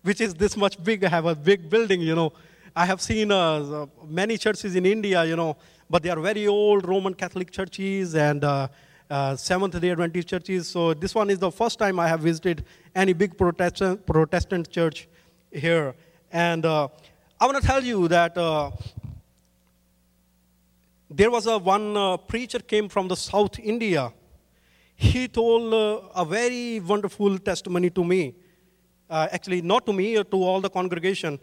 which 0.05 0.21
is 0.21 0.35
this 0.35 0.57
much 0.57 0.83
big. 0.83 1.03
I 1.03 1.09
have 1.09 1.27
a 1.27 1.35
big 1.35 1.69
building, 1.69 2.01
you 2.01 2.15
know. 2.15 2.33
I 2.77 2.87
have 2.87 3.01
seen 3.01 3.33
uh, 3.33 3.87
many 4.07 4.37
churches 4.37 4.77
in 4.77 4.85
India, 4.85 5.25
you 5.25 5.35
know, 5.35 5.57
but 5.89 6.03
they 6.03 6.11
are 6.11 6.21
very 6.21 6.47
old 6.47 6.87
Roman 6.87 7.15
Catholic 7.15 7.51
churches 7.51 8.15
and 8.15 8.45
uh, 8.45 8.69
uh, 9.09 9.35
Seventh 9.37 9.81
day 9.81 9.91
Adventist 9.91 10.29
churches. 10.29 10.69
So 10.69 10.93
this 10.93 11.15
one 11.15 11.31
is 11.31 11.39
the 11.39 11.51
first 11.51 11.79
time 11.79 11.99
I 11.99 12.09
have 12.09 12.21
visited 12.21 12.65
any 12.95 13.15
big 13.15 13.37
Protestant, 13.39 14.07
Protestant 14.07 14.71
church 14.71 15.09
here. 15.51 15.95
And 16.31 16.67
I 16.67 16.89
want 17.41 17.57
to 17.61 17.67
tell 17.67 17.83
you 17.83 18.09
that 18.09 18.37
there 21.11 21.31
was 21.31 21.47
a 21.47 21.59
one 21.59 21.97
uh, 21.97 22.17
preacher 22.17 22.59
came 22.59 22.89
from 22.89 23.09
the 23.09 23.17
South 23.17 23.59
India. 23.59 24.13
he 24.97 25.29
told 25.29 25.75
uh, 25.75 26.01
a 26.15 26.25
very 26.25 26.81
wonderful 26.81 27.39
testimony 27.39 27.91
to 27.91 28.05
me. 28.05 28.35
Uh, 29.11 29.29
actually, 29.33 29.61
not 29.61 29.85
to 29.85 29.93
me, 29.93 30.17
uh, 30.17 30.25
to 30.25 30.37
all 30.43 30.61
the 30.63 30.71
congregation. 30.71 31.39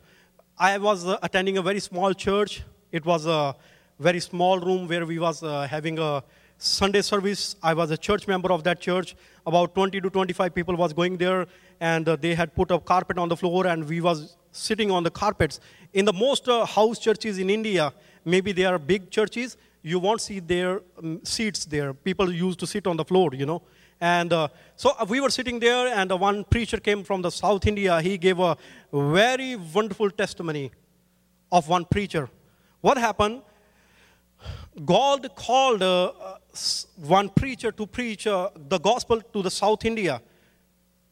I 0.58 0.78
was 0.80 1.06
uh, 1.06 1.18
attending 1.22 1.58
a 1.60 1.62
very 1.62 1.80
small 1.80 2.12
church. 2.14 2.64
It 2.92 3.06
was 3.06 3.28
a 3.28 3.56
very 4.00 4.20
small 4.20 4.60
room 4.60 4.88
where 4.88 5.06
we 5.06 5.20
was 5.20 5.44
uh, 5.44 5.68
having 5.70 6.00
a 6.00 6.24
Sunday 6.58 7.02
service. 7.02 7.56
I 7.62 7.76
was 7.76 7.92
a 7.92 7.98
church 7.98 8.28
member 8.28 8.52
of 8.52 8.64
that 8.64 8.80
church. 8.80 9.16
About 9.46 9.76
20 9.76 10.02
to 10.02 10.10
25 10.10 10.56
people 10.56 10.76
was 10.76 10.92
going 10.92 11.18
there, 11.18 11.46
and 11.80 12.10
uh, 12.10 12.16
they 12.16 12.34
had 12.34 12.56
put 12.56 12.72
a 12.72 12.80
carpet 12.80 13.20
on 13.20 13.30
the 13.30 13.38
floor, 13.38 13.68
and 13.68 13.88
we 13.88 14.02
was 14.02 14.38
sitting 14.52 14.90
on 14.90 15.04
the 15.04 15.12
carpets. 15.12 15.60
In 15.94 16.06
the 16.06 16.14
most 16.14 16.50
uh, 16.50 16.66
house 16.66 16.98
churches 16.98 17.38
in 17.38 17.52
India, 17.52 17.94
maybe 18.26 18.52
they 18.52 18.66
are 18.66 18.80
big 18.80 19.12
churches, 19.12 19.56
you 19.84 20.00
won't 20.00 20.22
see 20.22 20.40
their 20.40 20.82
um, 20.98 21.20
seats 21.24 21.66
there. 21.66 21.94
People 21.94 22.32
used 22.32 22.60
to 22.60 22.68
sit 22.68 22.88
on 22.88 22.98
the 22.98 23.06
floor, 23.06 23.30
you 23.34 23.46
know. 23.46 23.62
And 24.02 24.34
uh, 24.34 24.48
so 24.76 24.94
uh, 24.98 25.06
we 25.08 25.22
were 25.22 25.30
sitting 25.30 25.60
there, 25.60 25.88
and 25.88 26.12
uh, 26.12 26.18
one 26.18 26.44
preacher 26.44 26.78
came 26.78 27.04
from 27.04 27.22
the 27.22 27.30
South 27.30 27.68
India. 27.68 28.02
He 28.02 28.18
gave 28.18 28.40
a 28.40 28.58
very 28.92 29.56
wonderful 29.56 30.10
testimony 30.10 30.72
of 31.52 31.70
one 31.70 31.86
preacher. 31.86 32.28
What 32.82 32.98
happened? 32.98 33.44
God 34.84 35.30
called 35.36 35.84
uh, 35.84 36.14
one 36.96 37.30
preacher 37.30 37.72
to 37.72 37.86
preach 37.86 38.26
uh, 38.26 38.50
the 38.56 38.80
gospel 38.80 39.22
to 39.22 39.44
the 39.44 39.52
South 39.52 39.86
India. 39.86 40.20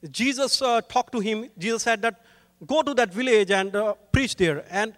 Jesus 0.10 0.60
uh, 0.64 0.82
talked 0.82 1.12
to 1.12 1.20
him. 1.20 1.48
Jesus 1.60 1.84
said 1.84 2.02
that 2.02 2.26
go 2.66 2.82
to 2.82 2.96
that 2.96 3.14
village 3.14 3.52
and 3.52 3.76
preach 4.12 4.36
there. 4.36 4.66
And 4.72 4.96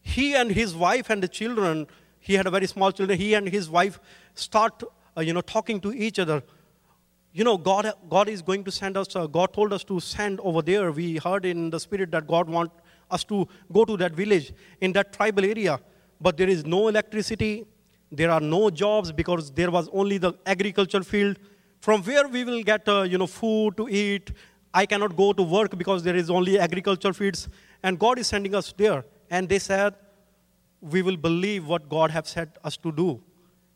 he 0.00 0.34
and 0.34 0.50
his 0.50 0.74
wife 0.74 1.08
and 1.08 1.22
the 1.22 1.28
children, 1.28 1.86
he 2.18 2.34
had 2.34 2.48
a 2.48 2.50
very 2.50 2.66
small 2.66 2.90
children. 2.90 3.16
He 3.16 3.34
and 3.34 3.48
his 3.48 3.70
wife 3.70 4.00
start, 4.34 4.82
you 5.18 5.32
know, 5.32 5.40
talking 5.40 5.80
to 5.82 5.92
each 5.92 6.18
other. 6.18 6.42
You 7.38 7.44
know, 7.44 7.56
God, 7.56 7.92
God 8.10 8.28
is 8.28 8.42
going 8.42 8.64
to 8.64 8.72
send 8.72 8.96
us. 8.96 9.14
Uh, 9.14 9.28
God 9.28 9.52
told 9.52 9.72
us 9.72 9.84
to 9.84 10.00
send 10.00 10.40
over 10.40 10.60
there. 10.60 10.90
We 10.90 11.18
heard 11.18 11.44
in 11.44 11.70
the 11.70 11.78
spirit 11.78 12.10
that 12.10 12.26
God 12.26 12.48
want 12.50 12.72
us 13.12 13.22
to 13.26 13.46
go 13.72 13.84
to 13.84 13.96
that 13.98 14.10
village 14.20 14.52
in 14.80 14.92
that 14.94 15.12
tribal 15.12 15.44
area, 15.44 15.78
but 16.20 16.36
there 16.36 16.48
is 16.48 16.66
no 16.66 16.88
electricity. 16.88 17.64
There 18.10 18.32
are 18.32 18.40
no 18.40 18.70
jobs 18.70 19.12
because 19.12 19.52
there 19.52 19.70
was 19.70 19.88
only 19.92 20.18
the 20.18 20.32
agriculture 20.46 21.04
field. 21.04 21.38
From 21.80 22.02
where 22.02 22.26
we 22.26 22.42
will 22.42 22.64
get, 22.64 22.88
uh, 22.88 23.02
you 23.02 23.18
know, 23.18 23.28
food 23.28 23.76
to 23.76 23.88
eat. 23.88 24.32
I 24.74 24.84
cannot 24.84 25.16
go 25.16 25.32
to 25.32 25.40
work 25.44 25.78
because 25.78 26.02
there 26.02 26.16
is 26.16 26.30
only 26.30 26.58
agriculture 26.58 27.12
fields, 27.12 27.48
and 27.84 28.00
God 28.00 28.18
is 28.18 28.26
sending 28.26 28.56
us 28.56 28.74
there. 28.76 29.04
And 29.30 29.48
they 29.48 29.60
said, 29.60 29.94
we 30.80 31.02
will 31.02 31.16
believe 31.16 31.68
what 31.68 31.88
God 31.88 32.10
has 32.10 32.30
said 32.30 32.58
us 32.64 32.76
to 32.78 32.90
do. 32.90 33.22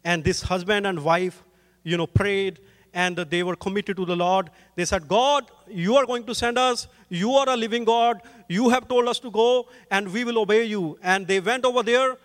And 0.02 0.24
this 0.24 0.42
husband 0.42 0.84
and 0.84 1.04
wife, 1.04 1.44
you 1.84 1.96
know, 1.96 2.08
prayed 2.08 2.58
and 2.94 3.16
they 3.16 3.42
were 3.42 3.56
committed 3.56 3.96
to 3.96 4.04
the 4.04 4.16
Lord. 4.16 4.50
They 4.74 4.84
said, 4.84 5.08
God, 5.08 5.50
you 5.68 5.96
are 5.96 6.06
going 6.06 6.24
to 6.24 6.34
send 6.34 6.58
us. 6.58 6.86
You 7.08 7.32
are 7.32 7.48
a 7.48 7.56
living 7.56 7.84
God. 7.84 8.20
You 8.48 8.68
have 8.70 8.88
told 8.88 9.08
us 9.08 9.18
to 9.20 9.30
go, 9.30 9.68
and 9.90 10.12
we 10.12 10.24
will 10.24 10.38
obey 10.38 10.64
you. 10.64 10.98
And 11.02 11.26
they 11.26 11.40
went 11.40 11.64
over 11.64 11.82
there. 11.82 12.16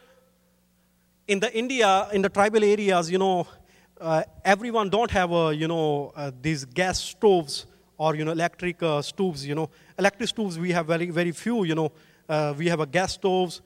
In 1.28 1.40
the 1.40 1.54
India, 1.58 2.08
in 2.14 2.22
the 2.22 2.30
tribal 2.30 2.64
areas, 2.64 3.12
you 3.12 3.18
know, 3.18 3.48
uh, 4.00 4.24
everyone 4.46 4.90
don't 4.90 5.12
have, 5.12 5.32
a, 5.32 5.56
you 5.56 5.68
know, 5.68 6.14
uh, 6.16 6.32
these 6.42 6.66
gas 6.66 7.00
stoves 7.00 7.66
or, 7.98 8.16
you 8.16 8.24
know, 8.24 8.32
electric 8.32 8.82
uh, 8.84 9.02
stoves, 9.02 9.46
you 9.46 9.56
know. 9.56 9.70
Electric 9.98 10.30
stoves, 10.30 10.60
we 10.60 10.72
have 10.72 10.86
very, 10.86 11.10
very 11.10 11.32
few, 11.32 11.64
you 11.64 11.76
know. 11.76 11.92
Uh, 12.30 12.54
we 12.58 12.68
have 12.68 12.80
a 12.80 12.86
gas 12.86 13.14
stoves. 13.14 13.62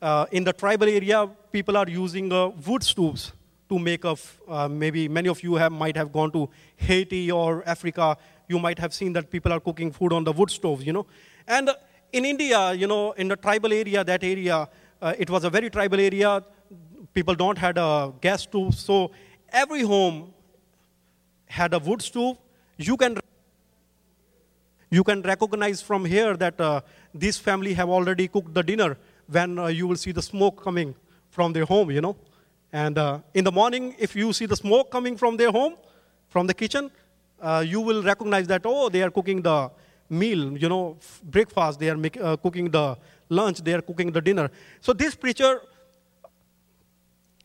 Uh, 0.00 0.26
in 0.32 0.44
the 0.44 0.52
tribal 0.52 0.88
area, 0.88 1.28
people 1.52 1.76
are 1.76 1.88
using 1.88 2.32
uh, 2.32 2.48
wood 2.48 2.82
stoves 2.82 3.32
to 3.68 3.78
make 3.78 4.04
of 4.04 4.40
uh, 4.48 4.68
maybe 4.68 5.08
many 5.08 5.28
of 5.28 5.42
you 5.42 5.54
have 5.56 5.72
might 5.72 5.96
have 5.96 6.12
gone 6.12 6.30
to 6.32 6.48
Haiti 6.76 7.30
or 7.30 7.62
Africa. 7.66 8.16
You 8.48 8.58
might 8.58 8.78
have 8.78 8.94
seen 8.94 9.12
that 9.14 9.30
people 9.30 9.52
are 9.52 9.60
cooking 9.60 9.90
food 9.90 10.12
on 10.12 10.24
the 10.24 10.32
wood 10.32 10.50
stoves, 10.50 10.84
you 10.86 10.92
know. 10.92 11.06
And 11.46 11.68
uh, 11.68 11.74
in 12.12 12.24
India, 12.24 12.72
you 12.72 12.86
know, 12.86 13.12
in 13.12 13.28
the 13.28 13.36
tribal 13.36 13.72
area, 13.72 14.04
that 14.04 14.22
area, 14.22 14.68
uh, 15.02 15.14
it 15.18 15.28
was 15.28 15.44
a 15.44 15.50
very 15.50 15.70
tribal 15.70 16.00
area. 16.00 16.42
People 17.12 17.34
don't 17.34 17.58
had 17.58 17.78
a 17.78 18.12
gas 18.20 18.42
stove, 18.42 18.74
so 18.74 19.10
every 19.50 19.82
home 19.82 20.32
had 21.46 21.74
a 21.74 21.78
wood 21.78 22.02
stove. 22.02 22.38
You 22.76 22.96
can 22.96 23.18
you 24.90 25.02
can 25.02 25.22
recognize 25.22 25.82
from 25.82 26.04
here 26.04 26.36
that 26.36 26.60
uh, 26.60 26.80
this 27.12 27.38
family 27.38 27.74
have 27.74 27.88
already 27.88 28.28
cooked 28.28 28.54
the 28.54 28.62
dinner 28.62 28.96
when 29.26 29.58
uh, 29.58 29.66
you 29.66 29.86
will 29.86 29.96
see 29.96 30.12
the 30.12 30.22
smoke 30.22 30.62
coming 30.62 30.94
from 31.30 31.52
their 31.52 31.64
home, 31.64 31.90
you 31.90 32.00
know. 32.00 32.16
And 32.76 32.98
uh, 32.98 33.20
in 33.32 33.42
the 33.42 33.52
morning, 33.52 33.94
if 33.98 34.14
you 34.14 34.34
see 34.34 34.44
the 34.44 34.56
smoke 34.56 34.90
coming 34.90 35.16
from 35.16 35.38
their 35.38 35.50
home, 35.50 35.76
from 36.28 36.46
the 36.46 36.52
kitchen, 36.52 36.90
uh, 37.40 37.64
you 37.66 37.80
will 37.80 38.02
recognize 38.02 38.46
that, 38.48 38.62
oh, 38.66 38.90
they 38.90 39.02
are 39.02 39.10
cooking 39.10 39.40
the 39.40 39.70
meal, 40.10 40.58
you 40.58 40.68
know, 40.68 40.98
f- 41.00 41.22
breakfast, 41.24 41.80
they 41.80 41.88
are 41.88 41.96
make, 41.96 42.18
uh, 42.20 42.36
cooking 42.36 42.70
the 42.70 42.98
lunch, 43.30 43.62
they 43.62 43.72
are 43.72 43.80
cooking 43.80 44.12
the 44.12 44.20
dinner. 44.20 44.50
So 44.82 44.92
this 44.92 45.14
preacher 45.14 45.62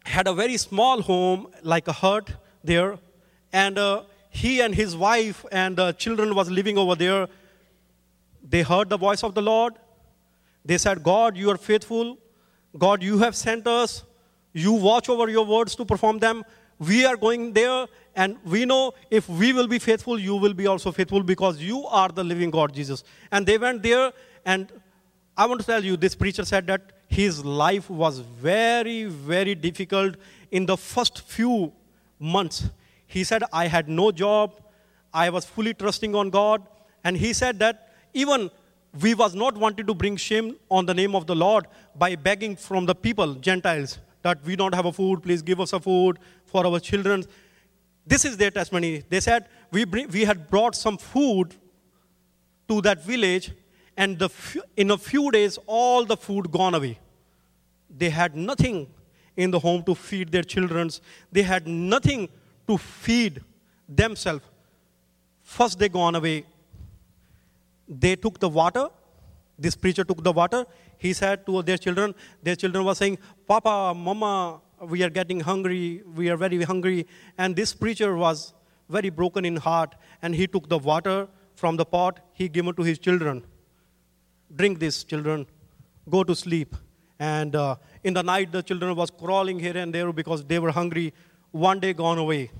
had 0.03 0.27
a 0.27 0.33
very 0.33 0.57
small 0.57 1.01
home, 1.01 1.47
like 1.63 1.87
a 1.87 1.93
hut 1.93 2.29
there, 2.61 2.99
and 3.53 3.77
uh, 3.77 4.03
he 4.29 4.59
and 4.59 4.75
his 4.75 4.97
wife 4.97 5.45
and 5.49 5.79
uh, 5.79 5.93
children 5.93 6.35
was 6.35 6.51
living 6.51 6.77
over 6.77 6.95
there. 6.95 7.29
They 8.43 8.63
heard 8.63 8.89
the 8.89 8.97
voice 8.97 9.23
of 9.23 9.33
the 9.33 9.41
Lord. 9.41 9.75
They 10.65 10.77
said, 10.77 11.03
God, 11.03 11.37
you 11.37 11.49
are 11.51 11.57
faithful. 11.57 12.17
God, 12.77 13.01
you 13.01 13.19
have 13.19 13.33
sent 13.33 13.65
us. 13.65 14.03
You 14.53 14.73
watch 14.73 15.09
over 15.09 15.29
your 15.29 15.45
words 15.45 15.75
to 15.75 15.85
perform 15.85 16.19
them. 16.19 16.43
We 16.79 17.05
are 17.05 17.15
going 17.15 17.53
there, 17.53 17.85
and 18.15 18.37
we 18.43 18.65
know 18.65 18.93
if 19.11 19.29
we 19.29 19.53
will 19.53 19.67
be 19.67 19.77
faithful, 19.77 20.19
you 20.19 20.35
will 20.35 20.53
be 20.53 20.65
also 20.67 20.91
faithful 20.91 21.21
because 21.21 21.59
you 21.61 21.85
are 21.85 22.09
the 22.09 22.23
living 22.23 22.49
God, 22.49 22.73
Jesus. 22.73 23.03
And 23.31 23.45
they 23.45 23.57
went 23.57 23.83
there, 23.83 24.11
and 24.45 24.71
I 25.37 25.45
want 25.45 25.61
to 25.61 25.65
tell 25.65 25.83
you, 25.83 25.95
this 25.95 26.15
preacher 26.15 26.43
said 26.43 26.67
that 26.67 26.91
his 27.07 27.45
life 27.45 27.89
was 27.89 28.19
very, 28.19 29.05
very 29.05 29.53
difficult 29.53 30.15
in 30.49 30.65
the 30.65 30.75
first 30.75 31.21
few 31.21 31.71
months. 32.19 32.69
He 33.05 33.23
said, 33.23 33.43
I 33.53 33.67
had 33.67 33.87
no 33.87 34.11
job, 34.11 34.59
I 35.13 35.29
was 35.29 35.45
fully 35.45 35.73
trusting 35.73 36.15
on 36.15 36.29
God, 36.29 36.65
and 37.03 37.15
he 37.15 37.33
said 37.33 37.59
that 37.59 37.93
even 38.13 38.49
we 39.01 39.13
was 39.13 39.35
not 39.35 39.57
wanted 39.57 39.87
to 39.87 39.93
bring 39.93 40.15
shame 40.17 40.57
on 40.69 40.85
the 40.85 40.93
name 40.93 41.15
of 41.15 41.27
the 41.27 41.35
Lord 41.35 41.67
by 41.95 42.15
begging 42.15 42.55
from 42.55 42.85
the 42.85 42.95
people, 42.95 43.35
Gentiles, 43.35 43.99
that 44.21 44.43
we 44.45 44.55
don't 44.55 44.73
have 44.73 44.85
a 44.85 44.91
food, 44.91 45.23
please 45.23 45.41
give 45.41 45.59
us 45.59 45.73
a 45.73 45.79
food 45.79 46.19
for 46.45 46.65
our 46.65 46.79
children. 46.79 47.23
This 48.05 48.25
is 48.25 48.37
their 48.37 48.51
testimony. 48.51 49.03
They 49.09 49.19
said, 49.19 49.47
we, 49.71 49.85
bring, 49.85 50.07
we 50.09 50.23
had 50.25 50.49
brought 50.49 50.75
some 50.75 50.97
food 50.97 51.55
to 52.67 52.81
that 52.81 53.03
village, 53.03 53.51
and 53.97 54.17
the, 54.17 54.29
in 54.77 54.91
a 54.91 54.97
few 54.97 55.31
days, 55.31 55.57
all 55.67 56.05
the 56.05 56.17
food 56.17 56.51
gone 56.51 56.73
away. 56.75 56.97
They 57.89 58.09
had 58.09 58.35
nothing 58.35 58.87
in 59.35 59.51
the 59.51 59.59
home 59.59 59.83
to 59.83 59.95
feed 59.95 60.31
their 60.31 60.43
children. 60.43 60.89
They 61.31 61.41
had 61.41 61.67
nothing 61.67 62.29
to 62.67 62.77
feed 62.77 63.41
themselves. 63.87 64.45
First, 65.43 65.79
they 65.79 65.89
gone 65.89 66.15
away. 66.15 66.45
They 67.87 68.15
took 68.15 68.39
the 68.39 68.49
water. 68.49 68.87
This 69.59 69.75
preacher 69.75 70.03
took 70.03 70.23
the 70.23 70.31
water. 70.31 70.65
He 71.01 71.13
said 71.13 71.47
to 71.47 71.63
their 71.63 71.79
children, 71.79 72.13
their 72.43 72.55
children 72.55 72.85
were 72.85 72.93
saying, 72.93 73.17
Papa, 73.47 73.91
Mama, 73.95 74.61
we 74.81 75.01
are 75.01 75.09
getting 75.09 75.39
hungry. 75.39 76.03
We 76.15 76.29
are 76.29 76.37
very 76.37 76.61
hungry. 76.61 77.07
And 77.39 77.55
this 77.55 77.73
preacher 77.73 78.15
was 78.15 78.53
very 78.87 79.09
broken 79.09 79.43
in 79.43 79.55
heart. 79.55 79.95
And 80.21 80.35
he 80.35 80.45
took 80.45 80.69
the 80.69 80.77
water 80.77 81.27
from 81.55 81.75
the 81.75 81.85
pot. 81.85 82.19
He 82.33 82.47
gave 82.47 82.67
it 82.67 82.77
to 82.77 82.83
his 82.83 82.99
children. 82.99 83.43
Drink 84.55 84.77
this, 84.77 85.03
children. 85.03 85.47
Go 86.07 86.23
to 86.23 86.35
sleep. 86.35 86.75
And 87.17 87.55
uh, 87.55 87.77
in 88.03 88.13
the 88.13 88.21
night, 88.21 88.51
the 88.51 88.61
children 88.61 88.95
was 88.95 89.09
crawling 89.09 89.57
here 89.59 89.77
and 89.77 89.91
there 89.91 90.13
because 90.13 90.43
they 90.43 90.59
were 90.59 90.71
hungry. 90.71 91.15
One 91.49 91.79
day 91.79 91.93
gone 91.93 92.19
away. 92.19 92.51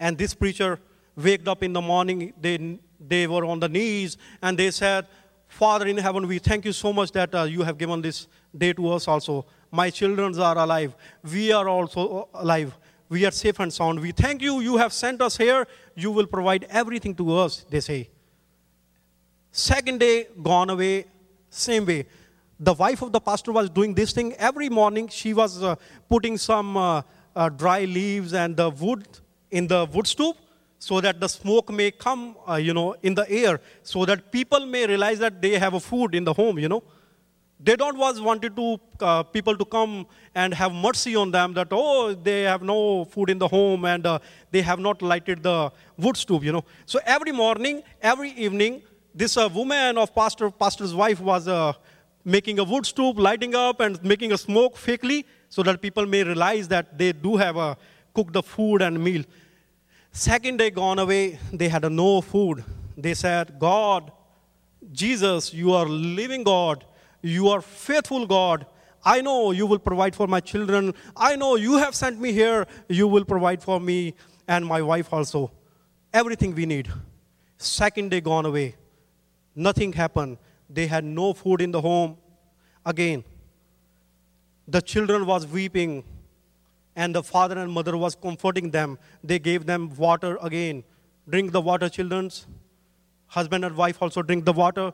And 0.00 0.18
this 0.18 0.34
preacher 0.34 0.80
waked 1.14 1.46
up 1.46 1.62
in 1.62 1.72
the 1.72 1.80
morning. 1.80 2.32
They, 2.40 2.80
they 2.98 3.28
were 3.28 3.44
on 3.44 3.60
the 3.60 3.68
knees 3.68 4.16
and 4.42 4.58
they 4.58 4.72
said, 4.72 5.06
Father 5.52 5.86
in 5.86 5.98
heaven, 5.98 6.26
we 6.26 6.38
thank 6.38 6.64
you 6.64 6.72
so 6.72 6.94
much 6.94 7.12
that 7.12 7.34
uh, 7.34 7.42
you 7.42 7.62
have 7.62 7.76
given 7.76 8.00
this 8.00 8.26
day 8.56 8.72
to 8.72 8.88
us 8.90 9.06
also. 9.06 9.44
My 9.70 9.90
children 9.90 10.38
are 10.40 10.56
alive. 10.56 10.94
We 11.30 11.52
are 11.52 11.68
also 11.68 12.30
alive. 12.32 12.74
We 13.10 13.26
are 13.26 13.30
safe 13.30 13.60
and 13.60 13.70
sound. 13.70 14.00
We 14.00 14.12
thank 14.12 14.40
you. 14.40 14.60
You 14.60 14.78
have 14.78 14.94
sent 14.94 15.20
us 15.20 15.36
here. 15.36 15.66
You 15.94 16.10
will 16.10 16.26
provide 16.26 16.64
everything 16.70 17.14
to 17.16 17.36
us, 17.36 17.66
they 17.68 17.80
say. 17.80 18.08
Second 19.50 20.00
day, 20.00 20.28
gone 20.42 20.70
away, 20.70 21.04
same 21.50 21.84
way. 21.84 22.06
The 22.58 22.72
wife 22.72 23.02
of 23.02 23.12
the 23.12 23.20
pastor 23.20 23.52
was 23.52 23.68
doing 23.68 23.92
this 23.92 24.12
thing 24.12 24.32
every 24.38 24.70
morning. 24.70 25.08
She 25.08 25.34
was 25.34 25.62
uh, 25.62 25.76
putting 26.08 26.38
some 26.38 26.78
uh, 26.78 27.02
uh, 27.36 27.50
dry 27.50 27.84
leaves 27.84 28.32
and 28.32 28.56
the 28.56 28.70
wood 28.70 29.06
in 29.50 29.66
the 29.66 29.84
wood 29.92 30.06
stove 30.06 30.38
so 30.86 31.00
that 31.00 31.20
the 31.20 31.28
smoke 31.28 31.70
may 31.70 31.92
come, 31.92 32.34
uh, 32.48 32.56
you 32.56 32.74
know, 32.74 32.96
in 33.02 33.14
the 33.14 33.24
air, 33.30 33.60
so 33.84 34.04
that 34.04 34.32
people 34.32 34.66
may 34.66 34.84
realize 34.84 35.20
that 35.20 35.40
they 35.40 35.56
have 35.56 35.74
a 35.74 35.80
food 35.80 36.12
in 36.12 36.24
the 36.24 36.32
home, 36.32 36.58
you 36.58 36.68
know. 36.68 36.82
They 37.60 37.76
don't 37.76 37.96
was 37.96 38.20
wanted 38.20 38.56
to 38.56 38.80
uh, 39.00 39.22
people 39.22 39.56
to 39.56 39.64
come 39.64 40.06
and 40.34 40.52
have 40.52 40.72
mercy 40.72 41.14
on 41.14 41.30
them 41.30 41.54
that 41.54 41.68
oh 41.70 42.14
they 42.14 42.40
have 42.42 42.62
no 42.62 43.04
food 43.04 43.30
in 43.30 43.38
the 43.38 43.46
home 43.46 43.84
and 43.84 44.04
uh, 44.04 44.18
they 44.50 44.62
have 44.62 44.80
not 44.80 45.02
lighted 45.02 45.44
the 45.44 45.70
wood 45.96 46.16
stove. 46.16 46.42
You 46.42 46.54
know. 46.56 46.64
So 46.86 46.98
every 47.06 47.30
morning, 47.30 47.84
every 48.00 48.30
evening, 48.30 48.82
this 49.14 49.36
uh, 49.36 49.48
woman 49.54 49.96
of 49.98 50.12
pastor 50.12 50.50
pastor's 50.50 50.96
wife 51.02 51.20
was 51.20 51.46
uh, 51.46 51.74
making 52.24 52.58
a 52.58 52.64
wood 52.64 52.86
stove, 52.86 53.18
lighting 53.28 53.54
up 53.54 53.78
and 53.78 54.02
making 54.02 54.32
a 54.32 54.38
smoke 54.46 54.74
fakely 54.74 55.24
so 55.48 55.62
that 55.62 55.80
people 55.80 56.06
may 56.06 56.24
realize 56.24 56.66
that 56.74 56.98
they 56.98 57.12
do 57.12 57.36
have 57.36 57.56
a 57.68 57.76
cook 58.14 58.32
the 58.32 58.42
food 58.42 58.82
and 58.82 59.02
meal. 59.02 59.24
Second 60.12 60.58
day 60.58 60.70
gone 60.70 60.98
away, 60.98 61.38
they 61.52 61.68
had 61.70 61.90
no 61.90 62.20
food. 62.20 62.62
They 62.98 63.14
said, 63.14 63.58
God, 63.58 64.12
Jesus, 64.92 65.54
you 65.54 65.72
are 65.72 65.86
living 65.86 66.44
God. 66.44 66.84
You 67.22 67.48
are 67.48 67.62
faithful 67.62 68.26
God. 68.26 68.66
I 69.04 69.22
know 69.22 69.52
you 69.52 69.66
will 69.66 69.78
provide 69.78 70.14
for 70.14 70.26
my 70.26 70.40
children. 70.40 70.92
I 71.16 71.34
know 71.36 71.56
you 71.56 71.78
have 71.78 71.94
sent 71.94 72.20
me 72.20 72.32
here. 72.32 72.66
You 72.88 73.08
will 73.08 73.24
provide 73.24 73.62
for 73.62 73.80
me 73.80 74.14
and 74.46 74.66
my 74.66 74.82
wife 74.82 75.12
also. 75.12 75.50
Everything 76.12 76.54
we 76.54 76.66
need. 76.66 76.90
Second 77.56 78.10
day 78.10 78.20
gone 78.20 78.44
away. 78.44 78.76
Nothing 79.56 79.94
happened. 79.94 80.36
They 80.68 80.88
had 80.88 81.04
no 81.04 81.32
food 81.32 81.62
in 81.62 81.70
the 81.70 81.80
home. 81.80 82.18
Again, 82.84 83.24
the 84.68 84.82
children 84.82 85.24
was 85.24 85.46
weeping 85.46 86.04
and 86.96 87.14
the 87.14 87.22
father 87.22 87.58
and 87.58 87.72
mother 87.72 87.96
was 87.96 88.14
comforting 88.14 88.70
them. 88.70 88.98
They 89.24 89.38
gave 89.38 89.66
them 89.66 89.94
water 89.96 90.38
again. 90.42 90.84
Drink 91.28 91.52
the 91.52 91.60
water, 91.60 91.88
children's. 91.88 92.46
Husband 93.28 93.64
and 93.64 93.76
wife 93.76 94.02
also 94.02 94.22
drink 94.22 94.44
the 94.44 94.52
water 94.52 94.92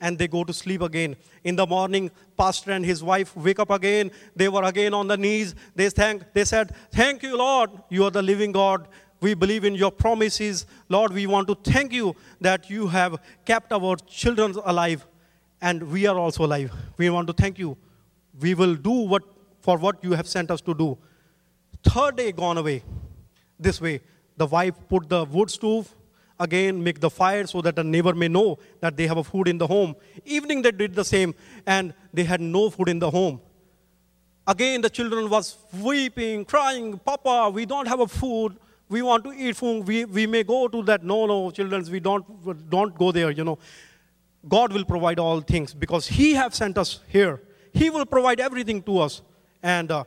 and 0.00 0.18
they 0.18 0.28
go 0.28 0.44
to 0.44 0.52
sleep 0.52 0.82
again. 0.82 1.16
In 1.44 1.56
the 1.56 1.66
morning, 1.66 2.10
pastor 2.36 2.72
and 2.72 2.84
his 2.84 3.02
wife 3.02 3.36
wake 3.36 3.58
up 3.58 3.70
again. 3.70 4.10
They 4.34 4.48
were 4.48 4.62
again 4.64 4.94
on 4.94 5.08
the 5.08 5.16
knees. 5.16 5.54
They 5.74 5.90
thank 5.90 6.22
they 6.32 6.44
said, 6.44 6.74
Thank 6.90 7.22
you, 7.22 7.36
Lord. 7.36 7.70
You 7.88 8.04
are 8.04 8.10
the 8.10 8.22
living 8.22 8.52
God. 8.52 8.88
We 9.20 9.34
believe 9.34 9.64
in 9.64 9.74
your 9.74 9.90
promises. 9.90 10.66
Lord, 10.88 11.12
we 11.12 11.26
want 11.26 11.48
to 11.48 11.56
thank 11.70 11.92
you 11.92 12.14
that 12.40 12.70
you 12.70 12.86
have 12.88 13.20
kept 13.44 13.72
our 13.72 13.96
children 13.96 14.54
alive 14.64 15.06
and 15.60 15.82
we 15.90 16.06
are 16.06 16.16
also 16.16 16.44
alive. 16.44 16.72
We 16.96 17.10
want 17.10 17.26
to 17.26 17.32
thank 17.32 17.58
you. 17.58 17.76
We 18.40 18.54
will 18.54 18.76
do 18.76 18.90
what 18.90 19.24
for 19.60 19.76
what 19.76 20.02
you 20.02 20.12
have 20.12 20.28
sent 20.28 20.50
us 20.50 20.60
to 20.62 20.74
do. 20.74 20.96
Third 21.82 22.16
day 22.16 22.32
gone 22.32 22.58
away. 22.58 22.82
This 23.58 23.80
way, 23.80 24.00
the 24.36 24.46
wife 24.46 24.74
put 24.88 25.08
the 25.08 25.24
wood 25.24 25.50
stove 25.50 25.94
again, 26.40 26.82
make 26.82 27.00
the 27.00 27.10
fire 27.10 27.46
so 27.46 27.60
that 27.62 27.76
the 27.76 27.84
neighbor 27.84 28.14
may 28.14 28.28
know 28.28 28.58
that 28.80 28.96
they 28.96 29.06
have 29.06 29.16
a 29.16 29.24
food 29.24 29.48
in 29.48 29.58
the 29.58 29.66
home. 29.66 29.96
Evening 30.24 30.62
they 30.62 30.70
did 30.70 30.94
the 30.94 31.04
same, 31.04 31.34
and 31.66 31.92
they 32.12 32.24
had 32.24 32.40
no 32.40 32.70
food 32.70 32.88
in 32.88 32.98
the 32.98 33.10
home. 33.10 33.40
Again, 34.46 34.80
the 34.80 34.90
children 34.90 35.28
was 35.28 35.56
weeping, 35.82 36.44
crying, 36.44 36.98
Papa, 36.98 37.50
we 37.52 37.66
don't 37.66 37.86
have 37.86 38.00
a 38.00 38.06
food. 38.06 38.56
We 38.88 39.02
want 39.02 39.24
to 39.24 39.32
eat 39.32 39.56
food. 39.56 39.86
We, 39.86 40.06
we 40.06 40.26
may 40.26 40.42
go 40.42 40.68
to 40.68 40.82
that. 40.84 41.04
No, 41.04 41.26
no, 41.26 41.50
children, 41.50 41.84
we 41.90 42.00
don't, 42.00 42.70
don't 42.70 42.96
go 42.96 43.12
there, 43.12 43.30
you 43.30 43.44
know. 43.44 43.58
God 44.48 44.72
will 44.72 44.84
provide 44.84 45.18
all 45.18 45.40
things 45.40 45.74
because 45.74 46.06
He 46.06 46.32
have 46.32 46.54
sent 46.54 46.78
us 46.78 47.00
here. 47.08 47.42
He 47.74 47.90
will 47.90 48.06
provide 48.06 48.40
everything 48.40 48.82
to 48.84 49.00
us. 49.00 49.20
And 49.62 49.90
uh, 49.90 50.04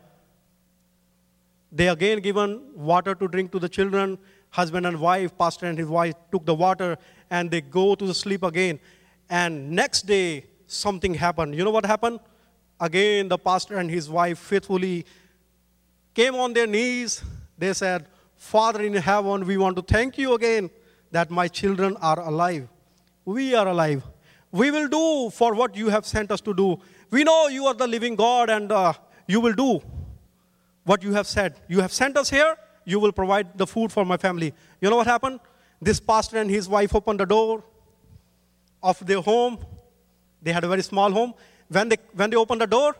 they 1.72 1.88
again 1.88 2.20
given 2.20 2.62
water 2.76 3.16
to 3.16 3.28
drink 3.28 3.52
to 3.54 3.60
the 3.60 3.70
children. 3.70 4.18
Husband 4.50 4.86
and 4.86 5.00
wife, 5.00 5.38
pastor 5.38 5.68
and 5.68 5.78
his 5.78 5.88
wife 5.88 6.16
took 6.32 6.46
the 6.46 6.54
water 6.54 6.98
and 7.30 7.50
they 7.50 7.62
go 7.62 7.96
to 7.96 8.06
the 8.06 8.14
sleep 8.14 8.44
again. 8.44 8.80
And 9.30 9.72
next 9.72 10.02
day, 10.06 10.46
something 10.68 11.14
happened. 11.14 11.56
You 11.56 11.64
know 11.64 11.72
what 11.72 11.86
happened? 11.86 12.20
Again, 12.80 13.30
the 13.30 13.38
pastor 13.38 13.78
and 13.78 13.90
his 13.90 14.10
wife 14.10 14.38
faithfully 14.38 15.06
came 16.14 16.36
on 16.36 16.52
their 16.52 16.68
knees. 16.68 17.24
They 17.58 17.72
said, 17.74 18.08
Father 18.36 18.82
in 18.82 18.94
heaven, 18.94 19.46
we 19.46 19.56
want 19.56 19.78
to 19.78 19.82
thank 19.82 20.18
you 20.18 20.34
again 20.34 20.70
that 21.12 21.30
my 21.30 21.48
children 21.48 21.96
are 22.02 22.20
alive. 22.20 22.68
We 23.24 23.56
are 23.56 23.68
alive. 23.68 24.04
We 24.52 24.72
will 24.72 24.90
do 24.90 25.30
for 25.30 25.54
what 25.54 25.78
you 25.78 25.88
have 25.88 26.06
sent 26.06 26.32
us 26.32 26.42
to 26.42 26.54
do. 26.54 26.80
We 27.12 27.24
know 27.24 27.48
you 27.48 27.68
are 27.68 27.74
the 27.74 27.88
living 27.88 28.16
God 28.16 28.50
and 28.50 28.70
uh, 28.72 28.94
you 29.28 29.40
will 29.40 29.54
do 29.54 29.82
what 30.84 31.04
you 31.04 31.14
have 31.14 31.28
said. 31.28 31.60
You 31.68 31.82
have 31.82 31.92
sent 31.92 32.18
us 32.18 32.30
here, 32.30 32.56
you 32.86 33.00
will 33.00 33.12
provide 33.12 33.58
the 33.58 33.68
food 33.68 33.92
for 33.92 34.06
my 34.06 34.18
family. 34.18 34.54
You 34.80 34.90
know 34.90 34.98
what 34.98 35.08
happened? 35.08 35.40
This 35.82 36.00
pastor 36.00 36.38
and 36.38 36.50
his 36.50 36.68
wife 36.68 36.96
opened 36.96 37.20
the 37.20 37.26
door 37.26 37.64
of 38.82 39.06
their 39.06 39.22
home. 39.22 39.58
They 40.42 40.52
had 40.52 40.64
a 40.64 40.68
very 40.68 40.82
small 40.82 41.12
home. 41.12 41.34
When 41.70 41.90
they, 41.90 41.98
when 42.14 42.30
they 42.30 42.36
opened 42.36 42.62
the 42.62 42.68
door, 42.68 42.96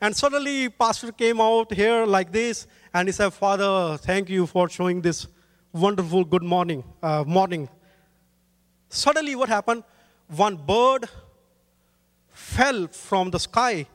and 0.00 0.16
suddenly 0.16 0.68
pastor 0.68 1.12
came 1.12 1.40
out 1.40 1.72
here 1.72 2.04
like 2.06 2.32
this, 2.32 2.66
and 2.92 3.08
he 3.08 3.12
said, 3.12 3.32
Father, 3.32 3.96
thank 3.98 4.28
you 4.28 4.46
for 4.46 4.68
showing 4.68 5.00
this 5.00 5.26
wonderful 5.72 6.24
good 6.24 6.42
morning. 6.42 6.84
Uh, 7.02 7.24
morning. 7.26 7.68
Suddenly 8.88 9.34
what 9.34 9.48
happened? 9.48 9.82
One 10.28 10.56
bird 10.56 11.08
fell 12.30 12.86
from 12.88 13.30
the 13.30 13.38
sky 13.38 13.86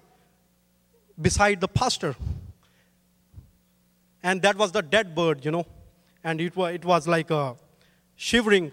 beside 1.19 1.60
the 1.62 1.67
pastor 1.67 2.15
and 4.23 4.41
that 4.41 4.58
was 4.58 4.71
the 4.71 4.82
dead 4.82 5.15
bird, 5.15 5.45
you 5.45 5.51
know. 5.51 5.65
And 6.23 6.41
it 6.41 6.55
was, 6.55 6.73
it 6.73 6.86
was 6.86 7.08
like 7.08 7.32
uh, 7.32 7.53
shivering. 8.15 8.71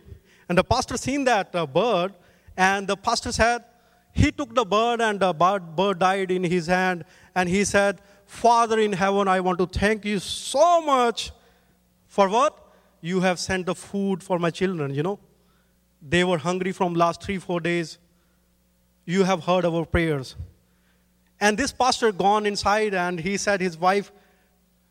And 0.48 0.58
the 0.58 0.64
pastor 0.64 0.96
seen 0.96 1.24
that 1.24 1.54
uh, 1.54 1.66
bird, 1.66 2.14
and 2.56 2.86
the 2.86 2.96
pastor 2.96 3.32
said, 3.32 3.64
he 4.12 4.32
took 4.32 4.54
the 4.54 4.64
bird, 4.64 5.00
and 5.00 5.20
the 5.20 5.32
bird, 5.32 5.76
bird 5.76 5.98
died 5.98 6.30
in 6.30 6.42
his 6.42 6.66
hand, 6.66 7.04
and 7.34 7.48
he 7.48 7.64
said, 7.64 8.00
Father 8.24 8.78
in 8.80 8.92
heaven, 8.92 9.28
I 9.28 9.40
want 9.40 9.58
to 9.58 9.66
thank 9.66 10.04
you 10.04 10.18
so 10.18 10.80
much 10.80 11.32
for 12.06 12.28
what? 12.28 12.58
You 13.00 13.20
have 13.20 13.38
sent 13.38 13.66
the 13.66 13.74
food 13.74 14.22
for 14.22 14.38
my 14.38 14.50
children, 14.50 14.94
you 14.94 15.02
know. 15.02 15.18
They 16.02 16.24
were 16.24 16.38
hungry 16.38 16.72
from 16.72 16.94
last 16.94 17.22
three, 17.22 17.38
four 17.38 17.60
days. 17.60 17.98
You 19.04 19.24
have 19.24 19.44
heard 19.44 19.64
our 19.64 19.84
prayers. 19.84 20.34
And 21.40 21.58
this 21.58 21.72
pastor 21.72 22.10
gone 22.12 22.46
inside 22.46 22.94
and 22.94 23.20
he 23.20 23.36
said 23.36 23.60
his 23.60 23.76
wife, 23.76 24.10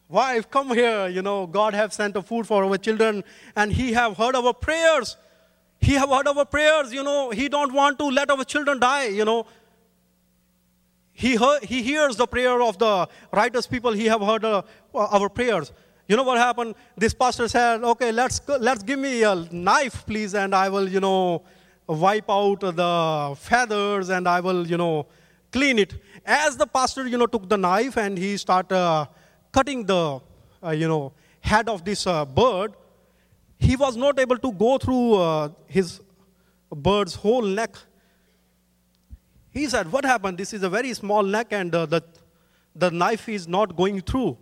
wife 0.08 0.50
come 0.50 0.70
here 0.70 1.08
you 1.08 1.22
know 1.22 1.48
god 1.48 1.74
have 1.74 1.92
sent 1.92 2.16
a 2.16 2.22
food 2.22 2.46
for 2.46 2.64
our 2.64 2.78
children 2.78 3.24
and 3.56 3.72
he 3.72 3.94
have 3.94 4.18
heard 4.18 4.36
our 4.36 4.54
prayers. 4.54 5.18
He 5.80 5.94
have 5.94 6.10
heard 6.10 6.28
our 6.28 6.46
prayers 6.46 6.94
you 6.94 7.04
know 7.04 7.32
he 7.32 7.50
don't 7.50 7.74
want 7.74 8.00
to 8.00 8.06
let 8.06 8.30
our 8.30 8.44
children 8.44 8.80
die 8.80 9.08
you 9.08 9.26
know. 9.26 9.46
He, 11.18 11.36
heard, 11.36 11.64
he 11.64 11.82
hears 11.82 12.18
the 12.18 12.28
prayer 12.28 12.62
of 12.62 12.78
the 12.78 13.08
righteous 13.32 13.66
people 13.68 13.94
he 13.94 14.06
have 14.06 14.20
heard 14.20 14.44
uh, 14.44 14.64
our 14.94 15.30
prayers. 15.30 15.72
You 16.10 16.18
know 16.18 16.24
what 16.24 16.38
happened? 16.38 16.76
This 16.98 17.14
pastor 17.14 17.48
said 17.48 17.84
okay 17.84 18.12
let's 18.12 18.42
let's 18.60 18.84
give 18.84 19.00
me 19.00 19.24
a 19.24 19.36
knife 19.52 20.06
please 20.06 20.36
and 20.36 20.54
i 20.54 20.70
will 20.70 20.88
you 20.88 21.00
know 21.00 21.44
wipe 21.88 22.30
out 22.30 22.60
the 22.60 23.36
feathers 23.40 24.10
and 24.10 24.28
i 24.28 24.40
will 24.40 24.68
you 24.68 24.78
know 24.78 25.08
clean 25.52 25.80
it. 25.80 25.96
As 26.26 26.58
the 26.58 26.68
pastor 26.68 27.08
you 27.08 27.18
know 27.18 27.28
took 27.28 27.48
the 27.50 27.58
knife 27.58 27.98
and 27.98 28.18
he 28.18 28.38
started 28.38 28.76
uh, 28.76 29.06
cutting 29.56 29.86
the, 29.86 30.20
uh, 30.62 30.72
you 30.72 30.88
know, 30.88 31.14
head 31.40 31.70
of 31.70 31.86
this 31.86 32.06
uh, 32.06 32.26
bird, 32.26 32.74
he 33.58 33.76
was 33.78 33.96
not 33.96 34.20
able 34.20 34.38
to 34.38 34.52
go 34.52 34.78
through 34.78 35.14
uh, 35.16 35.50
his 35.66 36.02
bird's 36.88 37.16
whole 37.16 37.42
neck. 37.42 37.78
He 39.52 39.68
said, 39.68 39.90
What 39.92 40.04
happened? 40.04 40.38
This 40.38 40.54
is 40.54 40.64
a 40.64 40.70
very 40.70 40.94
small 40.94 41.24
neck, 41.24 41.48
and 41.52 41.74
uh, 41.74 41.86
the, 41.86 42.02
the 42.76 42.92
knife 42.92 43.30
is 43.30 43.48
not 43.48 43.78
going 43.78 44.02
through. 44.02 44.38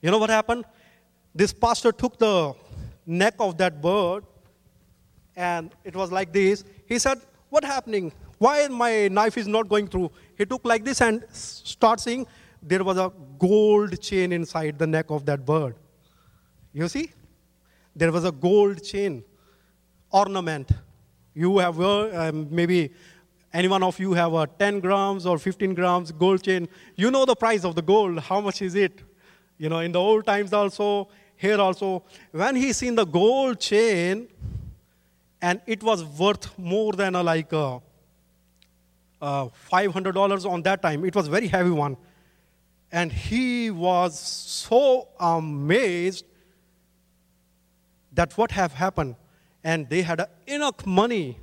You 0.00 0.10
know 0.10 0.18
what 0.18 0.30
happened? 0.30 0.64
This 1.34 1.52
pastor 1.52 1.92
took 1.92 2.18
the 2.18 2.54
neck 3.04 3.34
of 3.38 3.58
that 3.58 3.82
bird, 3.82 4.24
and 5.36 5.72
it 5.84 5.94
was 5.94 6.10
like 6.10 6.32
this. 6.32 6.64
He 6.86 6.98
said, 6.98 7.20
What 7.50 7.64
happening? 7.64 8.12
Why 8.38 8.66
my 8.68 9.08
knife 9.08 9.36
is 9.36 9.46
not 9.46 9.68
going 9.68 9.88
through? 9.88 10.10
He 10.38 10.46
took 10.46 10.64
like 10.64 10.84
this 10.84 11.02
and 11.02 11.22
start 11.32 12.00
saying, 12.00 12.26
there 12.66 12.82
was 12.82 12.96
a 12.96 13.12
gold 13.38 14.00
chain 14.00 14.32
inside 14.32 14.78
the 14.78 14.86
neck 14.86 15.06
of 15.10 15.26
that 15.26 15.44
bird. 15.44 15.76
You 16.72 16.88
see? 16.88 17.10
There 17.94 18.10
was 18.10 18.24
a 18.24 18.32
gold 18.32 18.82
chain, 18.82 19.22
ornament. 20.10 20.70
You 21.34 21.58
have, 21.58 21.80
uh, 21.80 22.28
um, 22.28 22.48
maybe 22.50 22.90
any 23.52 23.68
one 23.68 23.82
of 23.82 24.00
you 24.00 24.14
have 24.14 24.32
a 24.32 24.46
10 24.46 24.80
grams 24.80 25.26
or 25.26 25.38
15 25.38 25.74
grams 25.74 26.10
gold 26.10 26.42
chain. 26.42 26.68
You 26.96 27.10
know 27.10 27.24
the 27.24 27.36
price 27.36 27.64
of 27.64 27.74
the 27.74 27.82
gold. 27.82 28.18
How 28.18 28.40
much 28.40 28.62
is 28.62 28.74
it? 28.74 29.00
You 29.58 29.68
know, 29.68 29.78
in 29.78 29.92
the 29.92 30.00
old 30.00 30.26
times 30.26 30.52
also, 30.52 31.08
here 31.36 31.60
also. 31.60 32.02
When 32.32 32.56
he 32.56 32.72
seen 32.72 32.94
the 32.94 33.04
gold 33.04 33.60
chain, 33.60 34.28
and 35.40 35.60
it 35.66 35.82
was 35.82 36.02
worth 36.02 36.58
more 36.58 36.94
than 36.94 37.14
a, 37.14 37.22
like 37.22 37.52
uh, 37.52 37.76
uh, 37.76 37.80
a, 39.22 39.46
a 39.46 39.50
$500 39.70 40.50
on 40.50 40.62
that 40.62 40.82
time. 40.82 41.04
It 41.04 41.14
was 41.14 41.28
very 41.28 41.46
heavy 41.46 41.70
one. 41.70 41.96
And 42.94 43.10
he 43.10 43.72
was 43.72 44.16
so 44.16 45.08
amazed 45.18 46.24
that 48.12 48.38
what 48.38 48.52
have 48.52 48.72
happened. 48.72 49.16
And 49.64 49.88
they 49.90 50.02
had 50.02 50.24
enough 50.46 50.86
money 50.86 51.36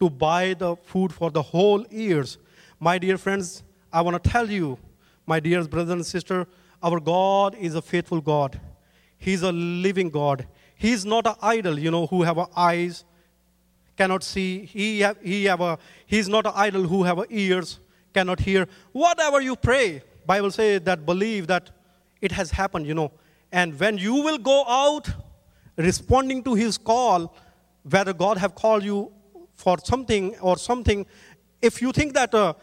to 0.00 0.08
buy 0.08 0.54
the 0.54 0.74
food 0.76 1.12
for 1.12 1.30
the 1.30 1.42
whole 1.42 1.84
years. 1.90 2.38
My 2.80 2.96
dear 2.96 3.18
friends, 3.18 3.62
I 3.92 4.00
want 4.00 4.24
to 4.24 4.30
tell 4.30 4.50
you, 4.50 4.78
my 5.26 5.38
dear 5.38 5.64
brothers 5.64 5.92
and 5.92 6.06
sisters, 6.06 6.46
our 6.82 6.98
God 6.98 7.54
is 7.56 7.74
a 7.74 7.82
faithful 7.82 8.22
God. 8.22 8.58
He's 9.18 9.42
a 9.42 9.52
living 9.52 10.08
God. 10.08 10.46
He's 10.76 11.04
not 11.04 11.26
an 11.26 11.34
idol, 11.42 11.78
you 11.78 11.90
know, 11.90 12.06
who 12.06 12.22
have 12.22 12.38
eyes, 12.56 13.04
cannot 13.98 14.24
see. 14.24 14.64
He 14.64 15.00
have, 15.00 15.18
he 15.22 15.44
have 15.44 15.60
a, 15.60 15.78
he's 16.06 16.26
not 16.26 16.46
an 16.46 16.52
idol 16.54 16.84
who 16.84 17.02
have 17.02 17.22
ears, 17.28 17.80
cannot 18.14 18.40
hear. 18.40 18.66
Whatever 18.92 19.42
you 19.42 19.56
pray, 19.56 20.02
Bible 20.26 20.50
says 20.50 20.82
that 20.82 21.06
believe 21.06 21.46
that 21.46 21.70
it 22.20 22.32
has 22.32 22.50
happened, 22.50 22.86
you 22.86 22.94
know. 22.94 23.12
And 23.52 23.78
when 23.78 23.98
you 23.98 24.14
will 24.14 24.38
go 24.38 24.64
out 24.66 25.08
responding 25.76 26.42
to 26.44 26.54
his 26.54 26.78
call, 26.78 27.34
whether 27.88 28.12
God 28.12 28.38
have 28.38 28.54
called 28.54 28.82
you 28.82 29.12
for 29.54 29.78
something 29.82 30.36
or 30.40 30.58
something, 30.58 31.06
if 31.62 31.80
you 31.80 31.92
think 31.92 32.14
that 32.14 32.34
uh, 32.34 32.54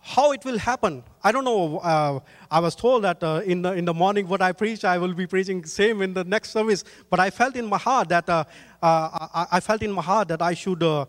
how 0.00 0.32
it 0.32 0.44
will 0.44 0.58
happen, 0.58 1.02
I 1.22 1.32
don't 1.32 1.44
know. 1.44 1.78
Uh, 1.78 2.20
I 2.50 2.60
was 2.60 2.74
told 2.74 3.04
that 3.04 3.22
uh, 3.22 3.42
in, 3.44 3.62
the, 3.62 3.72
in 3.72 3.84
the 3.84 3.94
morning 3.94 4.28
what 4.28 4.42
I 4.42 4.52
preach, 4.52 4.84
I 4.84 4.98
will 4.98 5.14
be 5.14 5.26
preaching 5.26 5.64
same 5.64 6.02
in 6.02 6.14
the 6.14 6.24
next 6.24 6.50
service. 6.50 6.84
But 7.10 7.20
I 7.20 7.30
felt 7.30 7.56
in 7.56 7.66
my 7.66 7.78
heart 7.78 8.08
that 8.10 8.28
uh, 8.28 8.44
uh, 8.82 9.28
I, 9.34 9.46
I, 9.52 9.60
felt 9.60 9.82
in 9.82 9.90
my 9.90 10.02
heart 10.02 10.28
that 10.28 10.42
I 10.42 10.54
should 10.54 10.82
uh, 10.82 11.06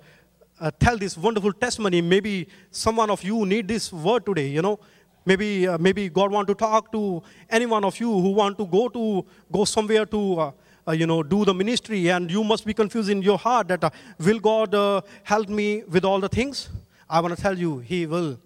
tell 0.80 0.98
this 0.98 1.18
wonderful 1.18 1.54
testimony. 1.54 2.02
Maybe 2.02 2.48
someone 2.72 3.10
of 3.10 3.24
you 3.24 3.46
need 3.46 3.68
this 3.68 3.94
word 3.94 4.26
today. 4.26 4.48
You 4.48 4.62
know, 4.62 4.80
maybe 5.32 5.48
maybe 5.88 6.08
God 6.10 6.32
want 6.38 6.48
to 6.54 6.56
talk 6.56 6.92
to 6.94 7.22
any 7.50 7.68
one 7.76 7.84
of 7.92 8.00
you 8.00 8.10
who 8.26 8.32
want 8.40 8.58
to 8.58 8.66
go 8.66 8.88
to 8.90 9.26
go 9.52 9.66
somewhere 9.76 10.06
to. 10.18 10.24
Uh, 10.90 10.94
you 10.94 11.06
know, 11.06 11.22
do 11.22 11.44
the 11.44 11.54
ministry, 11.54 12.08
and 12.08 12.32
you 12.32 12.42
must 12.50 12.66
be 12.66 12.74
confused 12.74 13.10
in 13.10 13.22
your 13.22 13.38
heart 13.38 13.68
that 13.68 13.84
uh, 13.84 13.90
will 14.28 14.40
God 14.40 14.74
uh, 14.74 15.02
help 15.24 15.50
me 15.50 15.84
with 15.84 16.06
all 16.06 16.22
the 16.22 16.30
things? 16.30 16.70
I 17.10 17.20
want 17.20 17.36
to 17.36 17.42
tell 17.42 17.58
you, 17.60 17.80
He 17.80 18.06
will 18.06 18.38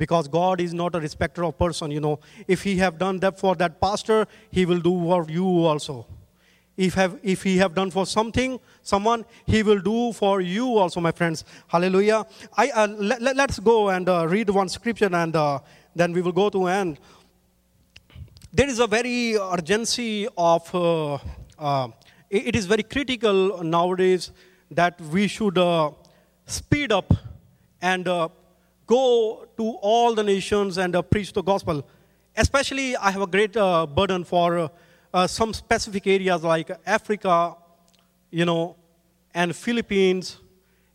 because 0.00 0.28
god 0.28 0.60
is 0.64 0.72
not 0.72 0.94
a 0.98 1.00
respecter 1.00 1.44
of 1.44 1.56
person 1.58 1.90
you 1.96 2.00
know 2.00 2.18
if 2.48 2.62
he 2.68 2.76
have 2.78 2.98
done 2.98 3.18
that 3.24 3.38
for 3.38 3.54
that 3.62 3.80
pastor 3.80 4.26
he 4.50 4.64
will 4.70 4.80
do 4.88 4.94
for 5.08 5.26
you 5.28 5.46
also 5.72 6.06
if, 6.76 6.94
have, 6.94 7.18
if 7.22 7.42
he 7.42 7.58
have 7.58 7.74
done 7.74 7.90
for 7.90 8.06
something 8.06 8.58
someone 8.82 9.24
he 9.44 9.62
will 9.62 9.80
do 9.80 10.12
for 10.14 10.40
you 10.40 10.78
also 10.78 11.00
my 11.00 11.12
friends 11.12 11.44
hallelujah 11.68 12.24
I, 12.56 12.70
uh, 12.70 12.86
let, 12.86 13.38
us 13.38 13.58
go 13.58 13.90
and 13.90 14.08
uh, 14.08 14.26
read 14.26 14.48
one 14.48 14.70
scripture 14.70 15.14
and 15.14 15.36
uh, 15.36 15.58
then 15.94 16.12
we 16.12 16.22
will 16.22 16.32
go 16.32 16.48
to 16.48 16.66
end 16.66 16.98
there 18.52 18.68
is 18.68 18.80
a 18.80 18.86
very 18.86 19.36
urgency 19.36 20.26
of 20.36 20.74
uh, 20.74 21.18
uh, 21.58 21.88
it 22.28 22.56
is 22.56 22.66
very 22.66 22.82
critical 22.82 23.62
nowadays 23.62 24.32
that 24.72 25.00
we 25.00 25.28
should 25.28 25.56
uh, 25.56 25.90
speed 26.46 26.90
up 26.90 27.12
and 27.80 28.08
go 28.90 29.46
to 29.56 29.64
all 29.80 30.16
the 30.16 30.22
nations 30.22 30.78
and 30.78 30.96
uh, 30.96 31.02
preach 31.02 31.32
the 31.32 31.42
gospel. 31.42 31.86
Especially, 32.36 32.96
I 32.96 33.12
have 33.12 33.22
a 33.22 33.26
great 33.26 33.56
uh, 33.56 33.86
burden 33.86 34.24
for 34.24 34.58
uh, 34.58 34.68
uh 35.12 35.26
some 35.26 35.52
specific 35.54 36.06
areas 36.06 36.42
like 36.42 36.70
Africa, 36.86 37.54
you 38.30 38.44
know, 38.44 38.76
and 39.32 39.54
Philippines 39.54 40.38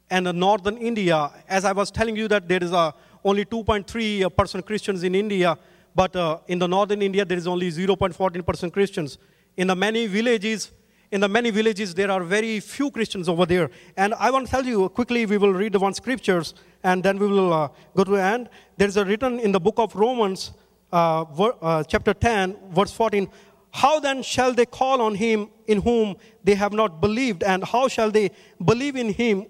and 0.09 0.25
northern 0.33 0.77
India. 0.77 1.31
As 1.47 1.63
I 1.63 1.71
was 1.71 1.89
telling 1.89 2.17
you 2.17 2.27
that 2.27 2.49
there 2.49 2.63
is 2.63 2.73
a, 2.73 2.93
only 3.25 3.43
2.3 3.43 4.35
percent 4.37 4.65
Christians 4.65 5.03
in 5.03 5.15
India, 5.15 5.57
but 5.93 6.15
uh, 6.15 6.37
in 6.47 6.59
the 6.59 6.67
northern 6.67 7.01
India 7.01 7.25
there 7.25 7.37
is 7.37 7.47
only 7.47 7.69
0.14 7.69 8.45
percent 8.45 8.71
Christians. 8.71 9.17
In 9.57 9.67
the 9.67 9.75
many 9.75 10.07
villages, 10.07 10.71
in 11.11 11.21
the 11.21 11.29
many 11.29 11.49
villages, 11.49 11.93
there 11.93 12.11
are 12.11 12.23
very 12.23 12.59
few 12.59 12.91
Christians 12.91 13.29
over 13.29 13.45
there. 13.45 13.69
And 13.95 14.13
I 14.15 14.31
want 14.31 14.47
to 14.47 14.51
tell 14.51 14.65
you 14.65 14.89
quickly, 14.89 15.25
we 15.25 15.37
will 15.37 15.53
read 15.53 15.73
the 15.73 15.79
one 15.79 15.93
scriptures 15.93 16.53
and 16.83 17.03
then 17.03 17.17
we 17.17 17.27
will 17.27 17.53
uh, 17.53 17.69
go 17.95 18.03
to 18.03 18.11
the 18.11 18.21
end. 18.21 18.49
There's 18.77 18.97
a 18.97 19.05
written 19.05 19.39
in 19.39 19.51
the 19.51 19.59
book 19.59 19.75
of 19.77 19.95
Romans, 19.95 20.51
uh, 20.91 21.23
ver, 21.25 21.53
uh, 21.61 21.83
chapter 21.83 22.13
10, 22.13 22.57
verse 22.71 22.91
14. 22.91 23.29
How 23.71 23.99
then 23.99 24.23
shall 24.23 24.53
they 24.53 24.65
call 24.65 25.01
on 25.01 25.15
him 25.15 25.49
in 25.67 25.81
whom 25.81 26.15
they 26.43 26.55
have 26.55 26.73
not 26.73 27.01
believed? 27.01 27.43
And 27.43 27.63
how 27.63 27.87
shall 27.87 28.09
they 28.09 28.31
believe 28.63 28.95
in 28.95 29.13
him 29.13 29.47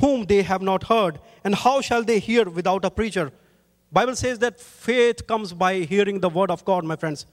whom 0.00 0.24
they 0.26 0.42
have 0.42 0.62
not 0.62 0.84
heard? 0.84 1.20
And 1.44 1.54
how 1.54 1.80
shall 1.80 2.02
they 2.02 2.18
hear 2.18 2.48
without 2.48 2.84
a 2.84 2.90
preacher? 2.90 3.32
Bible 3.92 4.16
says 4.16 4.38
that 4.40 4.60
faith 4.60 5.26
comes 5.26 5.52
by 5.52 5.80
hearing 5.80 6.20
the 6.20 6.28
word 6.28 6.50
of 6.50 6.64
God, 6.64 6.84
my 6.84 6.96
friends. 6.96 7.26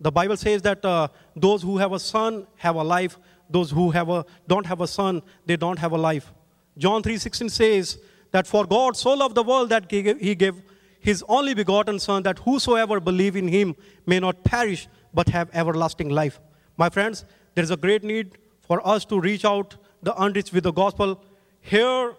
The 0.00 0.10
Bible 0.10 0.36
says 0.36 0.62
that 0.62 0.84
uh, 0.84 1.08
those 1.34 1.62
who 1.62 1.78
have 1.78 1.92
a 1.92 1.98
son 1.98 2.46
have 2.56 2.76
a 2.76 2.82
life. 2.82 3.18
Those 3.48 3.70
who 3.70 3.90
have 3.92 4.08
a, 4.08 4.26
don't 4.48 4.66
have 4.66 4.80
a 4.80 4.88
son, 4.88 5.22
they 5.46 5.56
don't 5.56 5.78
have 5.78 5.92
a 5.92 5.96
life. 5.96 6.32
John 6.76 7.02
3.16 7.02 7.50
says 7.50 7.98
that 8.32 8.46
for 8.46 8.66
God 8.66 8.96
so 8.96 9.12
loved 9.14 9.36
the 9.36 9.44
world 9.44 9.68
that 9.68 9.90
he 9.90 10.02
gave, 10.02 10.20
he 10.20 10.34
gave 10.34 10.60
his 10.98 11.24
only 11.28 11.54
begotten 11.54 12.00
son 12.00 12.24
that 12.24 12.40
whosoever 12.40 12.98
believe 12.98 13.36
in 13.36 13.46
him 13.46 13.76
may 14.04 14.18
not 14.18 14.42
perish 14.42 14.88
but 15.14 15.28
have 15.28 15.48
everlasting 15.52 16.08
life. 16.08 16.40
My 16.76 16.90
friends, 16.90 17.24
there 17.54 17.62
is 17.62 17.70
a 17.70 17.76
great 17.76 18.02
need 18.02 18.36
for 18.60 18.86
us 18.86 19.04
to 19.06 19.20
reach 19.20 19.44
out 19.44 19.76
the 20.06 20.14
unreached 20.22 20.52
with 20.52 20.62
the 20.62 20.72
gospel 20.72 21.20
here, 21.60 22.14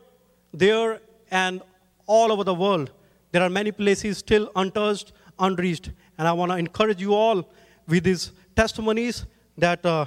there, 0.54 1.00
and 1.32 1.62
all 2.06 2.34
over 2.34 2.44
the 2.44 2.54
world. 2.54 2.92
There 3.32 3.42
are 3.42 3.50
many 3.50 3.72
places 3.72 4.18
still 4.18 4.52
untouched, 4.56 5.14
unreached. 5.40 5.92
And 6.18 6.28
I 6.28 6.34
want 6.34 6.52
to 6.52 6.58
encourage 6.58 7.00
you 7.02 7.14
all 7.14 7.50
with 7.88 8.04
these 8.04 8.32
testimonies 8.58 9.26
that 9.58 9.86
uh, 9.86 10.06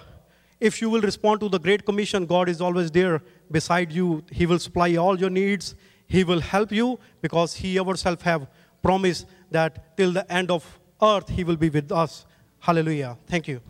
if 0.61 0.83
you 0.83 0.91
will 0.91 1.01
respond 1.01 1.41
to 1.41 1.49
the 1.49 1.59
Great 1.59 1.87
Commission, 1.87 2.27
God 2.27 2.51
is 2.51 2.61
always 2.61 2.91
there 2.91 3.23
beside 3.51 3.91
you. 3.93 4.23
He 4.31 4.45
will 4.45 4.59
supply 4.59 4.97
all 4.97 5.19
your 5.19 5.31
needs. 5.31 5.75
He 6.07 6.23
will 6.23 6.41
help 6.41 6.71
you 6.71 6.99
because 7.23 7.55
He 7.55 7.77
Himself 7.77 8.21
have 8.23 8.47
promised 8.83 9.27
that 9.51 9.97
till 9.97 10.13
the 10.13 10.31
end 10.31 10.51
of 10.51 10.67
earth 11.03 11.31
He 11.31 11.45
will 11.45 11.57
be 11.57 11.71
with 11.71 11.91
us. 11.91 12.27
Hallelujah. 12.59 13.17
Thank 13.27 13.49
you. 13.49 13.63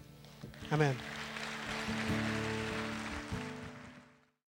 Amen. 0.72 0.96